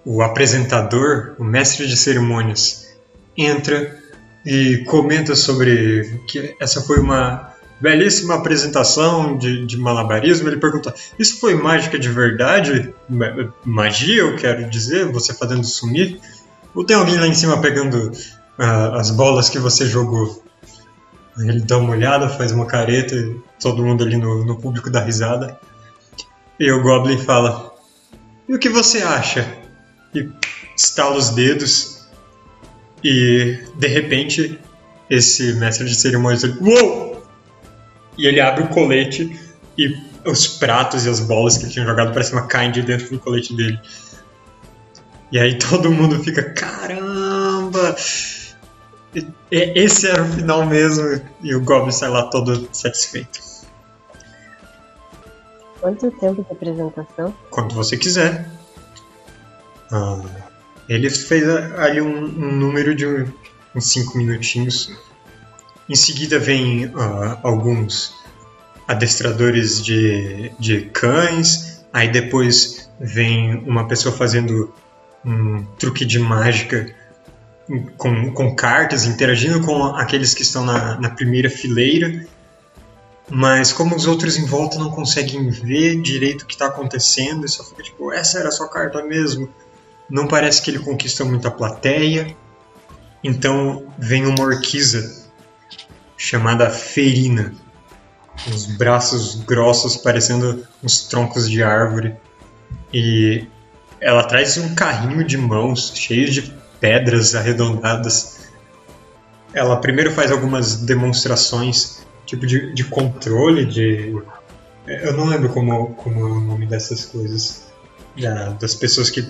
[0.04, 2.96] O apresentador, o mestre de cerimônias,
[3.36, 3.98] entra
[4.44, 10.48] e comenta sobre que essa foi uma belíssima apresentação de, de malabarismo.
[10.48, 12.92] Ele pergunta: Isso foi mágica de verdade?
[13.64, 16.20] Magia, eu quero dizer, você fazendo sumir?
[16.74, 18.10] Ou tem alguém lá em cima pegando
[18.58, 20.42] uh, as bolas que você jogou?
[21.38, 23.14] Ele dá uma olhada, faz uma careta,
[23.60, 25.58] todo mundo ali no, no público dá risada.
[26.58, 27.72] E o Goblin fala:
[28.48, 29.48] E o que você acha?
[30.14, 30.28] E
[30.76, 31.98] estala os dedos.
[33.04, 34.58] E de repente,
[35.08, 37.07] esse mestre de cerimônias Uou!
[38.18, 39.38] E ele abre o colete
[39.78, 39.96] e
[40.26, 43.18] os pratos e as bolas que ele tinha jogado para cima caem de dentro do
[43.18, 43.80] colete dele.
[45.30, 47.96] E aí todo mundo fica: Caramba!
[49.50, 51.20] Esse era o final mesmo.
[51.42, 53.40] E o Goblin sai lá todo satisfeito.
[55.80, 57.34] Quanto tempo de apresentação?
[57.50, 58.50] Quando você quiser.
[59.90, 60.20] Ah,
[60.88, 63.06] ele fez ali um, um número de
[63.74, 64.90] uns 5 minutinhos.
[65.88, 68.12] Em seguida vem uh, alguns
[68.86, 71.84] adestradores de, de cães.
[71.92, 74.72] Aí depois vem uma pessoa fazendo
[75.24, 76.94] um truque de mágica
[77.96, 82.26] com, com cartas, interagindo com aqueles que estão na, na primeira fileira
[83.30, 87.62] mas como os outros em volta não conseguem ver direito o que está acontecendo, só
[87.62, 89.48] fica tipo, essa era a sua carta mesmo.
[90.08, 92.34] Não parece que ele conquista muita plateia.
[93.22, 95.17] Então vem uma orquiza
[96.18, 97.54] chamada Ferina.
[98.52, 102.14] Os braços grossos parecendo uns troncos de árvore.
[102.92, 103.46] E
[104.00, 108.48] ela traz um carrinho de mãos cheio de pedras arredondadas.
[109.54, 114.14] Ela primeiro faz algumas demonstrações tipo de, de controle de.
[114.86, 117.66] Eu não lembro como, como é o nome dessas coisas.
[118.20, 119.26] Da, das pessoas que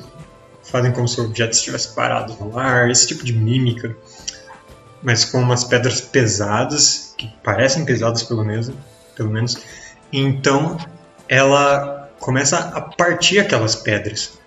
[0.62, 3.97] fazem como se o objeto estivesse parado no ar, esse tipo de mímica.
[5.03, 8.70] Mas com umas pedras pesadas, que parecem pesadas pelo menos.
[9.16, 9.59] Pelo menos.
[10.12, 10.77] Então
[11.29, 14.39] ela começa a partir aquelas pedras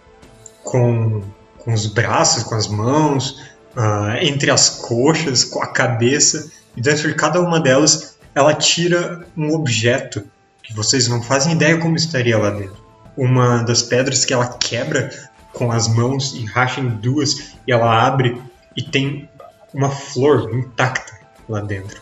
[0.63, 1.21] com,
[1.57, 3.41] com os braços, com as mãos,
[3.75, 6.51] uh, entre as coxas, com a cabeça.
[6.75, 10.23] E dentro de cada uma delas ela tira um objeto
[10.63, 12.81] que vocês não fazem ideia como estaria lá dentro.
[13.17, 15.11] Uma das pedras que ela quebra
[15.53, 18.41] com as mãos e racha em duas e ela abre
[18.75, 19.29] e tem
[19.73, 22.01] uma flor intacta lá dentro.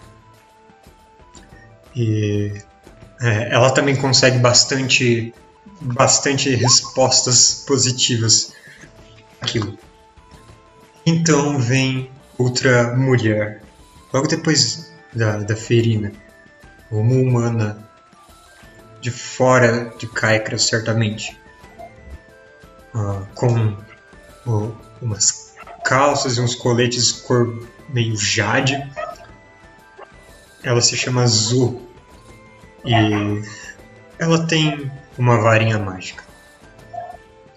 [1.96, 2.54] E
[3.22, 5.34] é, ela também consegue bastante
[5.82, 8.54] bastante respostas positivas
[9.40, 9.78] aquilo.
[11.06, 13.62] Então vem outra mulher.
[14.14, 16.12] Logo depois da, da ferina,
[16.92, 17.90] uma humana
[19.02, 21.38] de fora de Kaikra, certamente,
[22.94, 23.78] uh, com
[25.02, 25.49] umas
[25.90, 28.78] calças e uns coletes cor meio jade.
[30.64, 31.82] Ela se chama Zu
[32.86, 32.94] e
[34.20, 36.24] ela tem uma varinha mágica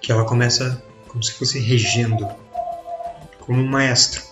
[0.01, 2.27] que ela começa como se fosse regendo
[3.41, 4.23] como um maestro.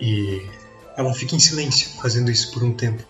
[0.00, 0.48] E
[0.96, 3.02] ela fica em silêncio, fazendo isso por um tempo.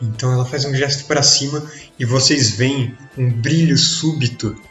[0.00, 1.68] Então ela faz um gesto para cima
[1.98, 4.69] e vocês veem um brilho súbito.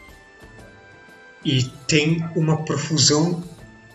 [1.44, 3.44] E tem uma profusão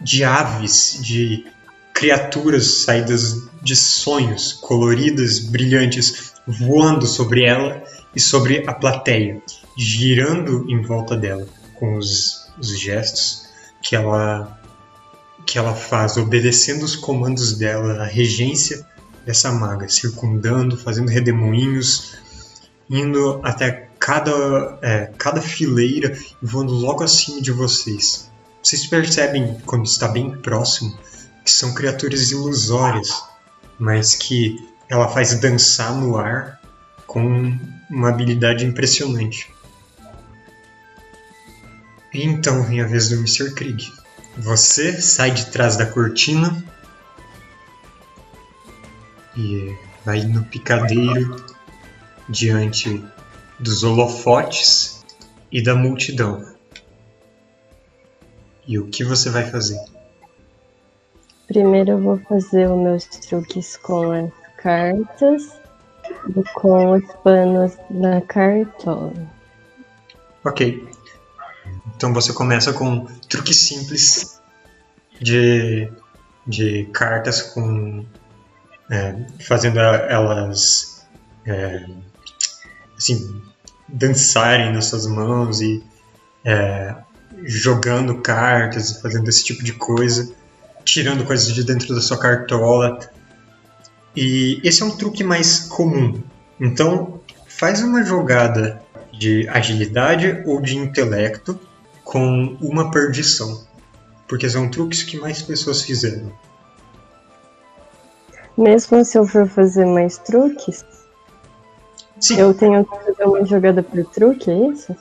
[0.00, 1.46] de aves, de
[1.92, 7.82] criaturas saídas de sonhos, coloridas, brilhantes, voando sobre ela
[8.14, 9.40] e sobre a plateia.
[9.76, 13.48] girando em volta dela com os, os gestos
[13.82, 14.60] que ela
[15.46, 18.86] que ela faz, obedecendo os comandos dela, a regência
[19.26, 22.14] dessa maga, circundando, fazendo redemoinhos,
[22.88, 28.30] indo até cada, é, cada fileira voando logo acima de vocês.
[28.62, 30.94] Vocês percebem, quando está bem próximo,
[31.42, 33.24] que são criaturas ilusórias,
[33.78, 36.60] mas que ela faz dançar no ar
[37.06, 37.58] com
[37.88, 39.50] uma habilidade impressionante.
[42.12, 43.54] Então vem a vez do Mr.
[43.54, 43.90] Krieg.
[44.36, 46.62] Você sai de trás da cortina
[49.34, 49.74] e
[50.04, 51.42] vai no picadeiro
[52.28, 53.02] diante
[53.58, 55.04] dos holofotes
[55.50, 56.54] e da multidão.
[58.66, 59.78] E o que você vai fazer?
[61.46, 65.52] Primeiro eu vou fazer os meus truques com as cartas
[66.28, 69.12] e com os panos da cartola.
[70.44, 70.88] Ok.
[71.94, 74.40] Então você começa com truques simples
[75.20, 75.90] de,
[76.46, 78.04] de cartas com
[78.90, 81.06] é, fazendo elas
[81.46, 81.86] é,
[82.96, 83.42] assim
[83.88, 85.82] dançarem nas suas mãos e
[86.44, 86.94] é,
[87.42, 90.32] jogando cartas, fazendo esse tipo de coisa,
[90.84, 92.98] tirando coisas de dentro da sua cartola.
[94.16, 96.22] E esse é um truque mais comum.
[96.60, 98.80] Então, faz uma jogada
[99.12, 101.58] de agilidade ou de intelecto
[102.02, 103.64] com uma perdição,
[104.28, 106.32] porque são truques que mais pessoas fizeram.
[108.56, 110.84] Mesmo se eu for fazer mais truques,
[112.28, 112.40] Sim.
[112.40, 114.94] eu tenho que fazer uma jogada por truque, é isso?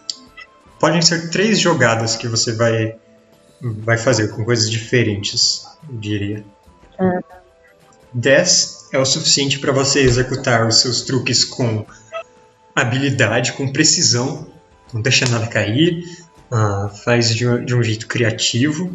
[0.80, 2.95] Podem ser três jogadas que você vai,
[3.62, 6.44] vai fazer com coisas diferentes, eu diria.
[7.00, 7.20] Ah.
[8.14, 11.86] 10 é o suficiente para você executar os seus truques com
[12.76, 14.48] habilidade, com precisão,
[14.94, 16.04] não deixa nada cair,
[16.52, 18.91] ah, faz de, um- de um jeito criativo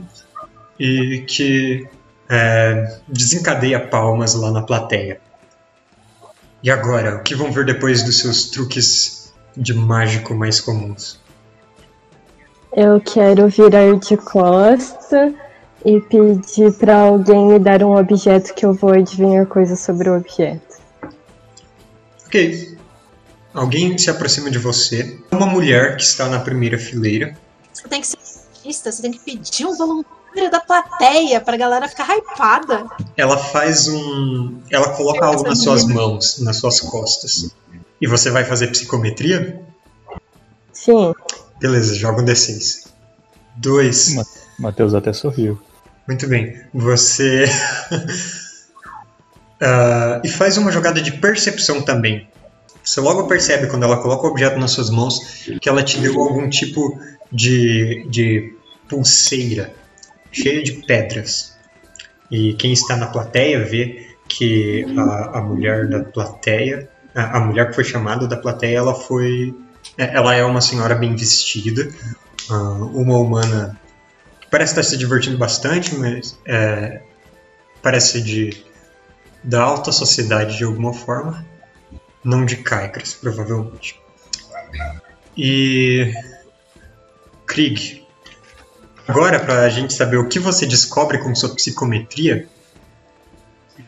[0.79, 1.89] e que
[2.31, 5.19] é, desencadeia palmas lá na plateia.
[6.63, 11.21] E agora, o que vão ver depois dos seus truques de mágico mais comuns?
[12.73, 15.35] Eu quero virar de costa
[15.85, 20.17] e pedir pra alguém me dar um objeto que eu vou adivinhar coisas sobre o
[20.17, 20.79] objeto.
[22.27, 22.77] Ok.
[23.55, 25.19] Alguém se aproxima de você.
[25.31, 27.37] Uma mulher que está na primeira fileira.
[27.73, 28.19] Você tem que ser
[28.55, 30.05] artista, você tem que pedir um
[30.39, 32.87] voluntário da plateia pra galera ficar hypada.
[33.17, 34.61] Ela faz um.
[34.71, 37.51] Ela coloca algo nas suas mãos, nas suas costas.
[38.01, 39.61] E você vai fazer psicometria?
[40.73, 41.13] Sim,
[41.61, 42.87] Beleza, joga um D6.
[43.57, 44.15] Dois.
[44.15, 44.25] Ma-
[44.59, 45.61] Matheus até sorriu.
[46.07, 46.61] Muito bem.
[46.73, 47.47] Você.
[49.61, 52.29] Ah, e faz uma jogada de percepção também.
[52.85, 55.19] Você logo percebe quando ela coloca o objeto nas suas mãos
[55.61, 56.97] que ela te deu algum tipo
[57.33, 58.55] de, de
[58.89, 59.75] pulseira
[60.33, 61.57] cheia de pedras.
[62.31, 67.69] E quem está na plateia vê que a, a mulher da plateia, a, a mulher
[67.69, 69.55] que foi chamada da plateia, ela foi,
[69.97, 71.89] é, ela é uma senhora bem vestida,
[72.51, 73.81] ah, uma humana
[74.41, 77.01] que parece estar se divertindo bastante, mas é,
[77.83, 78.69] parece de
[79.43, 81.47] da alta sociedade de alguma forma,
[82.25, 83.99] não de Kaikras, provavelmente.
[85.37, 86.13] E
[87.47, 88.05] Krieg,
[89.09, 92.47] agora para a gente saber o que você descobre com sua psicometria,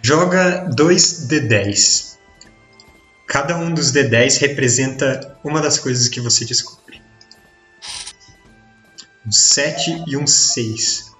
[0.02, 2.16] joga dois D10.
[3.28, 7.00] Cada um dos D10 representa uma das coisas que você descobre.
[9.24, 11.12] Um 7 e um 6.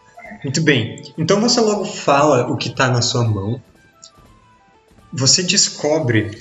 [0.43, 1.13] Muito bem.
[1.17, 3.63] Então você logo fala o que está na sua mão.
[5.13, 6.37] Você descobre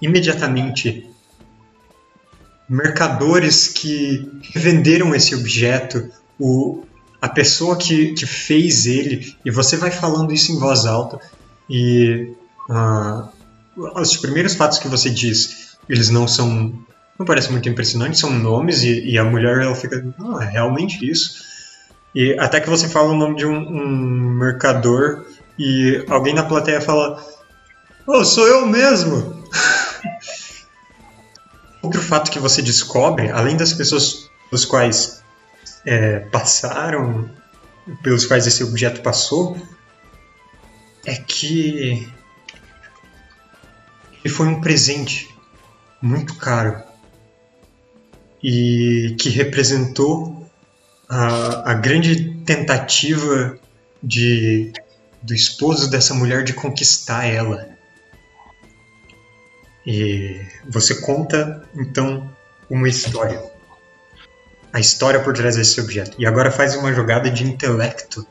[0.00, 1.08] imediatamente
[2.68, 6.84] mercadores que venderam esse objeto, o,
[7.20, 11.18] a pessoa que, que fez ele, e você vai falando isso em voz alta.
[11.68, 12.32] E
[12.68, 13.28] ah,
[13.76, 16.72] os primeiros fatos que você diz, eles não são.
[17.18, 20.04] não parecem muito impressionantes, são nomes, e, e a mulher ela fica.
[20.18, 21.42] Ah, é realmente isso.
[22.14, 25.24] E até que você fala o nome de um, um mercador
[25.58, 27.24] e alguém na plateia fala:
[28.06, 29.42] Oh, sou eu mesmo!
[31.82, 35.21] Outro fato que você descobre, além das pessoas pelos quais
[35.84, 37.30] é, passaram,
[38.02, 39.56] pelos quais esse objeto passou,
[41.04, 42.08] é que
[44.24, 45.28] ele foi um presente
[46.00, 46.80] muito caro
[48.42, 50.48] e que representou
[51.08, 53.58] a, a grande tentativa
[54.02, 54.72] de
[55.22, 57.68] do esposo dessa mulher de conquistar ela.
[59.86, 62.28] E você conta então
[62.68, 63.51] uma história.
[64.72, 66.16] A história por trás desse objeto.
[66.18, 68.26] E agora faz uma jogada de intelecto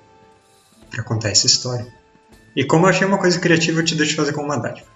[0.90, 1.88] para contar essa história.
[2.56, 4.88] E como eu achei uma coisa criativa, eu te deixo fazer com uma dádiva.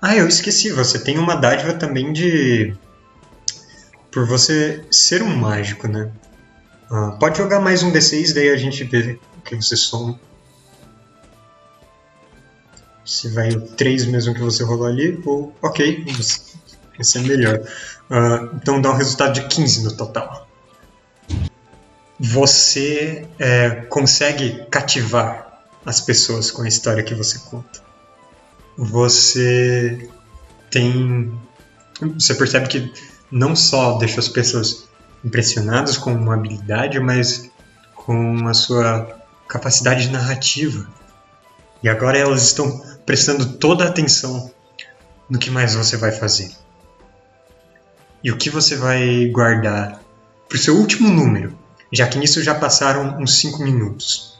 [0.00, 2.74] Ah, eu esqueci, você tem uma dádiva também de.
[4.10, 6.10] Por você ser um mágico, né?
[6.90, 10.18] Ah, pode jogar mais um D6, daí a gente vê o que você soma.
[13.04, 15.52] Se vai o 3 mesmo que você rolou ali, ou.
[15.60, 16.06] Ok,
[16.98, 17.60] esse é melhor.
[18.10, 20.46] Ah, então dá um resultado de 15 no total.
[22.18, 27.80] Você é, consegue cativar as pessoas com a história que você conta.
[28.76, 30.08] Você
[30.70, 31.32] tem.
[32.14, 32.92] Você percebe que
[33.30, 34.88] não só deixa as pessoas
[35.24, 37.50] impressionadas com uma habilidade, mas
[37.94, 39.16] com a sua
[39.48, 40.88] capacidade narrativa.
[41.82, 44.50] E agora elas estão prestando toda a atenção
[45.28, 46.50] no que mais você vai fazer.
[48.22, 50.00] E o que você vai guardar
[50.48, 51.56] para o seu último número,
[51.92, 54.38] já que nisso já passaram uns 5 minutos.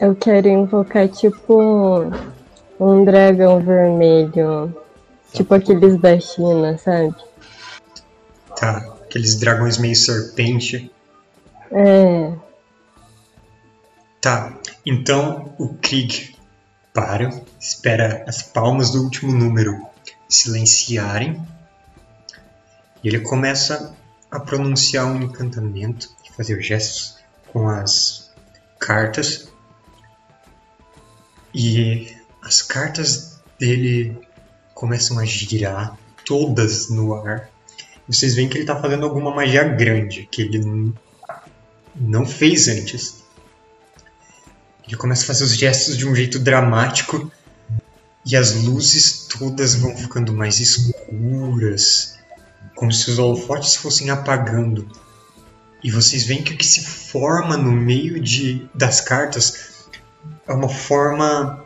[0.00, 2.10] Eu quero invocar tipo
[2.80, 4.74] um dragão vermelho.
[5.32, 7.14] Tipo aqueles da China, sabe?
[8.56, 10.90] Tá, aqueles dragões meio serpente.
[11.70, 12.32] É.
[14.20, 16.34] Tá, então o Krieg
[16.92, 19.91] para, espera as palmas do último número
[20.34, 21.46] silenciarem
[23.02, 23.96] e ele começa
[24.30, 27.18] a pronunciar um encantamento e fazer gestos
[27.52, 28.32] com as
[28.78, 29.48] cartas
[31.54, 34.18] e as cartas dele
[34.74, 37.50] começam a girar, todas no ar.
[38.08, 40.92] Vocês veem que ele está fazendo alguma magia grande, que ele
[41.94, 43.22] não fez antes.
[44.86, 47.30] Ele começa a fazer os gestos de um jeito dramático
[48.24, 52.18] e as luzes todas vão ficando mais escuras,
[52.74, 54.88] como se os holofotes fossem apagando.
[55.82, 59.88] E vocês veem que o que se forma no meio de, das cartas
[60.46, 61.64] é uma forma.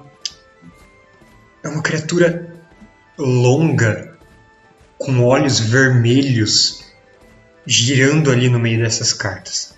[1.62, 2.54] É uma criatura
[3.18, 4.16] longa,
[4.96, 6.84] com olhos vermelhos,
[7.66, 9.74] girando ali no meio dessas cartas.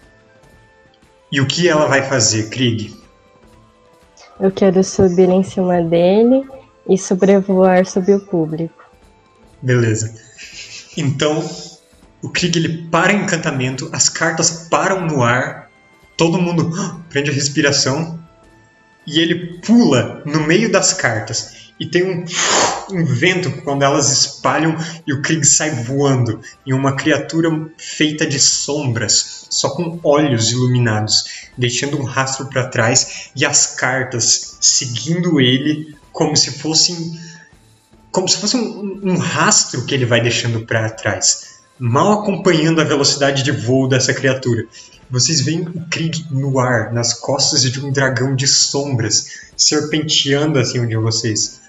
[1.32, 2.96] E o que ela vai fazer, Krieg?
[4.38, 6.46] Eu quero subir em cima dele
[6.88, 8.84] e sobrevoar sobre o público.
[9.62, 10.14] Beleza.
[10.96, 11.44] Então,
[12.22, 15.70] o Krieg ele para o encantamento, as cartas param no ar,
[16.16, 16.70] todo mundo
[17.08, 18.18] prende a respiração
[19.06, 21.68] e ele pula no meio das cartas.
[21.78, 22.24] E tem um,
[22.90, 27.48] um vento quando elas espalham e o Krieg sai voando em uma criatura
[27.78, 34.58] feita de sombras, só com olhos iluminados, deixando um rastro para trás e as cartas
[34.60, 37.16] seguindo ele como se fossem
[38.10, 42.84] como se fosse um, um rastro que ele vai deixando para trás, mal acompanhando a
[42.84, 44.66] velocidade de voo dessa criatura.
[45.08, 50.88] Vocês veem o Krieg no ar, nas costas de um dragão de sombras, serpenteando acima
[50.88, 51.60] de vocês.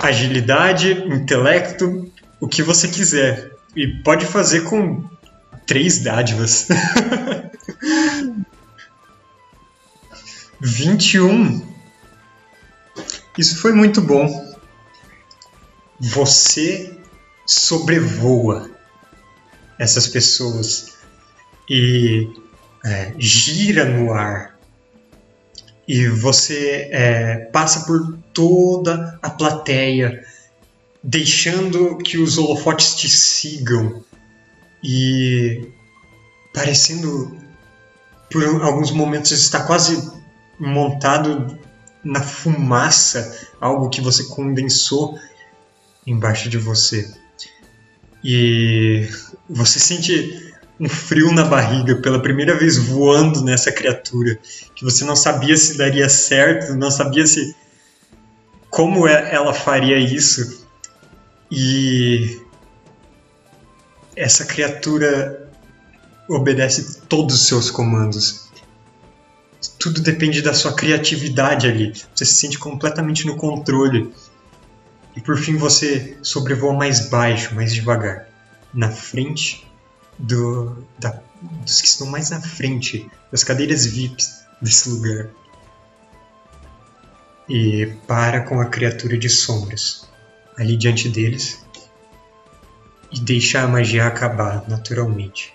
[0.00, 2.10] Agilidade, intelecto,
[2.40, 3.52] o que você quiser.
[3.76, 5.04] E pode fazer com
[5.66, 6.68] três dádivas.
[10.62, 11.77] 21.
[13.38, 14.52] Isso foi muito bom.
[16.00, 16.98] Você
[17.46, 18.68] sobrevoa
[19.78, 20.96] essas pessoas
[21.70, 22.28] e
[22.84, 24.58] é, gira no ar.
[25.86, 30.26] E você é, passa por toda a plateia,
[31.00, 34.04] deixando que os holofotes te sigam
[34.82, 35.70] e
[36.52, 37.38] parecendo,
[38.30, 40.12] por alguns momentos, está quase
[40.58, 41.56] montado
[42.04, 45.18] na fumaça, algo que você condensou
[46.06, 47.12] embaixo de você.
[48.24, 49.08] E
[49.48, 54.38] você sente um frio na barriga pela primeira vez voando nessa criatura
[54.74, 57.54] que você não sabia se daria certo, não sabia se
[58.70, 60.66] como é, ela faria isso
[61.50, 62.40] e
[64.14, 65.50] essa criatura
[66.28, 68.47] obedece todos os seus comandos.
[69.78, 71.92] Tudo depende da sua criatividade ali.
[72.14, 74.12] Você se sente completamente no controle.
[75.16, 78.28] E por fim você sobrevoa mais baixo, mais devagar,
[78.72, 79.66] na frente
[80.18, 81.20] do, da,
[81.62, 85.28] dos que estão mais na frente, das cadeiras VIPs desse lugar.
[87.48, 90.06] E para com a criatura de sombras
[90.56, 91.64] ali diante deles
[93.12, 95.52] e deixa a magia acabar naturalmente.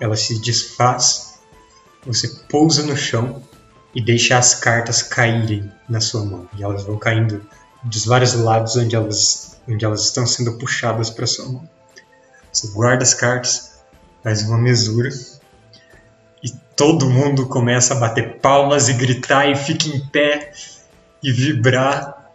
[0.00, 1.27] Ela se desfaz,
[2.04, 3.42] você pousa no chão
[3.94, 6.48] e deixa as cartas caírem na sua mão.
[6.56, 7.44] E elas vão caindo
[7.82, 11.68] dos vários lados onde elas, onde elas estão sendo puxadas para sua mão.
[12.52, 13.80] Você guarda as cartas,
[14.22, 15.10] faz uma mesura
[16.42, 20.52] e todo mundo começa a bater palmas e gritar e fica em pé
[21.22, 22.30] e vibrar.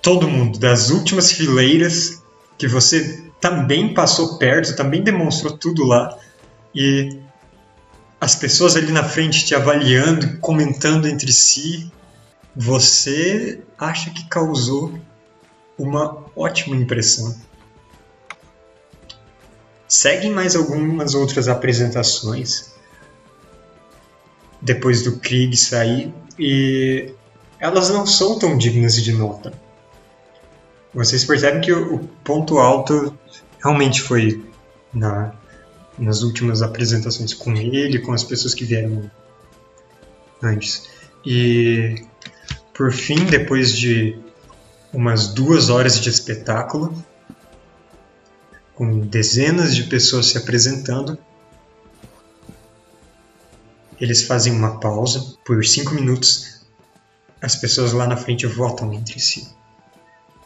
[0.00, 2.22] Todo mundo, das últimas fileiras
[2.56, 6.16] que você também passou perto, também demonstrou tudo lá
[6.74, 7.18] e
[8.20, 11.90] as pessoas ali na frente te avaliando, comentando entre si,
[12.54, 14.98] você acha que causou
[15.78, 17.36] uma ótima impressão.
[19.86, 22.74] Seguem mais algumas outras apresentações
[24.60, 27.14] depois do Krieg sair e
[27.60, 29.52] elas não são tão dignas de nota.
[30.92, 33.16] Vocês percebem que o ponto alto
[33.62, 34.44] realmente foi
[34.92, 35.32] na,
[35.98, 39.10] nas últimas apresentações com ele, com as pessoas que vieram
[40.42, 40.88] antes.
[41.24, 42.04] E
[42.72, 44.18] por fim, depois de
[44.92, 46.94] umas duas horas de espetáculo,
[48.74, 51.18] com dezenas de pessoas se apresentando,
[54.00, 56.60] eles fazem uma pausa por cinco minutos.
[57.42, 59.48] As pessoas lá na frente votam entre si.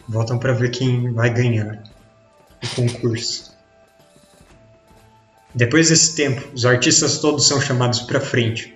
[0.08, 1.82] Votam para ver quem vai ganhar
[2.62, 3.51] o concurso.
[5.54, 8.74] Depois desse tempo, os artistas todos são chamados para frente.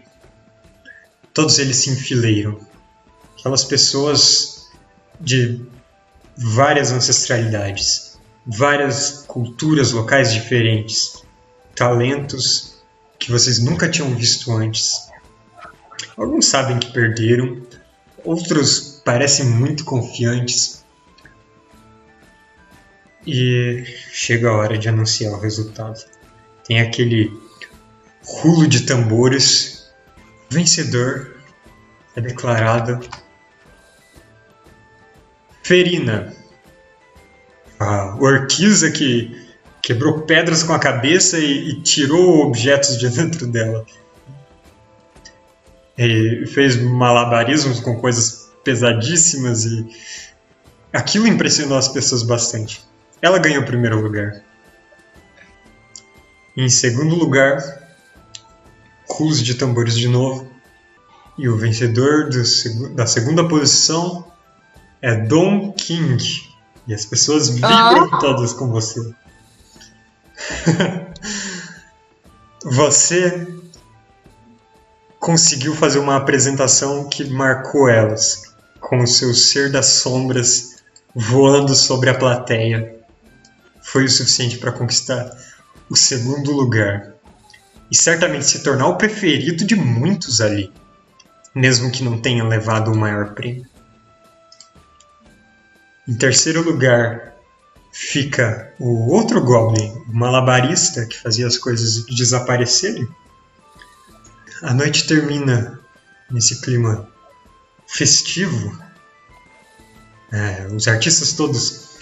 [1.33, 2.59] Todos eles se enfileiram.
[3.39, 4.67] Aquelas pessoas
[5.21, 5.61] de
[6.37, 11.23] várias ancestralidades, várias culturas locais diferentes,
[11.75, 12.77] talentos
[13.19, 15.09] que vocês nunca tinham visto antes.
[16.17, 17.63] Alguns sabem que perderam,
[18.25, 20.85] outros parecem muito confiantes.
[23.27, 23.83] E
[24.13, 26.16] chega a hora de anunciar o resultado.
[26.67, 27.33] Tem aquele
[28.25, 29.91] rulo de tambores.
[30.51, 31.37] Vencedor
[32.15, 33.01] é declarado
[35.67, 36.33] Ferina,
[37.77, 39.49] a orquiza que
[39.83, 43.85] quebrou pedras com a cabeça e, e tirou objetos de dentro dela.
[45.99, 49.87] E fez malabarismos com coisas pesadíssimas e
[50.93, 52.85] aquilo impressionou as pessoas bastante.
[53.21, 54.43] Ela ganhou o primeiro lugar.
[56.57, 57.59] Em segundo lugar,
[59.09, 60.51] Cruz de tambores de novo.
[61.39, 62.43] E o vencedor do,
[62.95, 64.27] da segunda posição
[65.01, 66.51] é Don King.
[66.87, 68.19] E as pessoas vibram Ah.
[68.19, 69.15] todas com você.
[72.65, 73.47] você
[75.19, 80.77] conseguiu fazer uma apresentação que marcou elas, com o seu ser das sombras
[81.15, 82.97] voando sobre a plateia.
[83.83, 85.31] Foi o suficiente para conquistar
[85.89, 87.15] o segundo lugar
[87.91, 90.73] e certamente se tornar o preferido de muitos ali,
[91.55, 93.67] mesmo que não tenha levado o maior prêmio.
[96.09, 97.35] Em terceiro lugar
[97.93, 103.09] fica o outro Goblin, o malabarista que fazia as coisas desaparecerem.
[104.63, 105.81] A noite termina
[106.31, 107.09] nesse clima
[107.87, 108.79] festivo.
[110.31, 111.97] É, os artistas todos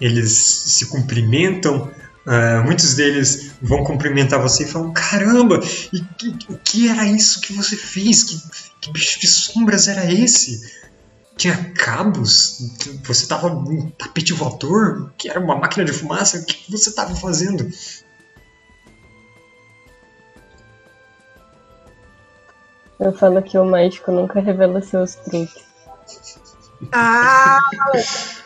[0.00, 1.90] eles se cumprimentam.
[2.26, 5.60] Ah, muitos deles vão cumprimentar você e falam: Caramba,
[5.92, 8.24] e, que- o que era isso que você fez?
[8.24, 8.40] Que,
[8.82, 10.78] que bicho de sombras era esse?
[11.36, 12.58] Tinha cabos?
[13.04, 15.10] Você tava num tapete voador?
[15.16, 16.38] Que era uma máquina de fumaça?
[16.38, 17.66] O que você tava fazendo?
[22.98, 25.64] Eu falo que o mágico nunca revela seus truques.
[26.92, 27.58] Ah.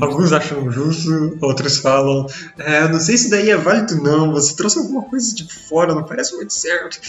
[0.00, 2.26] Alguns acham justo, outros falam:
[2.58, 4.32] é, não sei se daí é válido, não.
[4.32, 7.00] Você trouxe alguma coisa de fora, não parece muito certo.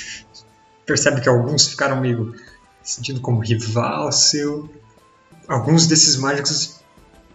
[0.86, 2.34] Percebe que alguns ficaram meio
[2.84, 4.70] sentindo como rival seu.
[5.48, 6.80] Alguns desses mágicos,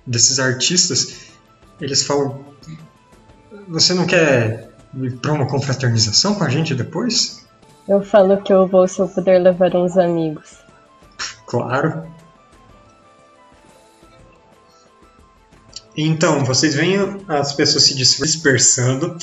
[0.06, 1.26] desses artistas,
[1.80, 2.44] eles falam:
[3.68, 7.46] Você não quer ir pra uma confraternização com a gente depois?
[7.88, 10.58] Eu falo que eu vou se eu puder levar uns amigos.
[11.46, 12.15] Claro.
[15.96, 16.96] Então, vocês veem
[17.28, 19.16] as pessoas se dispersando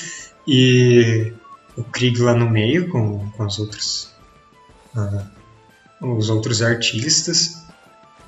[0.47, 1.31] e
[1.77, 4.11] o Krieg lá no meio com, com os outros
[4.95, 5.25] ah,
[6.01, 7.63] os outros artistas.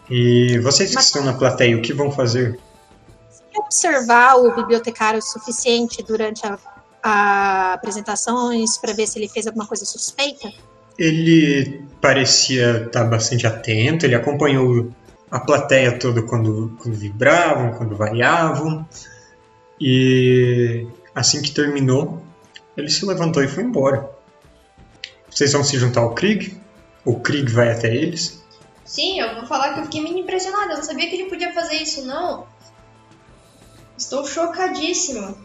[0.09, 2.59] E vocês que Mas- estão na plateia, o que vão fazer?
[3.57, 6.57] observar o bibliotecário o suficiente durante a,
[7.01, 8.51] a apresentação
[8.81, 10.51] para ver se ele fez alguma coisa suspeita?
[10.97, 14.91] Ele parecia estar bastante atento, ele acompanhou
[15.29, 18.87] a plateia toda quando, quando vibravam, quando variavam.
[19.79, 22.21] E assim que terminou,
[22.77, 24.09] ele se levantou e foi embora.
[25.29, 26.59] Vocês vão se juntar ao Krieg?
[27.03, 28.43] O Krieg vai até eles?
[28.85, 30.73] Sim, eu vou falar que eu fiquei meio impressionada.
[30.73, 32.47] Eu não sabia que ele podia fazer isso, não.
[33.97, 35.35] Estou chocadíssima.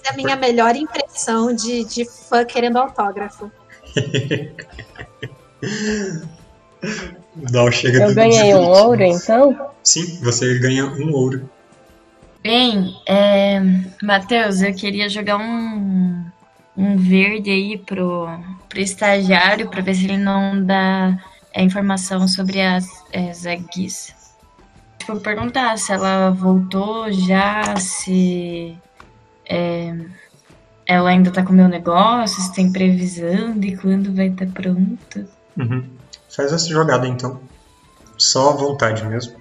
[0.00, 3.50] Essa é a minha melhor impressão de, de fã querendo autógrafo.
[7.36, 9.70] O chega Eu ganhei um ouro, então?
[9.82, 11.48] Sim, você ganha um ouro.
[12.42, 13.60] Bem, é,
[14.02, 16.24] Matheus, eu queria jogar um,
[16.76, 18.28] um verde aí pro,
[18.68, 21.18] pro estagiário pra ver se ele não dá
[21.52, 24.14] é, informação sobre as é, Zaguis.
[24.98, 28.76] Tipo, perguntar se ela voltou já, se
[29.48, 29.94] é,
[30.86, 35.28] ela ainda tá com o meu negócio, se tem previsão de quando vai estar pronto.
[35.58, 35.95] Uhum.
[36.36, 37.40] Faz essa jogada então.
[38.18, 39.40] Só à vontade mesmo.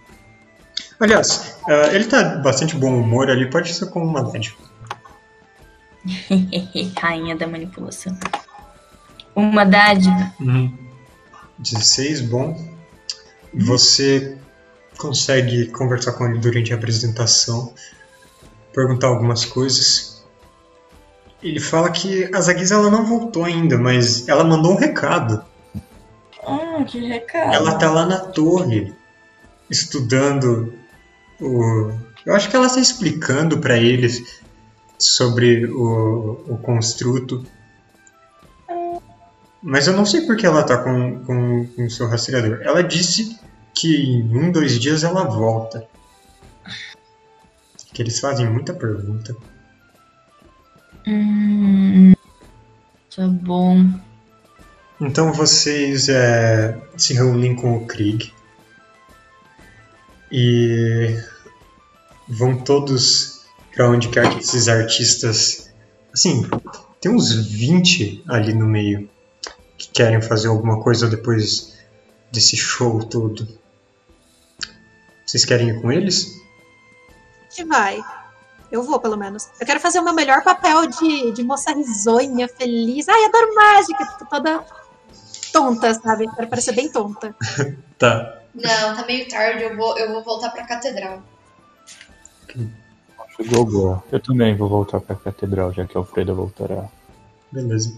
[0.98, 4.56] Aliás, ah, ele tá bastante bom humor ali, pode ser como uma dádiva.
[6.98, 8.18] Rainha da manipulação.
[9.36, 10.34] Uma dádiva.
[10.40, 10.78] Uhum.
[11.60, 12.58] 16, bom.
[13.54, 14.38] Você
[14.98, 17.74] consegue conversar com ele durante a apresentação,
[18.74, 20.24] perguntar algumas coisas.
[21.44, 25.44] Ele fala que a Zaguiz ela não voltou ainda, mas ela mandou um recado.
[26.46, 27.54] Ah, que recado.
[27.54, 28.94] Ela tá lá na torre,
[29.70, 30.74] estudando
[31.40, 31.92] o.
[32.26, 34.42] Eu acho que ela está explicando para eles
[34.98, 37.46] sobre o, o construto.
[39.62, 42.60] Mas eu não sei por que ela tá com, com, com o seu rastreador.
[42.62, 43.40] Ela disse
[43.74, 45.88] que em um, dois dias ela volta.
[47.94, 49.36] Que eles fazem muita pergunta.
[51.08, 52.14] Hum,
[53.16, 54.05] tá bom.
[55.00, 58.34] Então vocês é, se reúnem com o Krieg
[60.32, 61.18] e
[62.28, 65.70] vão todos para onde quer que esses artistas.
[66.14, 66.50] Assim,
[67.02, 69.10] tem uns 20 ali no meio
[69.78, 71.78] que querem fazer alguma coisa depois
[72.32, 73.48] desse show todo.
[75.26, 76.32] Vocês querem ir com eles?
[77.42, 78.02] A gente vai.
[78.72, 79.50] Eu vou, pelo menos.
[79.60, 83.08] Eu quero fazer o meu melhor papel de, de moça risonha, feliz.
[83.10, 84.06] Ai, adoro mágica.
[84.06, 84.66] Fico toda
[85.56, 86.26] tonta, sabe?
[86.36, 87.34] Quero parecer bem tonta.
[87.98, 88.42] Tá.
[88.54, 91.24] Não, tá meio tarde, eu vou, eu vou voltar pra catedral.
[93.38, 94.04] Chegou boa.
[94.12, 96.90] Eu também vou voltar pra catedral, já que Alfredo voltará.
[97.54, 97.98] Beleza.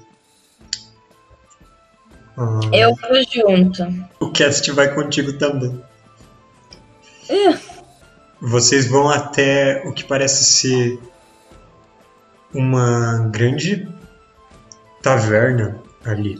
[2.37, 4.07] Ah, Eu vou junto.
[4.19, 5.83] O Cast vai contigo também.
[8.39, 10.99] Vocês vão até o que parece ser
[12.53, 13.87] uma grande
[15.01, 16.39] taverna ali,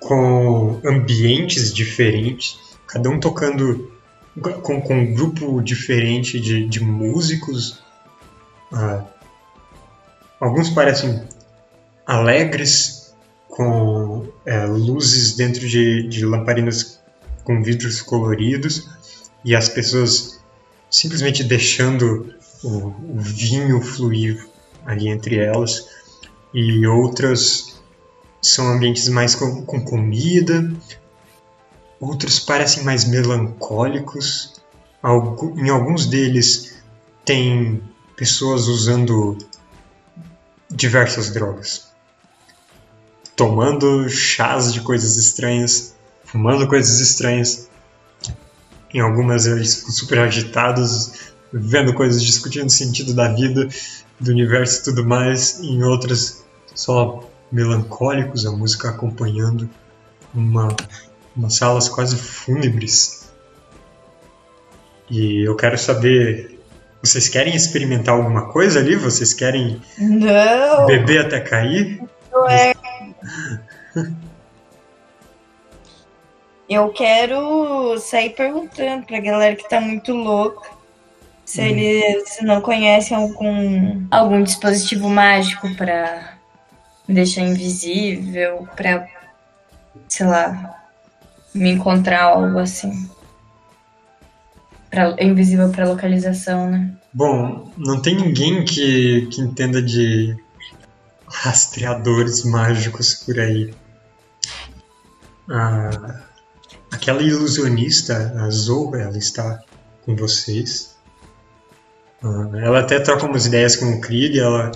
[0.00, 3.92] com ambientes diferentes, cada um tocando
[4.62, 7.82] com, com um grupo diferente de, de músicos.
[8.72, 9.04] Ah,
[10.40, 11.22] alguns parecem
[12.06, 12.98] alegres,
[13.48, 17.00] com é, luzes dentro de, de lamparinas
[17.42, 18.88] com vidros coloridos
[19.44, 20.40] e as pessoas
[20.88, 24.46] simplesmente deixando o, o vinho fluir
[24.86, 25.88] ali entre elas
[26.54, 27.77] e outras
[28.40, 30.70] são ambientes mais com, com comida
[32.00, 34.52] outros parecem mais melancólicos.
[35.56, 36.76] Em alguns deles
[37.24, 37.82] tem
[38.16, 39.36] pessoas usando
[40.70, 41.88] diversas drogas.
[43.34, 45.94] Tomando chás de coisas estranhas
[46.28, 47.68] fumando coisas estranhas.
[48.92, 53.68] Em algumas eles ficam super agitados, vendo coisas, discutindo o sentido da vida,
[54.20, 55.60] do universo e tudo mais.
[55.60, 56.44] Em outras,
[56.74, 59.68] só melancólicos, a música acompanhando
[60.34, 60.68] uma,
[61.36, 63.30] umas salas quase fúnebres.
[65.10, 66.60] E eu quero saber,
[67.02, 68.94] vocês querem experimentar alguma coisa ali?
[68.94, 70.86] Vocês querem Não!
[70.86, 72.02] beber até cair?
[76.68, 80.68] Eu quero sair perguntando pra galera que tá muito louca
[81.48, 86.37] se eles não conhecem algum, algum dispositivo mágico pra
[87.08, 89.08] me deixar invisível, pra,
[90.06, 90.74] sei lá,
[91.54, 93.08] me encontrar algo assim.
[94.90, 96.94] Pra, invisível pra localização, né?
[97.12, 100.36] Bom, não tem ninguém que, que entenda de
[101.26, 103.74] rastreadores mágicos por aí.
[105.50, 106.20] Ah,
[106.90, 109.62] aquela ilusionista, a Zoe, ela está
[110.04, 110.96] com vocês.
[112.22, 114.38] Ah, ela até troca umas ideias com o Krieg.
[114.38, 114.72] Ela,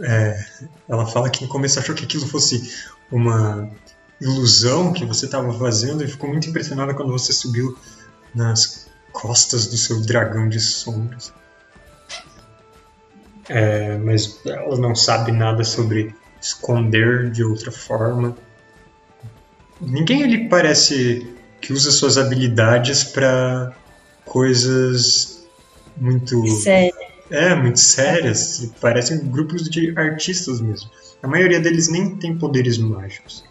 [0.00, 0.44] é,
[0.88, 2.74] ela fala que no começo achou que aquilo fosse
[3.10, 3.70] uma
[4.20, 7.76] ilusão que você estava fazendo e ficou muito impressionada quando você subiu
[8.34, 11.32] nas costas do seu dragão de sombras.
[13.48, 18.36] É, mas ela não sabe nada sobre esconder de outra forma.
[19.80, 23.72] ninguém ali parece que usa suas habilidades para
[24.24, 25.44] coisas
[25.96, 27.01] muito Sério.
[27.32, 28.70] É muito sérias.
[28.80, 30.90] Parecem grupos de artistas mesmo.
[31.22, 33.44] A maioria deles nem tem poderes mágicos.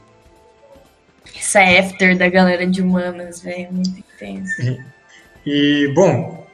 [1.36, 4.84] Essa after da galera de humanas, velho, muito intenso.
[5.46, 6.46] E bom,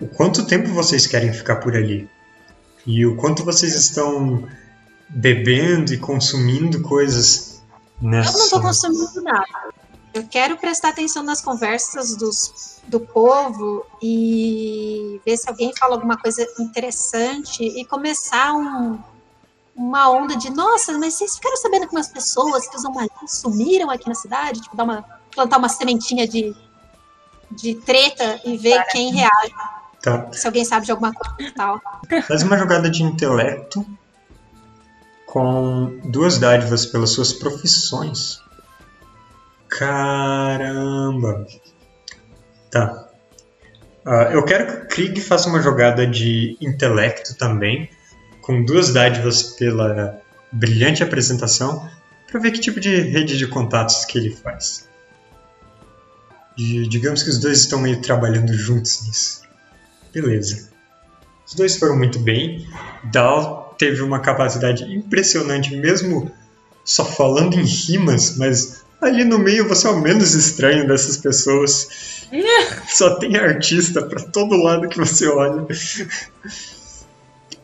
[0.00, 2.08] o quanto tempo vocês querem ficar por ali?
[2.86, 4.46] E o quanto vocês estão
[5.08, 7.62] bebendo e consumindo coisas
[8.00, 8.32] nessa.
[8.32, 9.46] Eu não tô consumindo nada.
[10.14, 16.16] Eu quero prestar atenção nas conversas dos, do povo e ver se alguém fala alguma
[16.16, 18.98] coisa interessante e começar um-
[19.74, 23.90] uma onda de nossa, mas vocês ficaram sabendo que umas pessoas que usam magia sumiram
[23.90, 24.60] aqui na cidade?
[24.62, 25.04] Tipo, dar uma,
[25.34, 26.54] plantar uma sementinha de,
[27.50, 29.52] de treta e ver quem reage,
[30.02, 30.28] Tá.
[30.32, 31.80] se alguém sabe de alguma coisa e tal.
[32.28, 33.84] Faz uma jogada de intelecto
[35.26, 38.40] com duas dádivas pelas suas profissões.
[39.68, 41.46] Caramba!
[42.76, 43.08] Tá.
[44.04, 47.90] Ah, eu quero que o Krieg faça uma jogada de intelecto também,
[48.42, 50.20] com duas dádivas pela
[50.52, 51.88] brilhante apresentação,
[52.30, 54.88] para ver que tipo de rede de contatos que ele faz.
[56.56, 59.42] E digamos que os dois estão meio trabalhando juntos nisso.
[60.12, 60.70] Beleza.
[61.46, 62.66] Os dois foram muito bem.
[63.04, 66.30] Dal teve uma capacidade impressionante, mesmo
[66.84, 72.15] só falando em rimas, mas ali no meio você é o menos estranho dessas pessoas.
[72.88, 75.66] Só tem artista pra todo lado que você olha.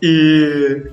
[0.00, 0.90] E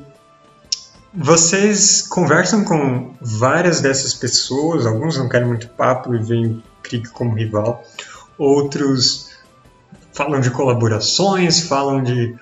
[1.13, 7.09] vocês conversam com várias dessas pessoas, alguns não querem muito papo e veem o Krieg
[7.09, 7.83] como rival,
[8.37, 9.29] outros
[10.13, 12.35] falam de colaborações, falam de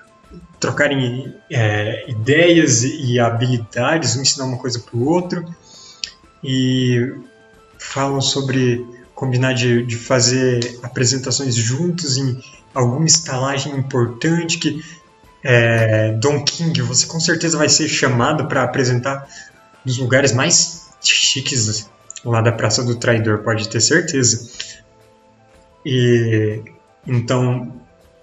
[0.60, 5.44] trocarem é, ideias e habilidades, um ensinar uma coisa para o outro,
[6.42, 7.14] e
[7.78, 8.84] falam sobre
[9.18, 12.40] combinar de, de fazer apresentações juntos em
[12.72, 14.80] alguma estalagem importante que
[15.42, 19.26] é, Don King, você com certeza vai ser chamado para apresentar
[19.84, 21.90] nos lugares mais chiques
[22.24, 24.50] lá da Praça do Traidor, pode ter certeza.
[25.84, 26.62] E
[27.04, 27.74] então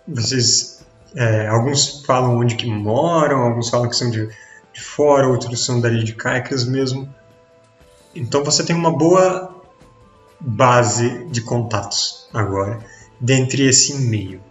[0.07, 4.29] vocês é, alguns falam onde que moram, alguns falam que são de,
[4.71, 7.13] de fora, outros são dali de Caicas mesmo.
[8.15, 9.54] Então você tem uma boa
[10.39, 12.79] base de contatos agora,
[13.19, 14.41] dentre esse meio.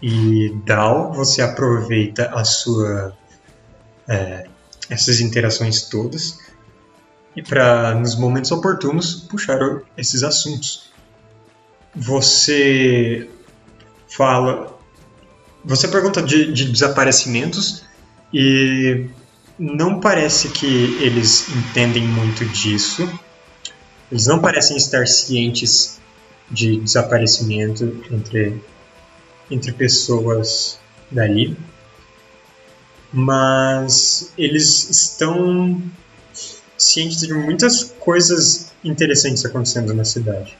[0.00, 3.16] E Dal, você aproveita a sua
[4.08, 4.46] é,
[4.90, 6.38] essas interações todas
[7.34, 9.58] e para nos momentos oportunos puxar
[9.96, 10.90] esses assuntos.
[11.94, 13.28] Você
[14.08, 14.76] fala,
[15.64, 17.84] você pergunta de, de desaparecimentos
[18.32, 19.06] e
[19.58, 23.08] não parece que eles entendem muito disso.
[24.12, 25.98] Eles não parecem estar cientes
[26.50, 28.62] de desaparecimento entre
[29.50, 30.78] entre pessoas
[31.10, 31.56] dali,
[33.10, 35.82] mas eles estão
[36.76, 40.56] cientes de muitas coisas interessantes acontecendo na cidade.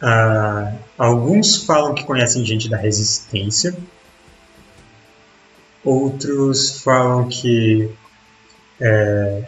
[0.00, 3.76] Ah, alguns falam que conhecem gente da resistência,
[5.84, 7.90] outros falam que
[8.80, 9.44] é,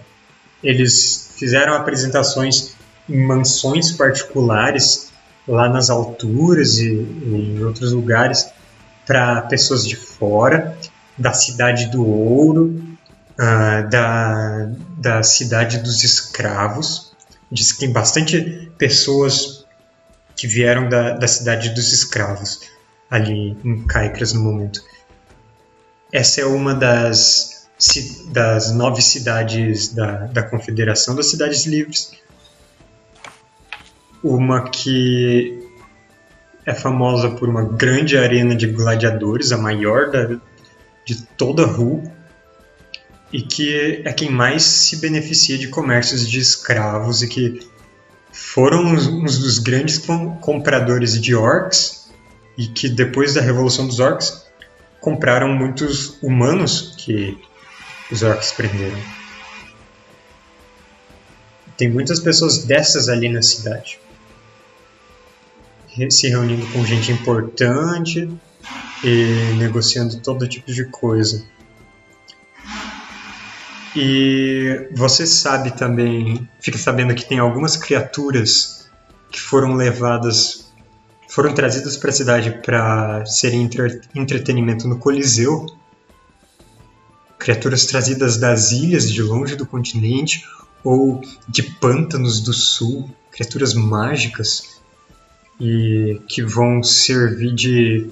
[0.63, 2.75] eles fizeram apresentações
[3.09, 5.13] em mansões particulares
[5.47, 8.49] lá nas alturas e, e em outros lugares
[9.07, 10.77] para pessoas de fora,
[11.17, 12.83] da cidade do ouro,
[13.39, 17.13] ah, da, da cidade dos escravos.
[17.53, 19.65] Diz que tem bastante pessoas
[20.35, 22.61] que vieram da, da cidade dos escravos
[23.11, 24.83] ali em Caicras no momento.
[26.13, 27.54] Essa é uma das,
[28.27, 32.13] das nove cidades da, da Confederação das Cidades Livres.
[34.23, 35.61] Uma que
[36.65, 40.41] é famosa por uma grande arena de gladiadores, a maior da,
[41.05, 42.03] de toda a rua,
[43.33, 47.69] e que é quem mais se beneficia de comércios de escravos e que
[48.33, 52.09] foram uns, uns dos grandes com- compradores de orcs
[52.57, 54.47] e que depois da Revolução dos Orcs
[55.01, 57.37] compraram muitos humanos que
[58.11, 58.99] os orcs prenderam.
[61.77, 63.99] Tem muitas pessoas dessas ali na cidade.
[66.11, 68.29] Se reunindo com gente importante
[69.03, 71.45] e negociando todo tipo de coisa.
[73.97, 78.91] E você sabe também, fica sabendo que tem algumas criaturas
[79.31, 80.73] que foram levadas,
[81.29, 85.67] foram trazidas para a cidade para serem entre- entretenimento no Coliseu.
[87.45, 90.47] Criaturas trazidas das ilhas de longe do continente
[90.83, 94.81] ou de pântanos do sul, criaturas mágicas
[95.61, 98.07] e que vão servir de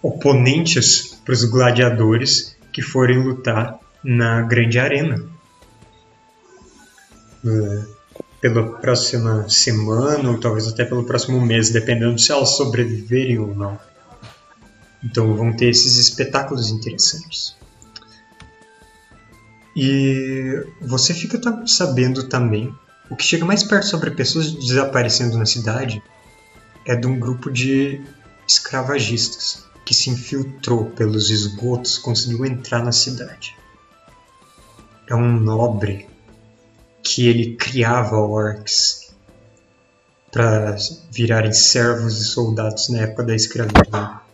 [0.00, 5.24] oponentes para os gladiadores que forem lutar na grande arena.
[7.44, 7.84] Uh,
[8.40, 13.76] pela próxima semana, ou talvez até pelo próximo mês, dependendo se elas sobreviverem ou não.
[15.02, 17.56] Então vão ter esses espetáculos interessantes.
[19.76, 22.74] E você fica sabendo também
[23.10, 26.02] o que chega mais perto sobre pessoas desaparecendo na cidade
[26.86, 28.00] é de um grupo de
[28.48, 33.54] escravagistas que se infiltrou pelos esgotos, conseguiu entrar na cidade.
[35.06, 36.08] É um nobre
[37.02, 39.14] que ele criava orcs
[40.32, 40.76] para
[41.12, 44.25] virarem servos e soldados na época da escravidão.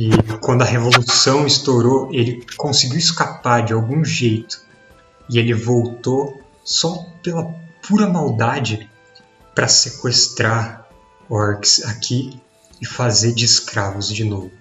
[0.00, 0.10] E
[0.40, 4.60] quando a revolução estourou, ele conseguiu escapar de algum jeito.
[5.28, 7.52] E ele voltou só pela
[7.84, 8.88] pura maldade
[9.56, 10.88] para sequestrar
[11.28, 12.40] orcs aqui
[12.80, 14.52] e fazer de escravos de novo.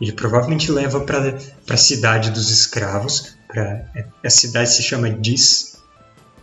[0.00, 1.36] Ele provavelmente leva para
[1.68, 3.84] a cidade dos escravos, pra,
[4.24, 5.76] a cidade se chama Dis.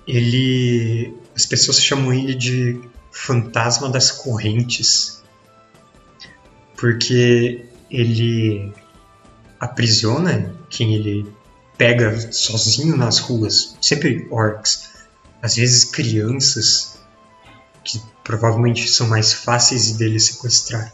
[0.07, 2.79] Ele, as pessoas chamam ele de
[3.11, 5.23] fantasma das correntes,
[6.77, 8.73] porque ele
[9.59, 11.31] aprisiona quem ele
[11.77, 14.89] pega sozinho nas ruas, sempre orcs,
[15.41, 16.99] às vezes crianças
[17.83, 20.93] que provavelmente são mais fáceis dele sequestrar.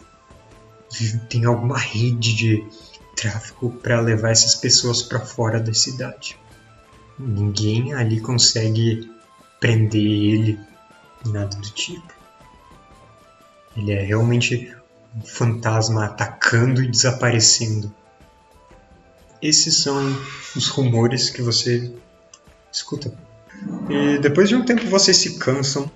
[1.29, 2.65] Tem alguma rede de
[3.15, 6.37] tráfico para levar essas pessoas para fora da cidade.
[7.17, 9.09] Ninguém ali consegue
[9.59, 10.59] prender ele,
[11.25, 12.13] nada do tipo.
[13.75, 14.74] Ele é realmente
[15.15, 17.93] um fantasma atacando e desaparecendo.
[19.41, 19.97] Esses são
[20.55, 21.93] os rumores que você
[22.71, 23.13] escuta.
[23.89, 25.89] E depois de um tempo vocês se cansam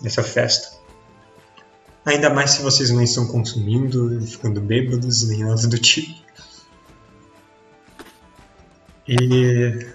[0.00, 0.76] dessa festa.
[2.04, 6.24] Ainda mais se vocês não estão consumindo, ficando bêbados, nem nada do tipo.
[9.08, 9.86] E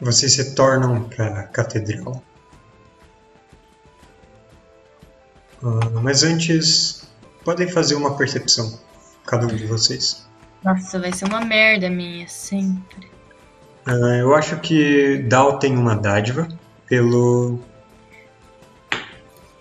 [0.00, 2.22] vocês retornam para a catedral.
[5.62, 6.99] Uh, mas antes,
[7.44, 8.78] podem fazer uma percepção,
[9.26, 10.26] cada um de vocês.
[10.64, 13.08] Nossa, vai ser uma merda minha, sempre.
[13.86, 16.46] Uh, eu acho que Dal tem uma dádiva
[16.86, 17.58] pelo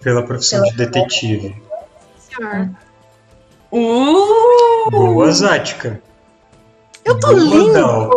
[0.01, 1.55] pela profissão de detetive.
[2.17, 2.69] Senhor.
[3.71, 4.89] Uh!
[4.91, 6.01] Boa, Zática.
[7.05, 7.73] Eu tô Boa, lindo!
[7.73, 8.11] Dal.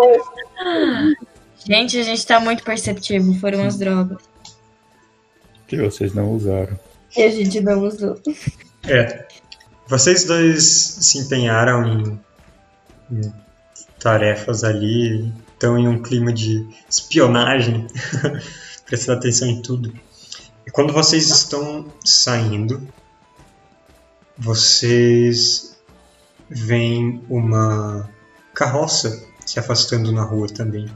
[1.64, 3.34] Gente, a gente tá muito perceptivo.
[3.34, 4.18] Foram as drogas.
[5.68, 6.78] Que vocês não usaram.
[7.16, 8.20] E a gente não usou.
[8.84, 9.26] É.
[9.92, 10.64] Vocês dois
[11.02, 12.20] se empenharam em,
[13.10, 13.34] em
[14.00, 17.86] tarefas ali, estão em um clima de espionagem,
[18.86, 19.92] prestando atenção em tudo.
[20.66, 22.88] E quando vocês estão saindo,
[24.38, 25.76] vocês
[26.48, 28.08] veem uma
[28.54, 30.86] carroça se afastando na rua também.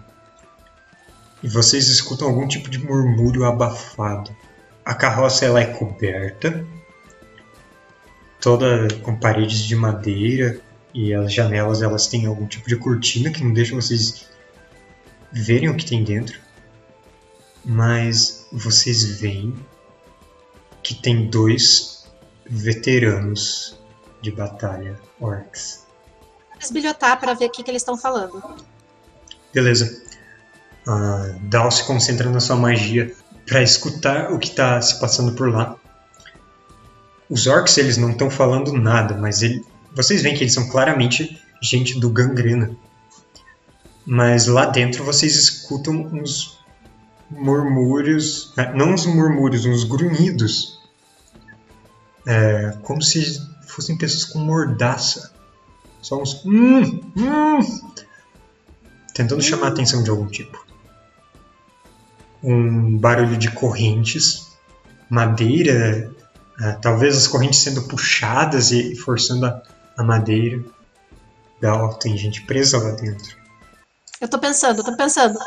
[1.43, 4.35] E vocês escutam algum tipo de murmúrio abafado.
[4.83, 6.65] A carroça ela é coberta,
[8.41, 10.61] toda com paredes de madeira
[10.95, 14.27] e as janelas elas têm algum tipo de cortina que não deixa vocês
[15.33, 16.41] verem o que tem dentro.
[17.65, 19.55] Mas vocês veem
[20.83, 22.07] que tem dois
[22.49, 23.79] veteranos
[24.23, 25.85] de batalha orcs.
[26.61, 28.43] Esbilhotar para ver o que, que eles estão falando.
[29.53, 30.03] Beleza.
[30.87, 33.15] Uh, Dal se concentra na sua magia
[33.47, 35.77] para escutar o que está se passando por lá.
[37.29, 41.41] Os orcs eles não estão falando nada, mas ele, vocês veem que eles são claramente
[41.63, 42.71] gente do gangrena.
[44.05, 46.61] Mas lá dentro vocês escutam uns
[47.29, 50.81] murmúrios, né, não uns murmúrios, uns grunhidos,
[52.25, 55.33] é, como se fossem pessoas com mordaça.
[56.01, 56.45] Só uns.
[56.45, 57.93] Hum, hum,
[59.13, 60.65] tentando chamar a atenção de algum tipo.
[62.43, 64.57] Um barulho de correntes,
[65.11, 66.15] madeira,
[66.61, 69.63] é, talvez as correntes sendo puxadas e forçando a,
[69.97, 70.63] a madeira.
[71.61, 73.37] Gal, tem gente presa lá dentro.
[74.21, 75.39] Eu tô pensando, eu tô pensando.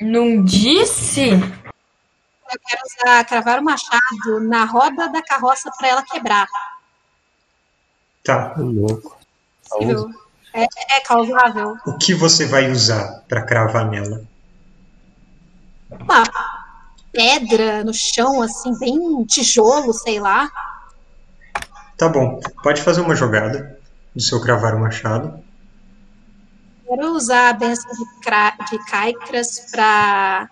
[0.00, 1.30] Não disse?
[1.30, 6.46] Eu quero usar, cravar o machado na roda da carroça para ela quebrar.
[8.22, 8.50] Tá.
[8.50, 9.18] Tô louco.
[10.54, 11.76] É, é causável.
[11.86, 14.22] O que você vai usar para cravar nela?
[15.90, 16.24] Uma
[17.12, 20.50] pedra no chão, assim, bem tijolo, sei lá.
[21.96, 22.40] Tá bom.
[22.62, 23.78] Pode fazer uma jogada
[24.14, 25.42] do seu cravar o machado.
[26.86, 30.48] Quero usar a benção de, cra- de Caicras para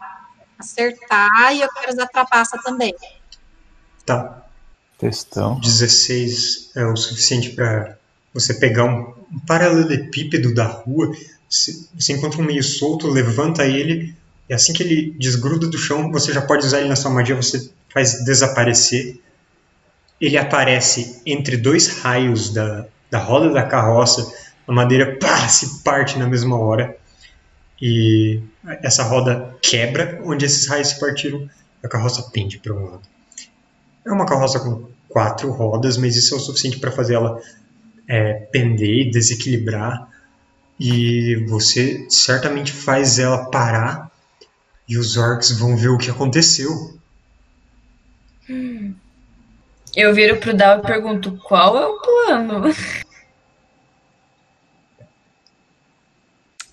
[0.59, 2.95] acertar e eu quero usar trapaça também.
[4.07, 4.43] Tá.
[4.99, 5.59] Textão.
[5.59, 7.97] 16 é o suficiente para
[8.35, 11.11] você pegar um, um paralelepípedo da rua,
[11.49, 14.15] você, você encontra um meio solto, levanta ele,
[14.51, 17.37] e assim que ele desgruda do chão, você já pode usar ele na sua magia,
[17.37, 19.21] você faz desaparecer.
[20.21, 24.29] Ele aparece entre dois raios da, da roda da carroça,
[24.67, 26.97] a madeira pá, se parte na mesma hora.
[27.81, 28.43] E
[28.83, 31.49] essa roda quebra, onde esses raios se partiram,
[31.81, 33.03] a carroça pende para um lado.
[34.05, 37.41] É uma carroça com quatro rodas, mas isso é o suficiente para fazer ela
[38.09, 40.09] é, pender e desequilibrar.
[40.79, 44.10] E você certamente faz ela parar
[44.91, 46.99] e os orcs vão ver o que aconteceu.
[49.95, 52.75] Eu viro pro Dal e pergunto qual é o plano.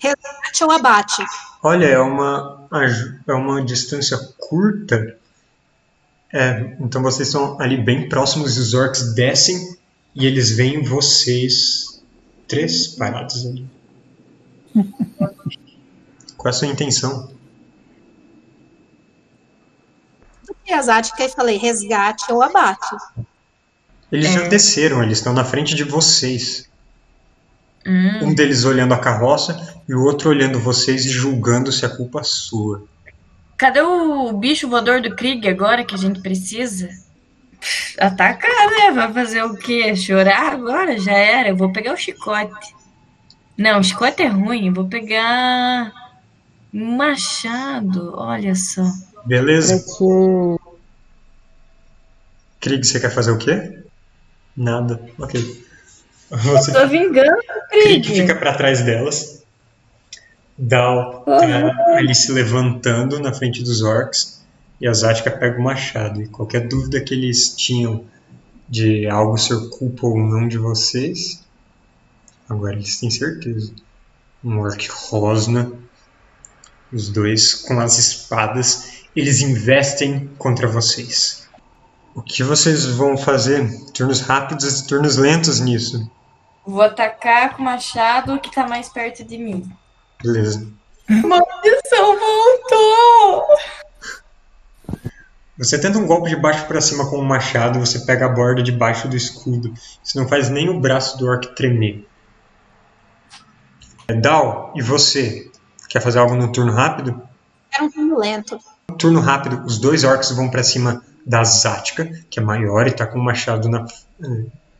[0.00, 1.24] Resgate ou abate?
[1.62, 2.68] Olha, é uma,
[3.28, 5.16] é uma distância curta.
[6.32, 9.78] É, então vocês estão ali bem próximos e os orcs descem
[10.12, 12.02] e eles veem vocês
[12.48, 13.64] três parados ali.
[16.36, 17.37] Qual é a sua intenção?
[20.82, 22.94] Zática e falei, resgate ou abate.
[24.10, 24.48] Eles já É.
[24.48, 26.68] desceram, eles estão na frente de vocês.
[27.86, 31.88] Hum, Um deles olhando a carroça e o outro olhando vocês e julgando se a
[31.88, 32.84] culpa é sua.
[33.56, 36.88] cadê o bicho voador do Krieg agora que a gente precisa?
[37.98, 38.92] Atacar, né?
[38.94, 39.96] Vai fazer o quê?
[39.96, 40.96] Chorar agora?
[40.98, 41.48] Já era.
[41.48, 42.74] Eu vou pegar o chicote.
[43.56, 44.68] Não, o chicote é ruim.
[44.68, 45.92] Eu vou pegar
[46.72, 48.12] machado.
[48.16, 48.84] Olha só.
[49.26, 49.84] Beleza?
[52.60, 53.78] Krieg, você quer fazer o quê?
[54.56, 55.00] Nada.
[55.18, 55.64] Ok.
[56.30, 57.36] Você Tô vingando
[57.70, 58.20] Krieg Krieg.
[58.20, 59.42] fica pra trás delas.
[60.56, 64.44] Dal tá ali se levantando na frente dos orcs.
[64.80, 66.20] E a Zatka pega o machado.
[66.20, 68.04] E qualquer dúvida que eles tinham
[68.68, 71.42] de algo ser culpa ou não de vocês,
[72.48, 73.72] agora eles têm certeza.
[74.44, 75.72] Um orc rosna.
[76.92, 79.04] Os dois com as espadas.
[79.14, 81.47] Eles investem contra vocês.
[82.18, 83.64] O que vocês vão fazer?
[83.94, 86.10] Turnos rápidos e turnos lentos nisso.
[86.66, 89.70] Vou atacar com o machado que tá mais perto de mim.
[90.20, 90.66] Beleza.
[91.08, 93.46] Maldição voltou!
[95.58, 98.64] Você tenta um golpe de baixo para cima com o machado, você pega a borda
[98.64, 99.72] de baixo do escudo.
[100.02, 102.04] Isso não faz nem o braço do orc tremer.
[104.08, 105.48] É, Dal, e você?
[105.88, 107.22] Quer fazer algo no turno rápido?
[107.72, 108.58] Era um turno lento.
[108.90, 112.90] No turno rápido, os dois orcs vão para cima da Zática, que é maior e
[112.90, 113.86] tá com o machado na-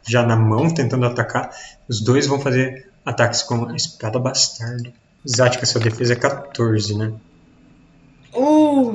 [0.06, 1.50] já na mão, tentando atacar.
[1.86, 4.90] Os dois vão fazer ataques com a espada bastardo.
[5.26, 7.12] Zática, sua defesa é 14, né?
[8.34, 8.94] Uh!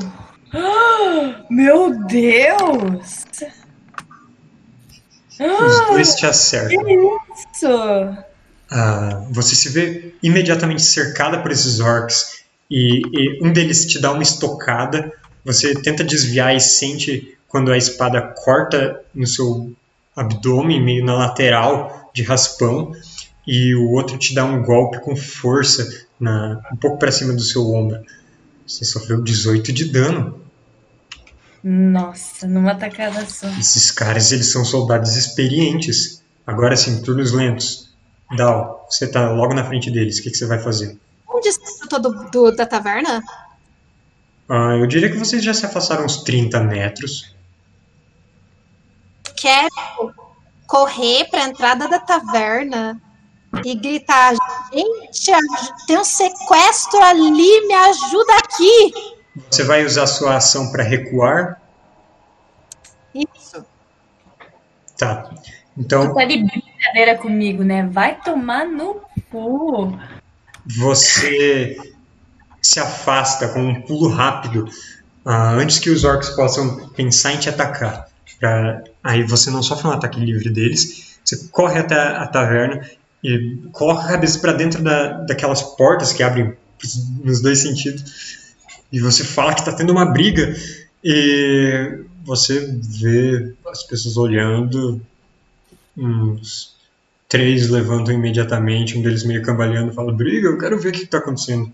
[0.54, 3.26] Ah, Meu Deus!
[5.40, 6.84] Os dois te acertam.
[7.54, 7.68] isso!
[8.72, 14.12] Ah, você se vê imediatamente cercada por esses orcs e, e um deles te dá
[14.12, 15.12] uma estocada.
[15.46, 19.72] Você tenta desviar e sente quando a espada corta no seu
[20.16, 22.92] abdômen, meio na lateral de raspão,
[23.46, 25.88] e o outro te dá um golpe com força
[26.20, 28.04] na, um pouco para cima do seu ombro.
[28.66, 30.42] Você sofreu 18 de dano.
[31.64, 33.48] Nossa, numa tacada só.
[33.60, 36.24] Esses caras, eles são soldados experientes.
[36.48, 37.94] Agora sim, turnos lentos.
[38.36, 40.18] Dal, você tá logo na frente deles.
[40.18, 40.98] O que, que você vai fazer?
[41.30, 43.22] Onde eu tô do, do- da taverna?
[44.50, 47.33] Ah, eu diria que vocês já se afastaram uns 30 metros.
[49.44, 50.14] Quero
[50.66, 52.98] correr pra entrada da taverna
[53.66, 54.34] e gritar:
[54.72, 55.36] gente,
[55.86, 58.94] tem um sequestro ali, me ajuda aqui!
[59.52, 61.62] Você vai usar sua ação para recuar?
[63.14, 63.66] Isso.
[64.98, 65.30] Tá.
[65.78, 67.86] Então, Tá de brincadeira comigo, né?
[67.92, 70.00] Vai tomar no cu.
[70.66, 71.76] você
[72.62, 74.70] se afasta com um pulo rápido
[75.26, 78.08] ah, antes que os orcs possam pensar em te atacar.
[78.40, 81.18] Pra- aí você não sofre um ataque livre deles.
[81.24, 82.88] Você corre até a taverna
[83.24, 86.54] e coloca a cabeça para dentro da, daquelas portas que abrem
[87.24, 88.44] nos dois sentidos.
[88.92, 90.56] E você fala que está tendo uma briga
[91.04, 92.60] e você
[93.02, 95.02] vê as pessoas olhando.
[95.98, 96.76] Uns
[97.28, 101.18] três levantam imediatamente, um deles meio cambaleando fala: Briga, eu quero ver o que está
[101.18, 101.72] acontecendo.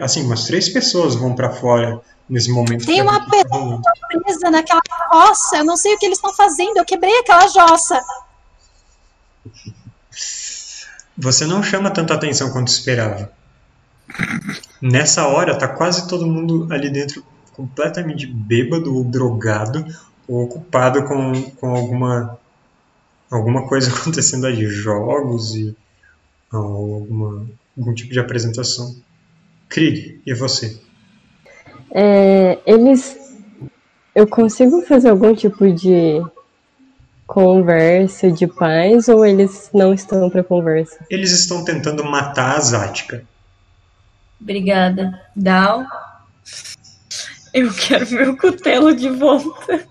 [0.00, 2.84] Assim, umas três pessoas vão para fora nesse momento.
[2.84, 3.82] Tem uma tá rolando.
[4.08, 8.00] Presa naquela roça, eu não sei o que eles estão fazendo, eu quebrei aquela jossa.
[11.16, 13.32] Você não chama tanta atenção quanto esperava.
[14.80, 19.84] Nessa hora, tá quase todo mundo ali dentro completamente bêbado ou drogado
[20.28, 22.38] ou ocupado com, com alguma,
[23.30, 25.76] alguma coisa acontecendo ali, jogos e
[26.52, 27.46] ou alguma,
[27.76, 28.96] algum tipo de apresentação.
[29.68, 30.80] Krieg, e você?
[31.90, 33.16] É, eles.
[34.14, 36.20] Eu consigo fazer algum tipo de
[37.26, 40.98] conversa de paz ou eles não estão para conversa?
[41.10, 43.22] Eles estão tentando matar a Zática.
[44.40, 45.20] Obrigada.
[45.36, 45.84] Dal.
[47.52, 49.86] Eu quero meu cutelo de volta.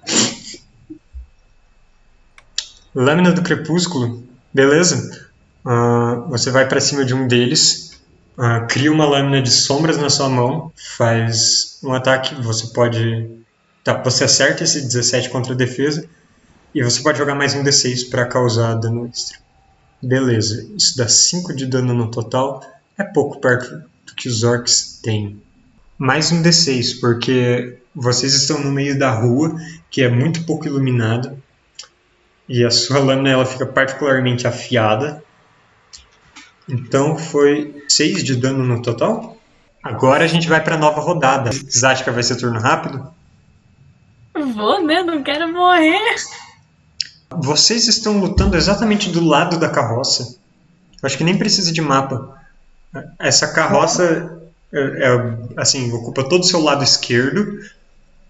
[2.93, 5.29] Lâmina do Crepúsculo, beleza?
[5.63, 7.86] Ah, você vai para cima de um deles,
[8.37, 12.35] ah, cria uma lâmina de sombras na sua mão, faz um ataque.
[12.35, 13.29] Você pode.
[13.83, 16.07] Tá, você acerta esse 17 contra a defesa
[16.75, 19.39] e você pode jogar mais um D6 para causar dano extra.
[20.01, 22.61] Beleza, isso dá 5 de dano no total,
[22.97, 25.41] é pouco perto do que os orcs têm.
[25.97, 29.55] Mais um D6, porque vocês estão no meio da rua,
[29.89, 31.35] que é muito pouco iluminada,
[32.47, 35.23] e a sua lâmina ela fica particularmente afiada.
[36.69, 39.37] Então foi 6 de dano no total.
[39.83, 41.49] Agora a gente vai para nova rodada.
[41.69, 43.07] Zática vai ser turno rápido?
[44.53, 45.01] Vou, né?
[45.03, 45.99] Não quero morrer.
[47.29, 50.37] Vocês estão lutando exatamente do lado da carroça.
[51.03, 52.37] Acho que nem precisa de mapa.
[53.19, 54.39] Essa carroça
[54.73, 57.59] é, é, assim ocupa todo o seu lado esquerdo.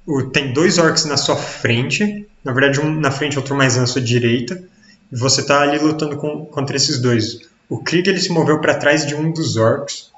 [0.06, 2.28] O- tem dois orcs na sua frente.
[2.44, 4.62] Na verdade, um na frente e outro mais na sua direita.
[5.12, 7.42] E você está ali lutando com- contra esses dois.
[7.70, 10.12] O Krieg ele se moveu para trás de um dos orcs.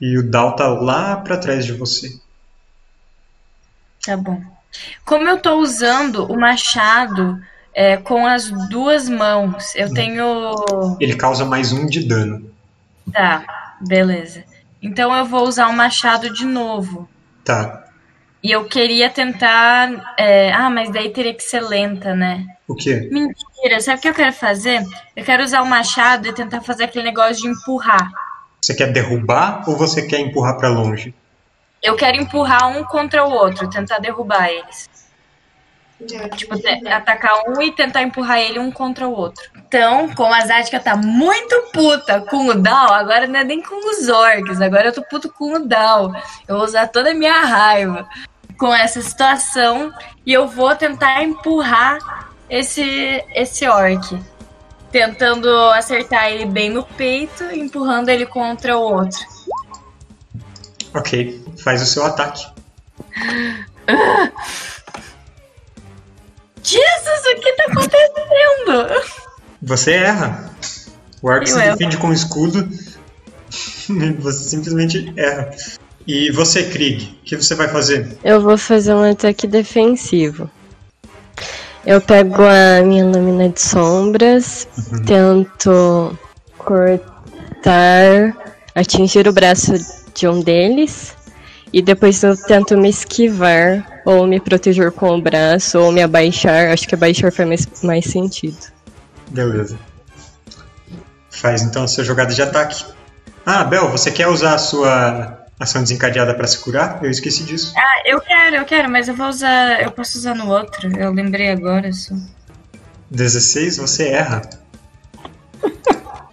[0.00, 2.18] E o Dal tá lá para trás de você.
[4.04, 4.42] Tá bom.
[5.04, 7.40] Como eu tô usando o machado
[7.74, 10.54] é, com as duas mãos, eu tenho.
[10.98, 12.50] Ele causa mais um de dano.
[13.12, 14.44] Tá, beleza.
[14.82, 17.08] Então eu vou usar o machado de novo.
[17.44, 17.84] Tá.
[18.42, 20.14] E eu queria tentar.
[20.18, 22.46] é, Ah, mas daí teria que ser lenta, né?
[22.66, 23.08] O quê?
[23.10, 24.82] Mentira, sabe o que eu quero fazer?
[25.16, 28.10] Eu quero usar o machado e tentar fazer aquele negócio de empurrar.
[28.60, 31.14] Você quer derrubar ou você quer empurrar para longe?
[31.82, 34.88] Eu quero empurrar um contra o outro, tentar derrubar eles.
[36.36, 36.54] Tipo,
[36.90, 39.42] atacar um e tentar empurrar ele um contra o outro.
[39.56, 43.90] Então, como a Zática tá muito puta com o Dal, agora não é nem com
[43.90, 46.12] os orcs, agora eu tô puto com o Dal.
[46.46, 48.08] Eu vou usar toda a minha raiva
[48.58, 49.92] com essa situação
[50.26, 51.98] e eu vou tentar empurrar
[52.52, 54.20] esse, esse orc.
[54.90, 59.20] Tentando acertar ele bem no peito, empurrando ele contra o outro.
[60.94, 62.46] Ok, faz o seu ataque.
[66.62, 69.02] Jesus, o que tá acontecendo?
[69.62, 70.54] Você erra.
[71.22, 72.68] O arco se defende com o escudo.
[73.88, 75.50] e você simplesmente erra.
[76.06, 78.18] E você, Krieg, o que você vai fazer?
[78.22, 80.50] Eu vou fazer um ataque defensivo.
[81.84, 84.68] Eu pego a minha lâmina de sombras,
[85.04, 86.16] tento
[86.56, 88.36] cortar,
[88.74, 89.72] atingir o braço
[90.14, 91.16] de um deles,
[91.72, 96.70] e depois eu tento me esquivar, ou me proteger com o braço, ou me abaixar.
[96.70, 98.58] Acho que abaixar faz mais, mais sentido.
[99.28, 99.76] Beleza.
[101.30, 102.84] Faz então a sua jogada de ataque.
[103.44, 107.00] Ah, Bel, você quer usar a sua ação desencadeada para se curar?
[107.02, 107.72] Eu esqueci disso.
[107.76, 108.20] Ah, eu
[108.52, 109.82] quero, eu quero, mas eu vou usar.
[109.82, 110.94] Eu posso usar no outro.
[110.98, 112.14] Eu lembrei agora só.
[113.10, 114.42] 16, você erra.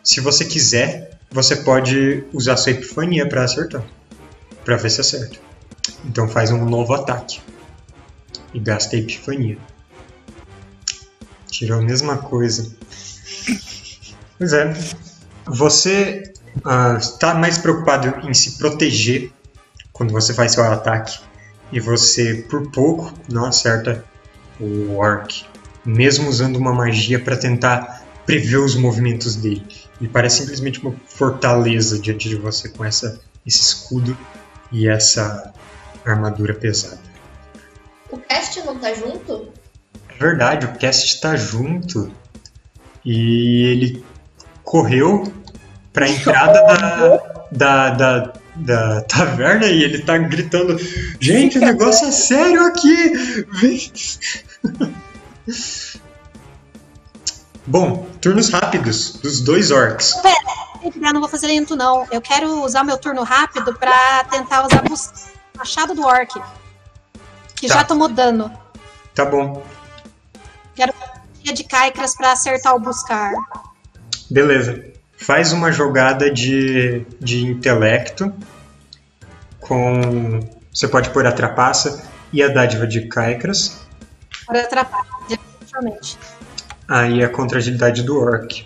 [0.04, 3.84] Se você quiser, você pode usar sua epifania para acertar.
[4.66, 5.38] Para ver se acerta.
[6.06, 7.42] Então faz um novo ataque.
[8.54, 9.58] E gasta a epifania.
[11.48, 12.76] Tirou a mesma coisa.
[14.38, 14.74] Pois é.
[15.46, 16.34] Você
[17.00, 19.32] está mais preocupado em se proteger
[19.92, 21.29] quando você faz seu ataque.
[21.72, 24.04] E você, por pouco, não acerta
[24.60, 25.46] o orc
[25.86, 29.66] mesmo usando uma magia para tentar prever os movimentos dele.
[30.00, 34.18] Ele parece simplesmente uma fortaleza diante de você com essa, esse escudo
[34.72, 35.54] e essa
[36.06, 37.00] armadura pesada.
[38.12, 39.50] O cast não tá junto?
[40.10, 42.12] É verdade, o Cast está junto
[43.06, 44.06] e ele
[44.64, 45.32] correu
[45.94, 47.18] para a entrada da,
[47.52, 50.78] da, da, da taverna e ele tá gritando:
[51.20, 53.46] Gente, o negócio é sério aqui!
[53.54, 53.92] Vem."
[57.66, 60.16] Bom, turnos rápidos dos dois orcs.
[60.84, 62.08] Eu não vou fazer lento, não.
[62.12, 65.10] Eu quero usar meu turno rápido pra tentar usar bus-
[65.56, 66.34] machado do orc.
[67.56, 67.76] Que Tá.
[67.76, 68.52] já tomou dano.
[69.14, 69.64] Tá bom,
[70.76, 70.94] Quero
[71.44, 73.34] de caicras pra acertar o buscar.
[74.32, 74.84] beleza.
[75.20, 78.34] Faz uma jogada de, de intelecto
[79.60, 80.40] com.
[80.74, 83.80] Você pode pôr a trapaça e a dádiva de Caicras.
[84.46, 86.18] Para atrapalhar, definitivamente.
[86.88, 88.66] Aí é contra a agilidade do orc.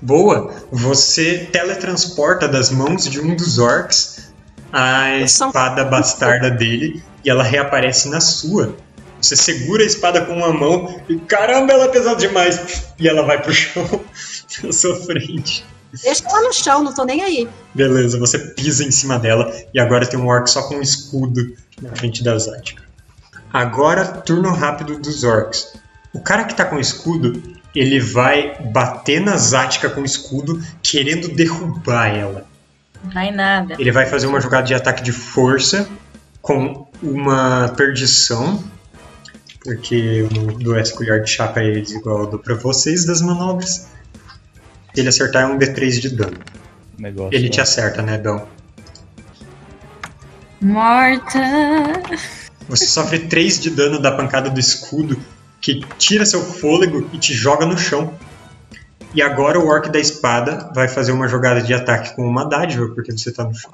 [0.00, 0.54] Boa!
[0.70, 4.32] Você teletransporta das mãos de um dos orcs
[4.72, 8.76] a espada bastarda dele e ela reaparece na sua.
[9.20, 12.92] Você segura a espada com uma mão e caramba, ela é pesada demais!
[12.98, 14.00] E ela vai pro chão
[14.62, 15.64] na sua frente.
[16.02, 17.48] Deixa ela no chão, não tô nem aí.
[17.74, 21.54] Beleza, você pisa em cima dela e agora tem um orc só com um escudo
[21.80, 22.82] na frente da Zatka.
[23.52, 25.74] Agora, turno rápido dos orcs.
[26.14, 27.42] O cara que tá com escudo,
[27.74, 32.46] ele vai bater na Zatka com o escudo, querendo derrubar ela.
[33.04, 33.76] Vai nada.
[33.78, 35.86] Ele vai fazer uma jogada de ataque de força
[36.40, 38.62] com uma perdição,
[39.62, 43.04] porque eu não dou essa colher de chá pra eles igual eu dou pra vocês
[43.04, 43.88] das manobras.
[44.94, 46.38] Se ele acertar, é um D3 de dano.
[46.98, 47.62] Negócio Ele te lá.
[47.62, 48.48] acerta, né, Bel?
[50.60, 51.40] Morta.
[52.68, 55.18] Você sofre 3 de dano da pancada do escudo,
[55.60, 58.14] que tira seu fôlego e te joga no chão.
[59.14, 62.88] E agora o orc da espada vai fazer uma jogada de ataque com uma dádiva,
[62.94, 63.70] porque você tá no chão.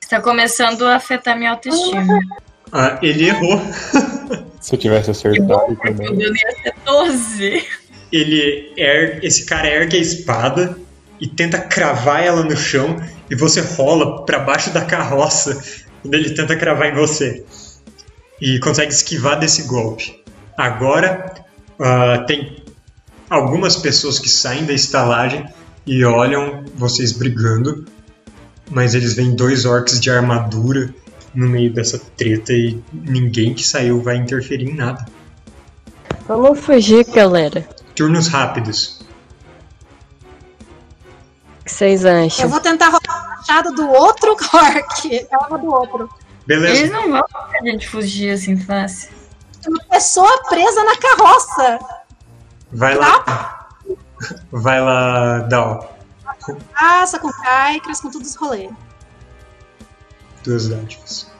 [0.00, 2.18] Está começando a afetar minha autoestima.
[2.70, 3.60] Ah, ele errou.
[4.60, 6.08] Se eu tivesse acertado também.
[6.08, 7.66] O dano ia ser 12.
[8.14, 9.24] Ele er...
[9.24, 10.78] Esse cara ergue a espada
[11.20, 12.96] e tenta cravar ela no chão,
[13.30, 15.60] e você rola pra baixo da carroça
[16.02, 17.44] quando ele tenta cravar em você.
[18.40, 20.22] E consegue esquivar desse golpe.
[20.56, 21.34] Agora
[21.78, 22.62] ah, tem
[23.28, 25.46] algumas pessoas que saem da estalagem
[25.86, 27.84] e olham vocês brigando,
[28.70, 30.94] mas eles veem dois orcs de armadura
[31.34, 35.04] no meio dessa treta e ninguém que saiu vai interferir em nada.
[36.28, 37.66] Vamos fugir, galera.
[37.94, 39.00] Turnos rápidos.
[41.60, 42.48] O que vocês Eu acham?
[42.48, 45.26] vou tentar roubar o machado do outro orc.
[45.30, 46.10] Ela do outro.
[46.46, 46.80] Beleza.
[46.80, 49.10] Eles não vão a gente fugir assim fácil.
[49.66, 51.78] Uma pessoa presa na carroça.
[52.72, 53.68] Vai lá.
[54.52, 55.96] Vai lá, Dal.
[56.78, 58.70] Passa com caicras, com tudo os rolês.
[60.42, 61.32] Duas dádivas.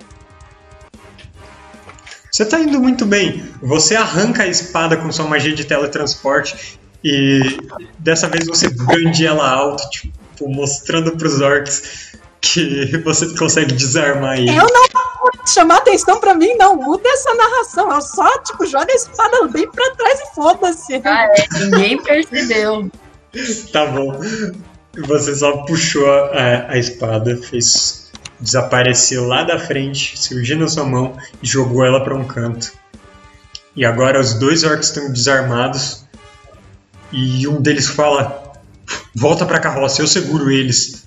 [2.34, 3.48] Você tá indo muito bem.
[3.62, 7.60] Você arranca a espada com sua magia de teletransporte e
[7.96, 14.50] dessa vez você brande ela alto, tipo, mostrando pros orcs que você consegue desarmar ele.
[14.50, 14.84] Eu não
[15.20, 16.74] vou chamar atenção pra mim, não.
[16.74, 17.92] Muda essa narração.
[17.92, 21.00] Eu só, tipo, joga a espada bem pra trás e foda-se.
[21.04, 21.64] Ah, é.
[21.66, 22.90] Ninguém percebeu.
[23.72, 24.20] Tá bom.
[25.06, 28.03] Você só puxou a, a espada, fez
[28.40, 32.72] desaparecer lá da frente, surgir na sua mão e jogou ela para um canto.
[33.76, 36.04] E agora os dois orcs estão desarmados
[37.12, 38.52] e um deles fala:
[39.14, 41.06] Volta pra carroça, eu seguro eles.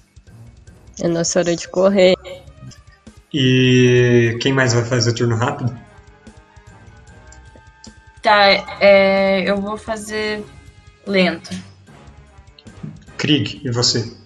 [0.99, 2.16] É nossa hora de correr.
[3.34, 5.78] E quem mais vai fazer turno rápido?
[8.22, 8.45] Tá,
[8.80, 10.44] é, eu vou fazer
[11.06, 11.52] lento.
[13.18, 14.16] Krieg, e você?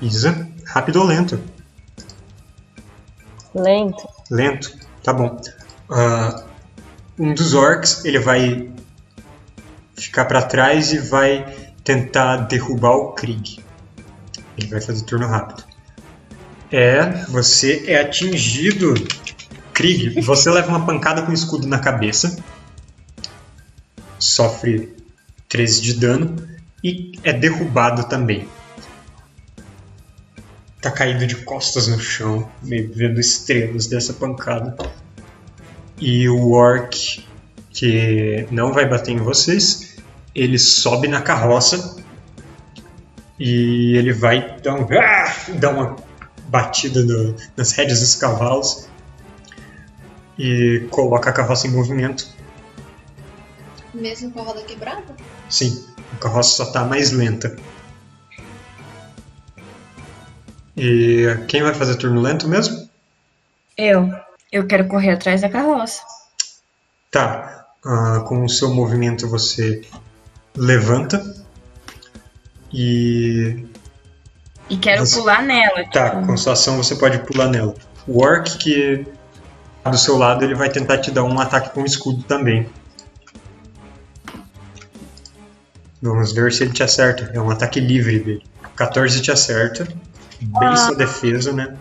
[0.00, 1.40] Isa, rápido ou lento?
[3.54, 4.08] Lento.
[4.30, 5.40] Lento, tá bom.
[5.90, 6.44] Ah,
[7.18, 8.70] um dos orcs ele vai
[9.96, 13.64] ficar pra trás e vai tentar derrubar o Krieg.
[14.56, 15.64] Ele vai fazer turno rápido.
[16.70, 18.94] É, você é atingido.
[19.72, 22.38] Krieg, você leva uma pancada com escudo na cabeça.
[24.18, 24.94] Sofre
[25.48, 26.48] 13 de dano
[26.84, 28.46] e é derrubado também.
[30.80, 34.76] Tá caído de costas no chão, meio vendo estrelas dessa pancada.
[36.00, 37.24] E o orc,
[37.70, 39.96] que não vai bater em vocês,
[40.34, 41.96] ele sobe na carroça
[43.38, 45.34] e ele vai dar, um, ah!
[45.58, 45.96] dar uma
[46.48, 48.88] batida no- nas rédeas dos cavalos
[50.38, 52.28] e coloca a carroça em movimento.
[53.92, 55.16] Mesmo com a roda quebrada?
[55.50, 57.56] Sim, a carroça só tá mais lenta.
[60.78, 62.88] E quem vai fazer turno lento mesmo?
[63.76, 64.08] Eu.
[64.50, 66.02] Eu quero correr atrás da carroça.
[67.10, 67.66] Tá.
[67.84, 69.82] ah, com o seu movimento você
[70.56, 71.22] levanta
[72.72, 73.64] e.
[74.70, 75.84] E quero Você- pular nela.
[75.90, 77.74] Tá, tipo, com sua ação você pode pular nela.
[78.06, 79.06] O orc que
[79.82, 82.68] tá do seu lado ele vai tentar te dar um ataque com escudo também.
[86.00, 87.30] Vamos ver se ele te acerta.
[87.34, 88.42] É um ataque livre dele.
[88.76, 89.88] 14 te acerta.
[90.40, 91.76] Bem sua defesa, né?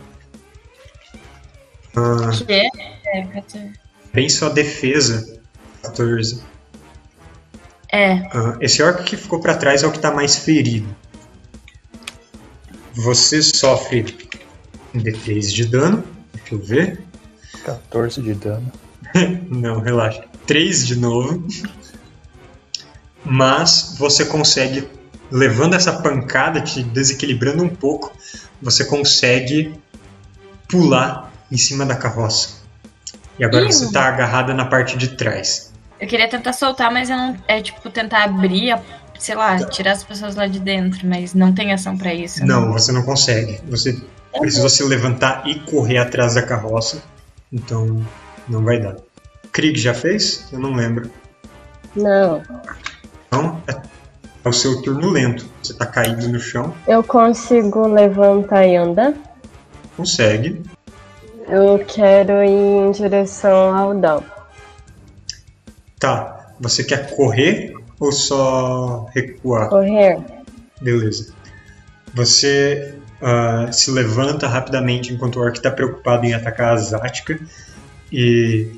[1.95, 2.69] Ah, Que é?
[3.13, 3.71] É, 14.
[4.13, 5.39] bem sua defesa,
[5.81, 6.43] 14.
[7.91, 8.13] É.
[8.33, 10.87] Ah, esse orc que ficou pra trás é o que tá mais ferido.
[12.93, 14.17] Você sofre
[14.93, 16.03] um D3 de dano.
[16.33, 17.01] Deixa eu ver.
[17.63, 18.71] 14 de dano.
[19.49, 20.23] Não, relaxa.
[20.45, 21.45] 3 de novo.
[23.23, 24.87] Mas você consegue,
[25.29, 28.11] levando essa pancada, te desequilibrando um pouco,
[28.61, 29.73] você consegue
[30.69, 32.57] pular em cima da carroça.
[33.39, 33.71] E agora Ih.
[33.71, 35.71] você tá agarrada na parte de trás.
[35.99, 37.37] Eu queria tentar soltar, mas eu não.
[37.47, 38.81] É tipo tentar abrir, a-
[39.17, 42.39] sei lá, tirar as pessoas lá de dentro, mas não tem ação pra isso.
[42.41, 42.45] né?
[42.47, 43.59] Não, você não consegue.
[43.69, 43.99] Você
[44.39, 47.01] precisou se levantar e correr atrás da carroça.
[47.51, 48.05] Então,
[48.47, 48.97] não vai dar.
[49.51, 50.47] Krieg já fez?
[50.51, 51.09] Eu não lembro.
[51.95, 52.43] Não.
[53.27, 53.73] Então, é
[54.47, 55.45] é o seu turno lento.
[55.61, 56.73] Você tá caído no chão.
[56.87, 59.13] Eu consigo levantar e andar?
[59.95, 60.63] Consegue.
[61.47, 64.23] Eu quero ir em direção ao Dal.
[65.99, 66.53] Tá.
[66.59, 69.69] Você quer correr ou só recuar?
[69.69, 70.19] Correr.
[70.81, 71.33] Beleza.
[72.13, 77.39] Você ah, se levanta rapidamente enquanto o orc está preocupado em atacar a Zática
[78.11, 78.71] e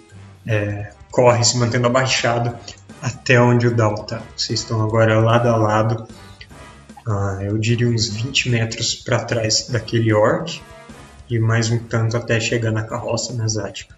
[0.48, 2.58] é, corre se mantendo abaixado
[3.02, 4.22] até onde o Dal tá.
[4.36, 6.08] Vocês estão agora lado a lado.
[7.08, 10.62] ah, eu diria uns 20 metros para trás daquele orc
[11.30, 13.96] e mais um tanto até chegar na carroça na Zática.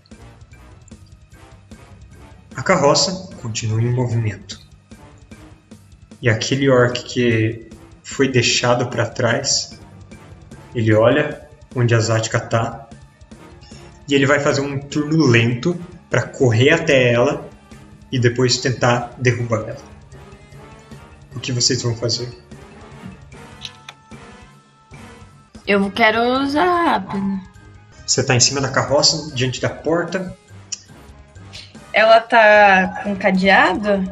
[2.56, 4.60] A carroça continua em movimento.
[6.22, 7.70] E aquele orc que
[8.04, 9.80] foi deixado para trás,
[10.76, 11.42] ele olha
[11.76, 12.90] onde a Zática tá
[14.08, 15.80] e ele vai fazer um turno lento
[16.10, 17.50] para correr até ela
[18.12, 19.92] e depois tentar derrubar ela.
[21.36, 22.30] O que vocês vão fazer?
[25.66, 27.40] Eu quero usar rápido.
[28.06, 30.36] Você tá em cima da carroça, diante da porta,
[31.94, 34.12] Ela tá com cadeado?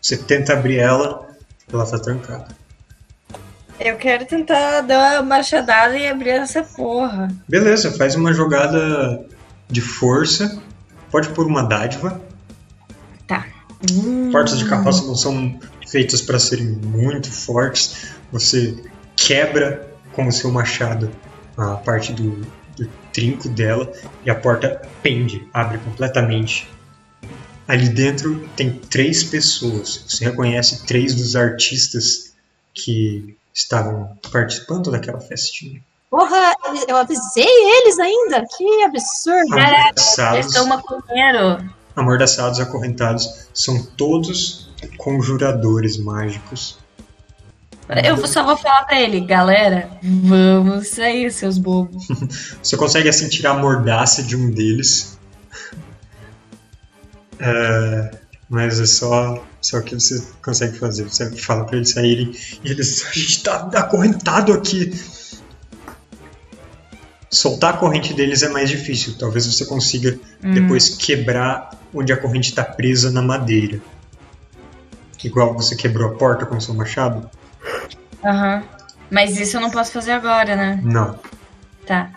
[0.00, 1.26] você tenta abrir ela,
[1.72, 2.46] ela tá trancada.
[3.80, 7.28] Eu quero tentar dar uma machadada e abrir essa porra.
[7.48, 9.24] Beleza, faz uma jogada
[9.68, 10.62] de força.
[11.10, 12.20] Pode pôr uma dádiva.
[14.32, 18.12] Portas de carroça não são feitas para serem muito fortes.
[18.32, 18.82] Você
[19.14, 21.10] quebra com o seu machado
[21.56, 22.30] a parte do,
[22.76, 23.92] do trinco dela
[24.24, 26.68] e a porta pende, abre completamente.
[27.68, 30.04] Ali dentro tem três pessoas.
[30.06, 32.34] Você reconhece três dos artistas
[32.72, 35.82] que estavam participando daquela festinha.
[36.08, 36.54] Porra,
[36.86, 38.44] eu avisei eles ainda?
[38.56, 39.58] Que absurdo.
[39.58, 41.75] Eles Amordaçados, são maconheiro.
[41.96, 46.78] Amordaçados, acorrentados, são todos conjuradores mágicos.
[48.04, 52.06] Eu só vou falar pra ele, galera, vamos sair, seus bobos.
[52.60, 55.16] Você consegue assim tirar a mordaça de um deles.
[57.38, 58.10] É,
[58.48, 61.04] mas é só, só o que você consegue fazer.
[61.04, 62.32] Você fala pra eles saírem
[62.64, 63.04] e eles.
[63.06, 64.92] A gente tá acorrentado aqui.
[67.30, 69.16] Soltar a corrente deles é mais difícil.
[69.18, 73.80] Talvez você consiga depois quebrar onde a corrente tá presa na madeira.
[75.24, 77.28] Igual você quebrou a porta com o seu machado?
[78.24, 78.62] Aham.
[79.10, 80.80] Mas isso eu não posso fazer agora, né?
[80.84, 81.18] Não.
[81.84, 82.10] Tá.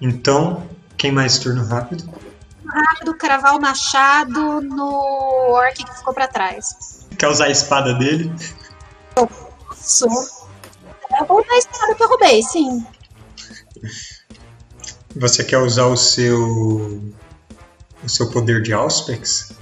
[0.00, 2.08] Então, quem mais turno rápido?
[2.66, 4.90] Rápido, cravar o machado no
[5.52, 7.06] orc que ficou pra trás.
[7.18, 8.32] Quer usar a espada dele?
[9.76, 10.10] Sou.
[11.20, 12.86] Eu vou dar a espada que eu roubei, sim.
[15.16, 17.00] Você quer usar o seu
[18.02, 19.52] o seu poder de Auspex?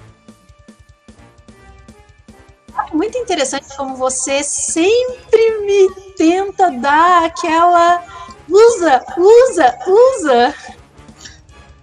[2.92, 8.02] Muito interessante como você sempre me tenta dar aquela.
[8.48, 10.54] Usa, usa, usa.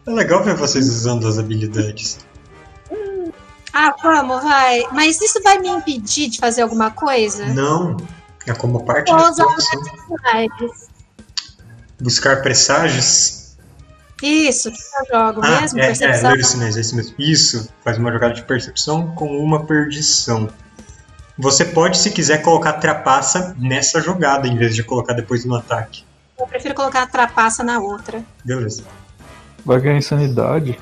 [0.06, 2.20] É legal ver vocês usando as habilidades.
[3.74, 4.84] Ah, vamos, vai.
[4.92, 7.46] Mas isso vai me impedir de fazer alguma coisa?
[7.48, 7.98] Não,
[8.48, 9.82] é como parte Vou da usar sua os ação.
[9.84, 10.90] personagens.
[12.02, 13.56] Buscar presságios?
[14.22, 15.80] Isso, que eu jogo Ah, mesmo?
[15.80, 16.32] é, é, percepção?
[16.32, 17.16] ler os sinais, é isso mesmo.
[17.18, 20.50] Isso, faz uma jogada de percepção com uma perdição.
[21.38, 26.04] Você pode, se quiser, colocar trapaça nessa jogada, em vez de colocar depois no ataque.
[26.38, 28.22] Eu prefiro colocar a trapaça na outra.
[28.44, 28.84] Beleza.
[29.66, 30.78] Vai ganhar insanidade.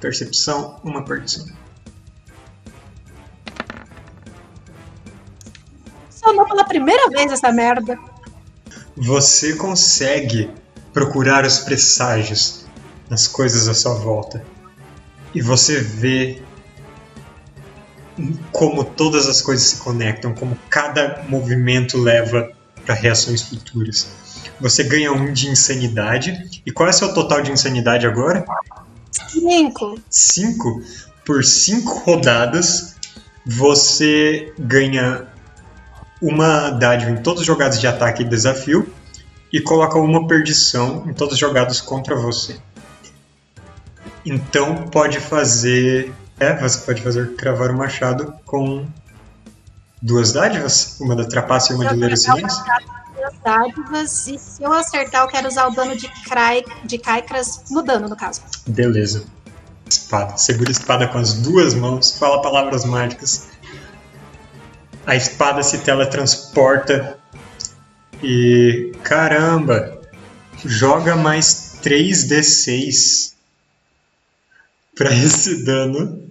[0.00, 1.46] Percepção, uma perdição.
[6.30, 7.98] Funcionou pela primeira vez essa merda.
[8.96, 10.50] Você consegue
[10.92, 12.64] procurar os presságios
[13.08, 14.44] nas coisas à sua volta.
[15.34, 16.40] E você vê
[18.52, 22.50] como todas as coisas se conectam, como cada movimento leva
[22.84, 24.08] para reações futuras.
[24.60, 26.62] Você ganha um de insanidade.
[26.64, 28.44] E qual é o seu total de insanidade agora?
[29.28, 30.00] Cinco.
[30.08, 30.82] 5.
[31.24, 32.94] Por 5 rodadas,
[33.44, 35.29] você ganha
[36.20, 38.92] uma dádiva em todos os jogados de ataque e desafio
[39.52, 42.58] e coloca uma perdição em todos os jogados contra você.
[44.24, 46.12] Então pode fazer.
[46.38, 48.86] É, você pode fazer cravar o machado com
[50.00, 52.62] duas dádivas, uma da trapaça e uma de ler os sinais.
[53.14, 57.64] Duas dádivas, e se eu acertar, eu quero usar o dano de, crai, de caicras
[57.70, 58.40] no dano, no caso.
[58.66, 59.24] Beleza.
[59.86, 60.36] Espada.
[60.38, 63.48] Segura a espada com as duas mãos, fala palavras mágicas.
[65.06, 67.18] A espada se teletransporta
[68.22, 68.92] e.
[69.02, 69.98] Caramba!
[70.64, 73.32] Joga mais 3d6
[74.94, 76.30] pra esse dano.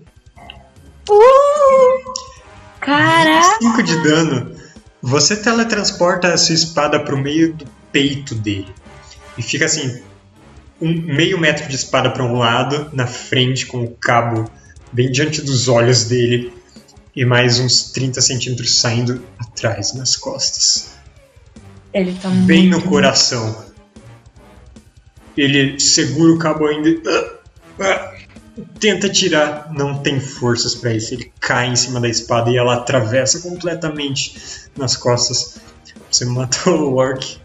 [2.80, 3.58] Caraca!
[3.60, 4.56] 5 de dano.
[5.02, 8.74] Você teletransporta a sua espada pro meio do peito dele.
[9.38, 10.04] E fica assim,
[10.82, 14.50] um meio metro de espada para um lado, na frente, com o cabo
[14.92, 16.54] bem diante dos olhos dele.
[17.20, 20.92] E mais uns 30 centímetros saindo atrás, nas costas.
[21.94, 22.86] Ele tá Bem muito...
[22.86, 23.66] no coração.
[25.36, 26.90] Ele segura o cabo ainda.
[28.80, 29.70] tenta tirar.
[29.74, 31.14] Não tem forças para isso.
[31.14, 35.60] Ele cai em cima da espada e ela atravessa completamente nas costas.
[36.10, 37.38] Você matou o orc.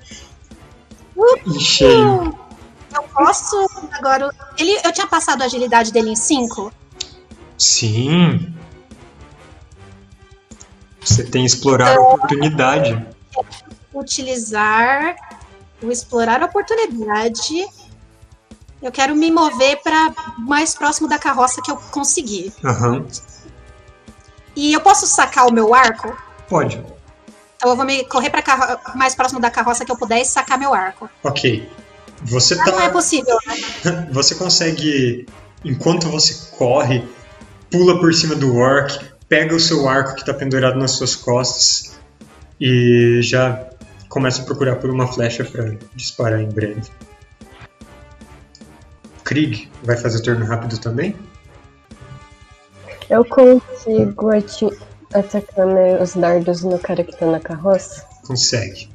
[1.44, 2.39] Em cheio.
[2.94, 3.57] Eu posso
[3.91, 4.31] agora.
[4.57, 6.73] Ele, eu tinha passado a agilidade dele em 5.
[7.59, 8.55] Sim.
[11.05, 13.07] Você tem explorar a oportunidade.
[13.92, 15.15] Utilizar
[15.83, 17.66] o explorar a oportunidade.
[18.83, 22.52] Eu quero me mover para mais próximo da carroça que eu conseguir.
[22.65, 23.07] Aham.
[24.57, 26.16] E eu posso sacar o meu arco?
[26.49, 26.76] Pode.
[27.57, 30.58] Então eu vou me correr para mais próximo da carroça que eu puder e sacar
[30.58, 31.08] meu arco.
[31.23, 31.68] Ok.
[32.23, 32.91] Você Ah, não é tá.
[32.92, 34.08] possível, né?
[34.12, 35.26] Você consegue.
[35.65, 37.02] Enquanto você corre,
[37.70, 41.99] pula por cima do orc, pega o seu arco que tá pendurado nas suas costas
[42.61, 43.69] e já
[44.09, 46.83] começa a procurar por uma flecha para disparar em breve.
[49.25, 51.17] Krieg vai fazer turno rápido também?
[53.11, 54.78] Eu consigo ati-
[55.12, 58.05] atacar meus dardos no cara que tá na carroça?
[58.27, 58.89] Consegue.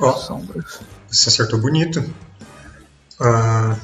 [0.00, 0.40] Ó,
[1.08, 2.04] você acertou bonito.
[3.20, 3.76] Ah,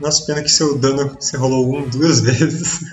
[0.00, 2.92] nossa, pena que seu dano você rolou um duas vezes.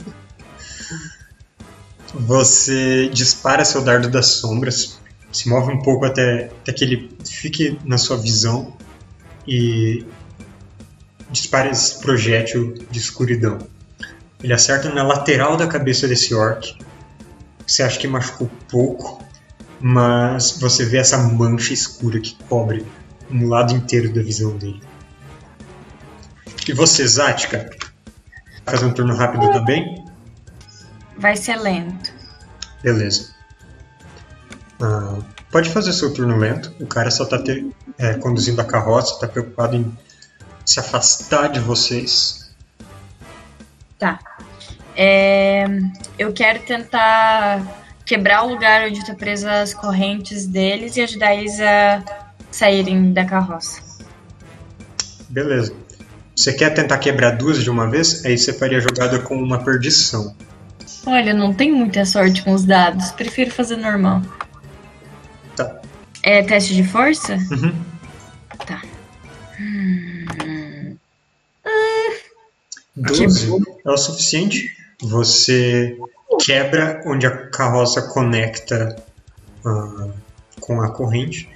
[2.13, 4.99] Você dispara seu dardo das sombras,
[5.31, 8.71] se move um pouco até, até que ele fique na sua visão
[9.47, 10.05] e
[11.31, 13.57] dispara esse projétil de escuridão.
[14.43, 16.77] Ele acerta na lateral da cabeça desse orc.
[17.65, 19.23] Você acha que machucou pouco,
[19.81, 22.85] mas você vê essa mancha escura que cobre
[23.31, 24.81] um lado inteiro da visão dele.
[26.67, 27.07] E você?
[27.07, 27.69] Vai
[28.65, 30.02] fazer um turno rápido também?
[31.23, 32.13] Vai ser lento.
[32.83, 33.29] Beleza.
[34.81, 35.19] Ah,
[35.49, 36.75] pode fazer seu turno lento.
[36.81, 37.41] O cara só tá
[37.97, 39.97] é, conduzindo a carroça, tá preocupado em
[40.65, 42.53] se afastar de vocês.
[43.97, 44.19] Tá.
[44.97, 45.65] É,
[46.19, 51.57] eu quero tentar quebrar o lugar onde tá preso as correntes deles e ajudar eles
[51.61, 52.03] a
[52.51, 53.81] saírem da carroça.
[55.29, 55.73] Beleza.
[56.35, 58.25] Você quer tentar quebrar duas de uma vez?
[58.25, 60.35] Aí você faria a jogada com uma perdição.
[61.05, 63.11] Olha, não tem muita sorte com os dados.
[63.11, 64.21] Prefiro fazer normal.
[65.55, 65.81] Tá.
[66.23, 67.35] É teste de força?
[67.51, 67.73] Uhum.
[68.65, 68.81] Tá.
[72.95, 73.49] 12
[73.85, 74.75] é o suficiente.
[75.01, 75.97] Você
[76.43, 78.95] quebra onde a carroça conecta
[79.65, 80.07] ah,
[80.59, 81.49] com a corrente.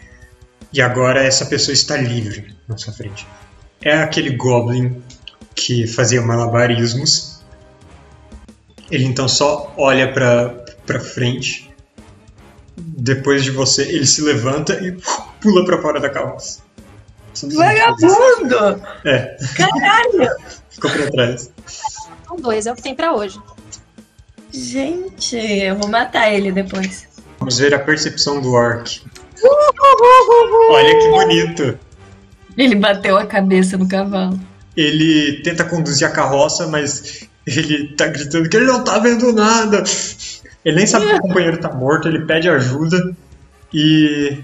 [0.74, 3.26] E agora essa pessoa está livre na sua frente.
[3.82, 5.02] É aquele Goblin
[5.56, 7.37] que fazia malabarismos.
[8.90, 10.50] Ele então só olha pra,
[10.86, 11.70] pra frente.
[12.76, 14.98] Depois de você, ele se levanta e
[15.42, 16.62] pula pra fora da carroça.
[17.44, 18.82] Vagabundo!
[19.06, 20.30] É, Caralho!
[20.70, 21.52] ficou pra trás.
[22.28, 23.40] São dois, é o que tem pra hoje.
[24.52, 27.08] Gente, eu vou matar ele depois.
[27.40, 29.02] Vamos ver a percepção do orc.
[30.70, 31.80] Olha que bonito.
[32.58, 34.40] Ele bateu a cabeça no cavalo.
[34.76, 39.84] Ele tenta conduzir a carroça, mas ele tá gritando que ele não tá vendo nada.
[40.66, 43.16] Ele nem sabe que o companheiro tá morto, ele pede ajuda
[43.74, 44.38] e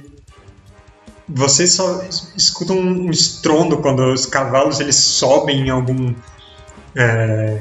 [1.28, 2.04] vocês só
[2.36, 6.14] escutam um estrondo quando os cavalos eles sobem em algum
[6.96, 7.60] é,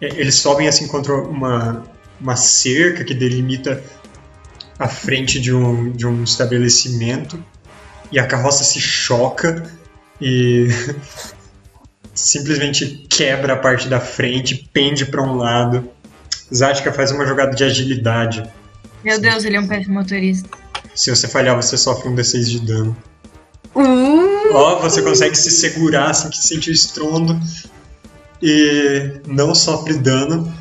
[0.00, 1.82] eles sobem assim contra uma
[2.20, 3.82] uma cerca que delimita
[4.78, 7.42] a frente de um, de um estabelecimento
[8.12, 9.70] e a carroça se choca
[10.20, 10.68] e
[12.14, 15.90] simplesmente quebra a parte da frente, pende para um lado.
[16.54, 18.42] Zatka faz uma jogada de agilidade.
[19.04, 20.48] Meu Deus, ele é um péssimo motorista.
[20.94, 22.96] Se você falhar, você sofre um D6 de dano.
[23.74, 24.52] Uh!
[24.52, 27.40] Ó, você consegue se segurar assim que sente o estrondo
[28.42, 30.52] e não sofre dano.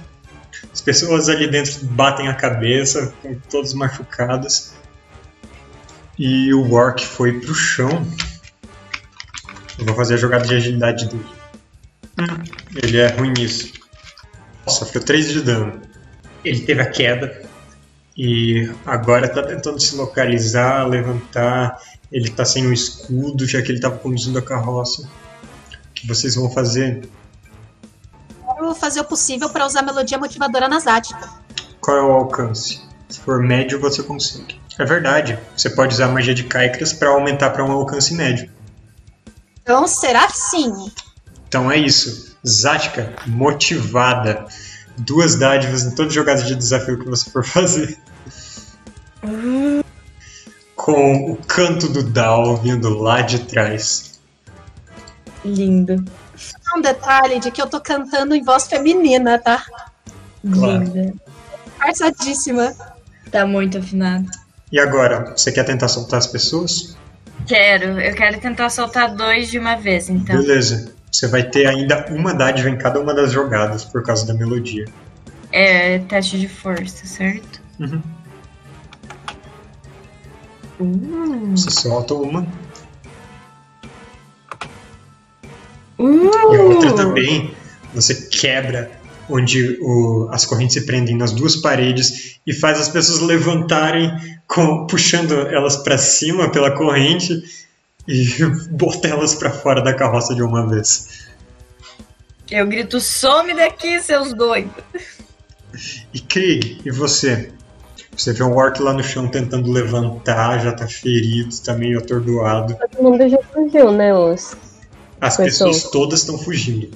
[0.72, 4.74] As pessoas ali dentro batem a cabeça, com todos machucadas.
[6.18, 8.06] E o Orc foi pro chão.
[9.78, 11.39] Eu vou fazer a jogada de agilidade dele.
[12.20, 12.44] Hum,
[12.76, 13.72] ele é ruim nisso.
[14.68, 15.82] Sofreu 3 de dano.
[16.44, 17.42] Ele teve a queda.
[18.16, 21.80] E agora tá tentando se localizar, levantar.
[22.12, 25.04] Ele tá sem o escudo, já que ele tava conduzindo a carroça.
[25.04, 27.08] O que vocês vão fazer?
[28.58, 31.30] Eu vou fazer o possível para usar a melodia motivadora na Zática.
[31.80, 32.82] Qual é o alcance?
[33.08, 34.60] Se for médio, você consegue.
[34.78, 35.40] É verdade.
[35.56, 38.50] Você pode usar a magia de Kaikras para aumentar para um alcance médio.
[39.62, 40.92] Então será sim.
[41.50, 42.38] Então é isso.
[42.46, 44.46] Zática, motivada.
[44.98, 47.98] Duas dádivas em todas as jogadas de desafio que você for fazer.
[50.76, 54.20] Com o canto do Dal vindo lá de trás.
[55.44, 56.06] Lindo.
[56.38, 59.66] Só Um detalhe de que eu tô cantando em voz feminina, tá?
[60.54, 60.84] Claro.
[60.84, 61.14] Linda.
[61.78, 62.76] Forçadíssima.
[63.32, 64.30] Tá muito afinado.
[64.72, 66.96] E agora, você quer tentar soltar as pessoas?
[67.48, 70.36] Quero, eu quero tentar soltar dois de uma vez, então.
[70.36, 70.99] Beleza.
[71.12, 74.86] Você vai ter ainda uma dádiva em cada uma das jogadas por causa da melodia.
[75.52, 77.62] É teste de força, certo?
[77.80, 78.02] Uhum.
[80.80, 82.42] Uh, Você solta uma.
[85.98, 87.54] uh, E a outra também,
[87.94, 88.92] você quebra
[89.30, 94.12] onde o- as correntes se prendem nas duas paredes e faz as pessoas levantarem,
[94.48, 97.34] com- puxando elas para cima pela corrente
[98.10, 98.28] e
[98.72, 101.30] bota elas para fora da carroça de uma vez.
[102.50, 104.74] Eu grito, some daqui, seus doidos.
[106.12, 107.52] E Krieg, e você?
[108.18, 112.76] Você vê um orc lá no chão tentando levantar, já tá ferido, tá meio atordoado.
[112.92, 114.58] Todo mundo já fugiu, né, os?
[115.22, 115.92] As pessoas solto.
[115.94, 116.90] todas estão fugindo.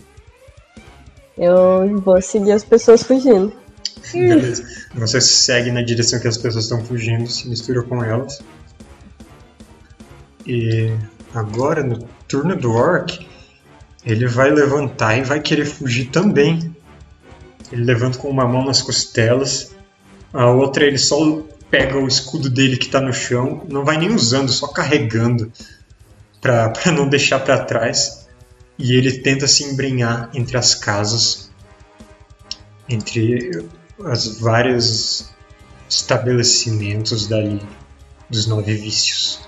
[1.38, 3.54] Eu vou seguir as pessoas fugindo.
[4.12, 4.66] Beleza.
[4.96, 8.42] Você segue na direção que as pessoas estão fugindo, se mistura com elas.
[10.46, 10.94] E
[11.34, 13.26] agora, no turno do Orc,
[14.06, 16.76] ele vai levantar e vai querer fugir também.
[17.72, 19.74] Ele levanta com uma mão nas costelas,
[20.34, 21.42] a outra ele só
[21.72, 25.52] pega o escudo dele que tá no chão, não vai nem usando, só carregando
[26.42, 28.28] pra não deixar pra trás.
[28.78, 31.52] E ele tenta se embrenhar entre as casas,
[32.90, 33.64] entre
[34.04, 35.32] as vários
[35.88, 37.62] estabelecimentos dali
[38.30, 39.40] dos nove vícios.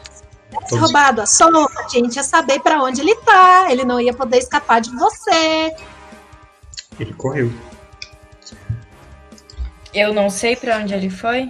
[0.52, 3.68] Se Todos- roubado a sombra, a gente ia saber pra onde ele tá.
[3.70, 5.76] Ele não ia poder escapar de você.
[7.00, 7.52] Ele correu.
[9.94, 11.50] Eu não sei pra onde ele foi.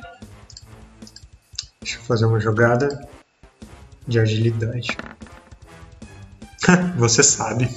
[1.82, 3.08] Deixa eu fazer uma jogada
[4.08, 4.98] de agilidade.
[6.98, 7.70] Você sabe.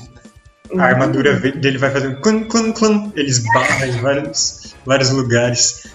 [0.78, 3.12] A armadura dele vai fazer um clã, clã, clã.
[3.16, 5.86] Ele esbarra em vários, vários lugares.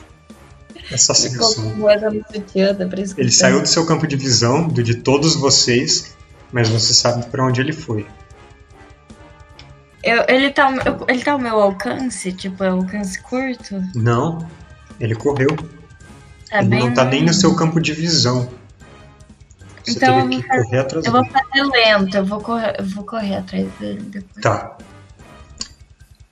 [3.17, 6.15] Ele saiu do seu campo de visão, do de todos vocês,
[6.51, 8.05] mas você sabe pra onde ele foi.
[10.03, 12.31] Eu- ele, tá, meu- ele tá ao meu alcance?
[12.33, 13.81] Tipo, é alcance curto?
[13.95, 14.45] Não,
[14.99, 15.55] ele correu.
[16.49, 18.49] Tá ele não tá nem no seu campo de visão.
[19.85, 23.03] Você Então, teve que correr atrás Eu vou fazer lento, eu vou correr, eu vou
[23.05, 24.41] correr atrás dele depois.
[24.41, 24.77] Tá.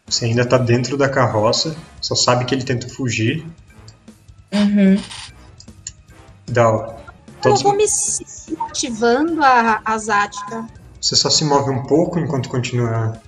[0.08, 3.46] Você ainda tá dentro da carroça, só sabe que ele tenta fugir.
[4.54, 5.02] Uhum.
[6.48, 6.86] Dá, ó.
[6.88, 10.68] Eu Todos, vou me se- motivando a, a Zática.
[11.00, 13.20] você só se move um pouco enquanto continua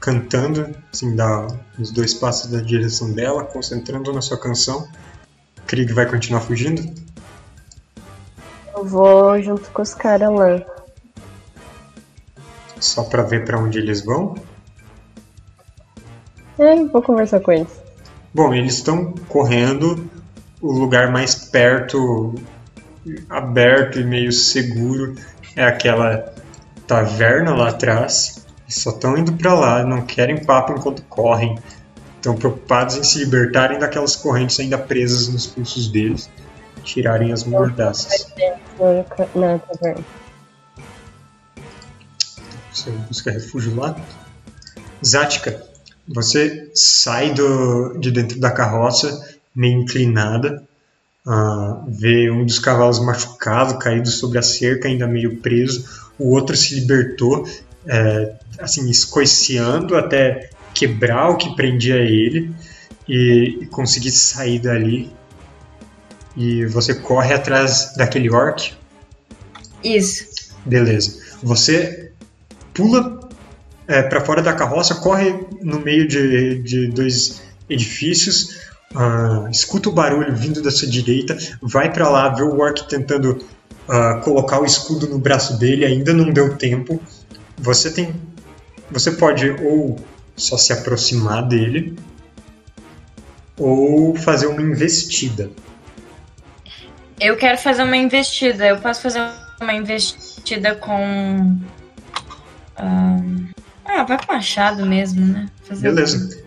[0.00, 1.46] cantando, assim, dá
[1.78, 4.88] os dois passos na direção dela, concentrando na sua canção.
[5.66, 6.82] Krieg vai continuar fugindo?
[8.74, 10.62] Eu vou junto com os caras lá.
[12.80, 14.36] Só pra ver pra onde eles vão?
[16.58, 17.68] É, vou conversar com eles.
[18.32, 20.08] Bom, eles estão correndo
[20.60, 22.34] o lugar mais perto,
[23.28, 25.16] aberto e meio seguro
[25.56, 26.34] é aquela
[26.86, 28.46] taverna lá atrás.
[28.68, 31.58] Só estão indo pra lá, não querem papo enquanto correm.
[32.16, 36.28] Estão preocupados em se libertarem daquelas correntes ainda presas nos pulsos deles,
[36.84, 38.26] tirarem as mordaças.
[39.34, 40.04] Na taverna.
[42.72, 43.96] Você busca refúgio lá.
[45.04, 45.64] Zática,
[46.06, 50.62] você sai do, de dentro da carroça, meio inclinada,
[51.26, 55.84] ah, vê um dos cavalos machucado, caído sobre a cerca, ainda meio preso.
[56.18, 57.46] O outro se libertou
[57.86, 62.54] é, assim, escoiciando até quebrar o que prendia ele
[63.08, 65.10] e, e conseguir sair dali.
[66.36, 68.72] E você corre atrás daquele orc.
[69.82, 70.26] Isso.
[70.64, 71.20] Beleza.
[71.42, 72.12] Você
[72.72, 73.28] pula
[73.88, 78.59] é, para fora da carroça, corre no meio de, de dois edifícios,
[78.94, 83.44] ah, escuta o barulho vindo da sua direita, vai para lá, vê o orc tentando
[83.88, 87.00] ah, colocar o escudo no braço dele, ainda não deu tempo.
[87.58, 88.14] Você tem,
[88.90, 89.98] você pode ou
[90.36, 91.96] só se aproximar dele
[93.56, 95.50] ou fazer uma investida.
[97.20, 98.66] Eu quero fazer uma investida.
[98.66, 99.20] Eu posso fazer
[99.60, 101.60] uma investida com.
[102.78, 103.50] ahn,
[103.84, 105.46] Ah, vai com machado mesmo, né?
[105.64, 106.42] Fazer Beleza.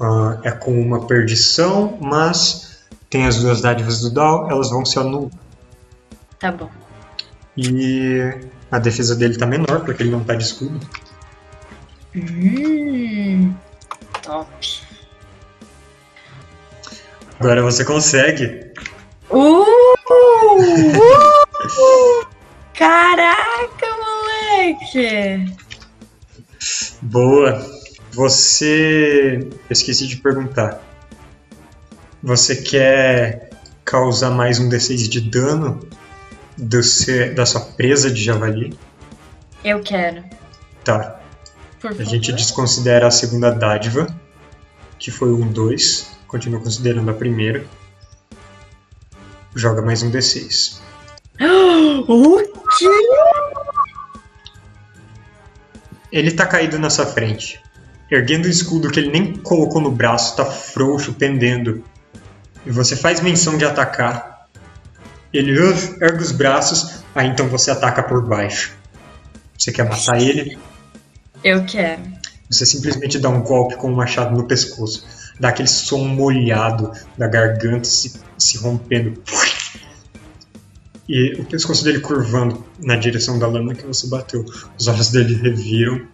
[0.00, 4.98] Ah, é com uma perdição, mas tem as duas dádivas do Dal, elas vão se
[4.98, 5.30] anular.
[6.38, 6.68] Tá bom.
[7.56, 8.34] E
[8.70, 10.80] a defesa dele tá menor, porque ele não tá de escudo.
[12.14, 13.54] Hum,
[14.22, 14.82] top.
[17.38, 18.72] Agora você consegue.
[19.30, 19.64] Uh!
[22.74, 25.54] Caraca, moleque!
[27.02, 27.83] Boa.
[28.14, 29.40] Você.
[29.50, 30.80] Eu esqueci de perguntar.
[32.22, 33.50] Você quer
[33.84, 35.80] causar mais um D6 de dano
[36.56, 38.78] do seu- da sua presa de javali?
[39.64, 40.24] Eu quero.
[40.84, 41.20] Tá.
[41.80, 42.06] Por A favor.
[42.10, 44.06] gente desconsidera a segunda dádiva,
[44.98, 46.10] que foi um 2.
[46.28, 47.66] Continua considerando a primeira.
[49.54, 50.80] Joga mais um D6.
[52.06, 52.38] O
[52.78, 52.88] quê?
[56.12, 57.60] Ele tá caído na sua frente.
[58.14, 61.82] Erguendo o escudo que ele nem colocou no braço, tá frouxo, pendendo.
[62.64, 64.46] E você faz menção de atacar.
[65.32, 65.50] Ele
[66.00, 68.72] ergue os braços, aí então você ataca por baixo.
[69.58, 70.56] Você quer matar ele?
[71.42, 72.02] Eu quero.
[72.48, 75.04] Você simplesmente dá um golpe com o machado no pescoço.
[75.40, 79.20] Dá aquele som molhado da garganta se, se rompendo.
[81.08, 84.44] E o pescoço dele curvando na direção da lâmina que você bateu.
[84.78, 86.06] Os olhos dele reviram.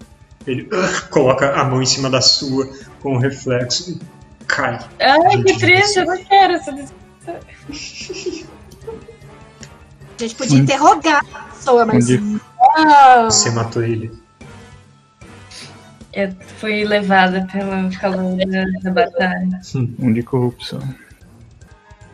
[0.46, 2.68] Ele "Ugh", coloca a mão em cima da sua
[3.00, 3.98] com um reflexo e
[4.46, 4.78] cai.
[4.98, 6.76] Ai, Gente, que triste, eu não quero essa A
[10.18, 12.08] gente podia interrogar a pessoa, mas.
[12.08, 12.40] Não.
[13.30, 14.10] Você matou ele.
[16.12, 19.60] Eu fui levada pelo calor da, da batalha.
[19.98, 20.82] Um de corrupção.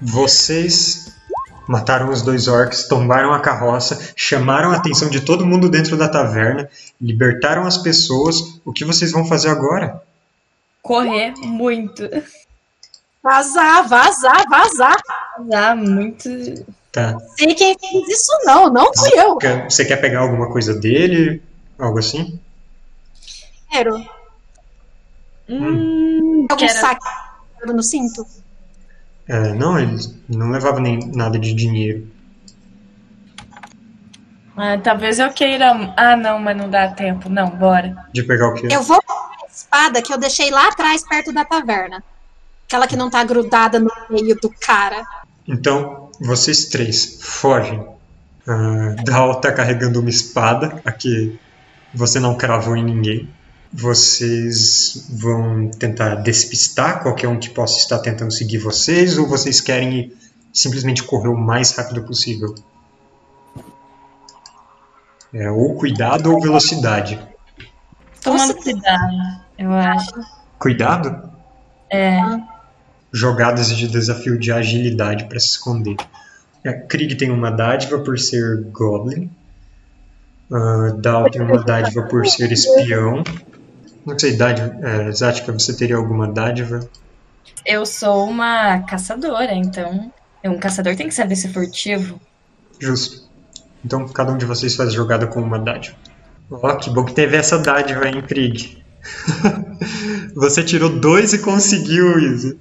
[0.01, 1.06] Vocês
[1.67, 6.09] mataram os dois orcs, tombaram a carroça, chamaram a atenção de todo mundo dentro da
[6.09, 6.69] taverna,
[7.01, 8.61] libertaram as pessoas.
[8.65, 10.03] O que vocês vão fazer agora?
[10.83, 12.09] Correr muito.
[13.23, 14.97] Vazar, vazar, vazar.
[15.49, 16.29] Dá muito.
[16.93, 17.19] Tá.
[17.37, 18.71] Sei quem fez isso, não.
[18.73, 19.37] Não fui eu.
[19.37, 21.43] Quer- Você quer pegar alguma coisa dele?
[21.79, 22.41] Algo assim?
[23.71, 23.97] Quero.
[25.49, 26.81] Hum, Algum quero.
[26.81, 27.05] saque
[27.67, 28.27] no cinto?
[29.29, 29.97] É, não, ele
[30.29, 32.07] não levava nem nada de dinheiro.
[34.57, 35.93] Ah, talvez eu queira.
[35.97, 37.29] Ah, não, mas não dá tempo.
[37.29, 37.95] Não, bora.
[38.13, 38.69] De pegar o quê?
[38.71, 42.03] Eu vou pegar a espada que eu deixei lá atrás, perto da taverna.
[42.67, 45.05] Aquela que não tá grudada no meio do cara.
[45.47, 47.85] Então, vocês três fogem.
[48.47, 51.39] Ah, Dal tá carregando uma espada, a que
[51.93, 53.29] você não cravou em ninguém.
[53.79, 60.15] Vocês vão tentar despistar qualquer um que possa estar tentando seguir vocês, ou vocês querem
[60.51, 62.55] simplesmente correr o mais rápido possível?
[65.35, 67.21] É, ou cuidado ou velocidade.
[68.23, 70.11] Tomando cuidado, eu acho.
[70.59, 71.31] Cuidado?
[71.93, 72.21] É.
[73.13, 75.97] jogadas de desafio de agilidade para se esconder.
[76.65, 79.31] É, Krieg tem uma dádiva por ser Goblin.
[80.51, 83.23] Uh, Dal tem uma dádiva por ser espião.
[84.07, 86.89] Não sei, dádiva, é, Zatka, você teria alguma dádiva?
[87.65, 90.13] Eu sou uma caçadora, então.
[90.45, 92.21] Um caçador tem que saber ser furtivo.
[92.79, 93.27] Justo.
[93.85, 95.97] Então cada um de vocês faz jogada com uma dádiva.
[96.49, 98.81] Ó, que bom que teve essa dádiva, hein, Krieg?
[100.37, 102.57] você tirou dois e conseguiu, Isa.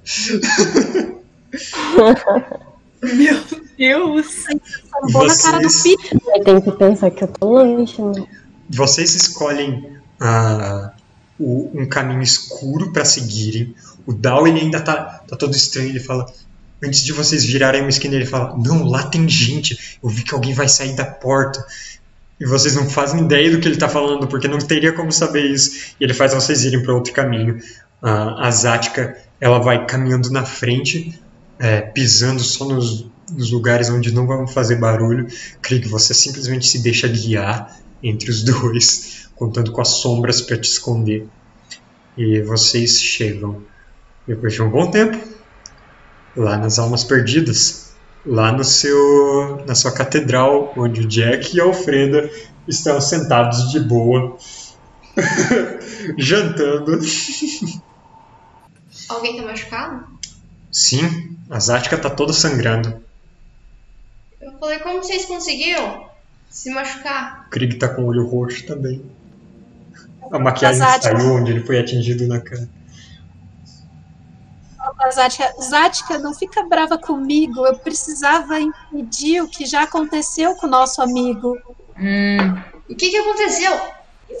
[3.02, 3.40] Meu
[3.78, 4.44] Deus!
[4.90, 5.96] Tombou na cara do Vocês-.
[6.12, 8.26] Eu tenho que pensar que eu tô longe, né?
[8.68, 10.92] Vocês escolhem ah,
[11.38, 13.74] o- um caminho escuro para seguirem.
[14.06, 15.88] O Dal ele ainda tá, tá todo estranho.
[15.90, 16.26] Ele fala:
[16.82, 19.98] Antes de vocês virarem uma esquina, ele fala: Não, lá tem gente.
[20.02, 21.64] Eu vi que alguém vai sair da porta.
[22.38, 25.50] E vocês não fazem ideia do que ele tá falando, porque não teria como saber
[25.50, 25.94] isso.
[25.98, 27.58] E ele faz vocês irem para outro caminho.
[28.02, 31.18] Ah, a Zática ela vai caminhando na frente,
[31.58, 35.26] é, pisando só nos, nos lugares onde não vão fazer barulho.
[35.62, 39.25] Que você simplesmente se deixa guiar entre os dois.
[39.36, 41.28] Contando com as sombras para te esconder.
[42.16, 43.62] E vocês chegam,
[44.26, 45.22] depois de um bom tempo,
[46.34, 51.64] lá nas Almas Perdidas, lá no seu, na sua catedral, onde o Jack e a
[51.64, 52.30] Alfreda
[52.66, 54.36] estão sentados de boa,
[56.18, 56.98] jantando.
[59.08, 60.06] Alguém tá machucado?
[60.72, 63.00] Sim, a Zática tá toda sangrando.
[64.40, 66.06] Eu falei, como vocês conseguiram
[66.50, 67.44] se machucar?
[67.46, 69.02] O Krieg tá com o olho roxo também.
[70.32, 71.16] A maquiagem Zática.
[71.18, 72.68] saiu onde ele foi atingido na cara.
[75.12, 77.64] Zática, Zática, não fica brava comigo.
[77.66, 81.56] Eu precisava impedir o que já aconteceu com o nosso amigo.
[81.98, 83.72] Hum, O que que aconteceu?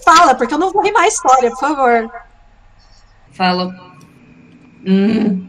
[0.04, 2.10] Fala, porque eu não vou rimar a história, por favor.
[3.32, 3.72] falo.
[4.86, 5.48] Hum.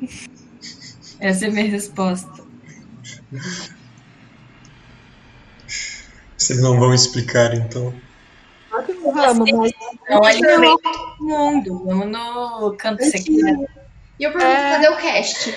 [1.19, 2.43] Essa é a minha resposta.
[6.37, 7.93] Vocês não vão explicar então.
[9.13, 9.71] Vamos, mas
[10.09, 10.79] Não, ali no
[11.19, 11.83] mundo.
[11.85, 13.67] Vamos no canto secreto.
[14.19, 14.71] E eu pergunto, É.
[14.71, 15.55] cadê o cast?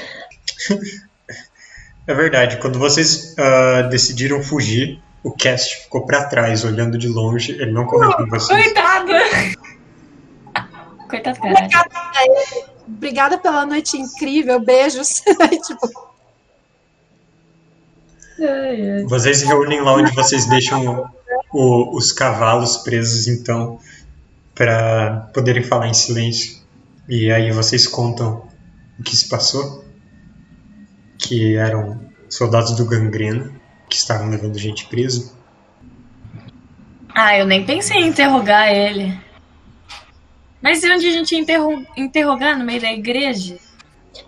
[2.07, 7.52] É verdade, quando vocês ah, decidiram fugir, o Cast ficou pra trás, olhando de longe,
[7.52, 8.65] ele não correu com vocês.
[8.65, 9.12] Coitada!
[11.08, 12.32] Coitado, caralho.
[12.86, 15.23] obrigada pela noite incrível, beijos.
[15.66, 16.10] tipo.
[19.08, 21.08] Vocês se reúnem lá onde vocês deixam
[21.52, 23.78] o- os cavalos presos, então,
[24.55, 26.60] para poderem falar em silêncio.
[27.09, 28.47] E aí vocês contam
[28.99, 29.84] o que se passou.
[31.18, 33.52] Que eram soldados do Gangrena,
[33.89, 35.36] que estavam levando gente preso.
[37.15, 39.18] Ah, eu nem pensei em interrogar ele.
[40.62, 42.57] Mas e onde a gente ia interro- interrogar?
[42.59, 43.59] No meio da igreja?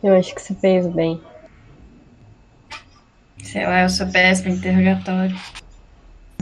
[0.03, 1.21] Eu acho que você fez bem.
[3.43, 5.37] Sei lá, eu sou péssima em interrogatório.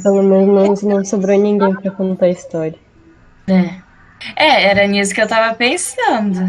[0.02, 2.78] Pelo menos não sobrou ninguém pra contar a história.
[3.48, 3.80] É.
[4.36, 6.40] É, era nisso que eu tava pensando.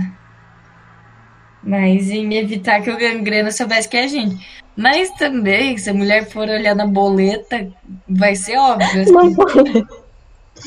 [1.63, 4.45] Mas em evitar que o gangrena soubesse que é a gente.
[4.75, 7.67] Mas também, se a mulher for olhar na boleta,
[8.07, 9.03] vai ser óbvio.
[9.03, 9.85] assim.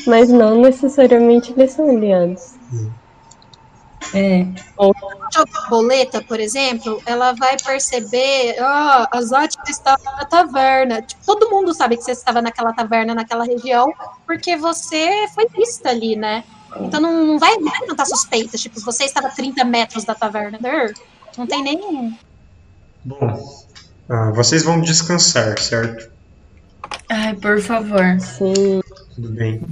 [0.06, 2.54] Mas não necessariamente eles são aliados.
[4.12, 4.46] É.
[5.32, 11.02] jogar boleta, por exemplo, ela vai perceber, ó, a Zática estava na taverna.
[11.02, 13.92] Tipo, todo mundo sabe que você estava naquela taverna, naquela região,
[14.26, 16.44] porque você foi vista ali, né?
[16.80, 20.58] Então não, não vai, levantar suspeitas, tipo, você estava a 30 metros da taverna.
[21.38, 22.18] Não tem nem.
[23.04, 23.64] Bom,
[24.08, 26.10] ah, vocês vão descansar, certo?
[27.08, 28.20] Ai, por favor.
[28.20, 28.80] Sim.
[29.14, 29.62] Tudo bem.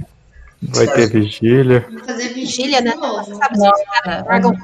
[0.69, 1.85] Vai ter vigília.
[1.89, 2.93] Vou fazer Vigília, né?
[2.95, 3.35] novo.
[3.35, 4.25] Sabe se Nossa.
[4.25, 4.55] largam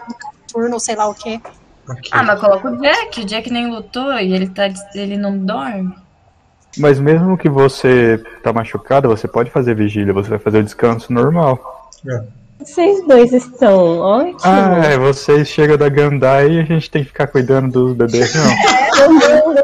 [0.51, 1.39] turno, sei lá o quê.
[2.11, 3.21] Ah, mas coloca o Jack.
[3.21, 5.93] O Jack nem lutou e ele, tá, ele não dorme.
[6.77, 11.11] Mas mesmo que você tá machucado, você pode fazer vigília, você vai fazer o descanso
[11.11, 11.89] normal.
[12.59, 14.45] Vocês dois estão ótimos.
[14.45, 18.33] Ah, é, vocês chegam da Gandai e a gente tem que ficar cuidando dos bebês,
[18.35, 19.49] não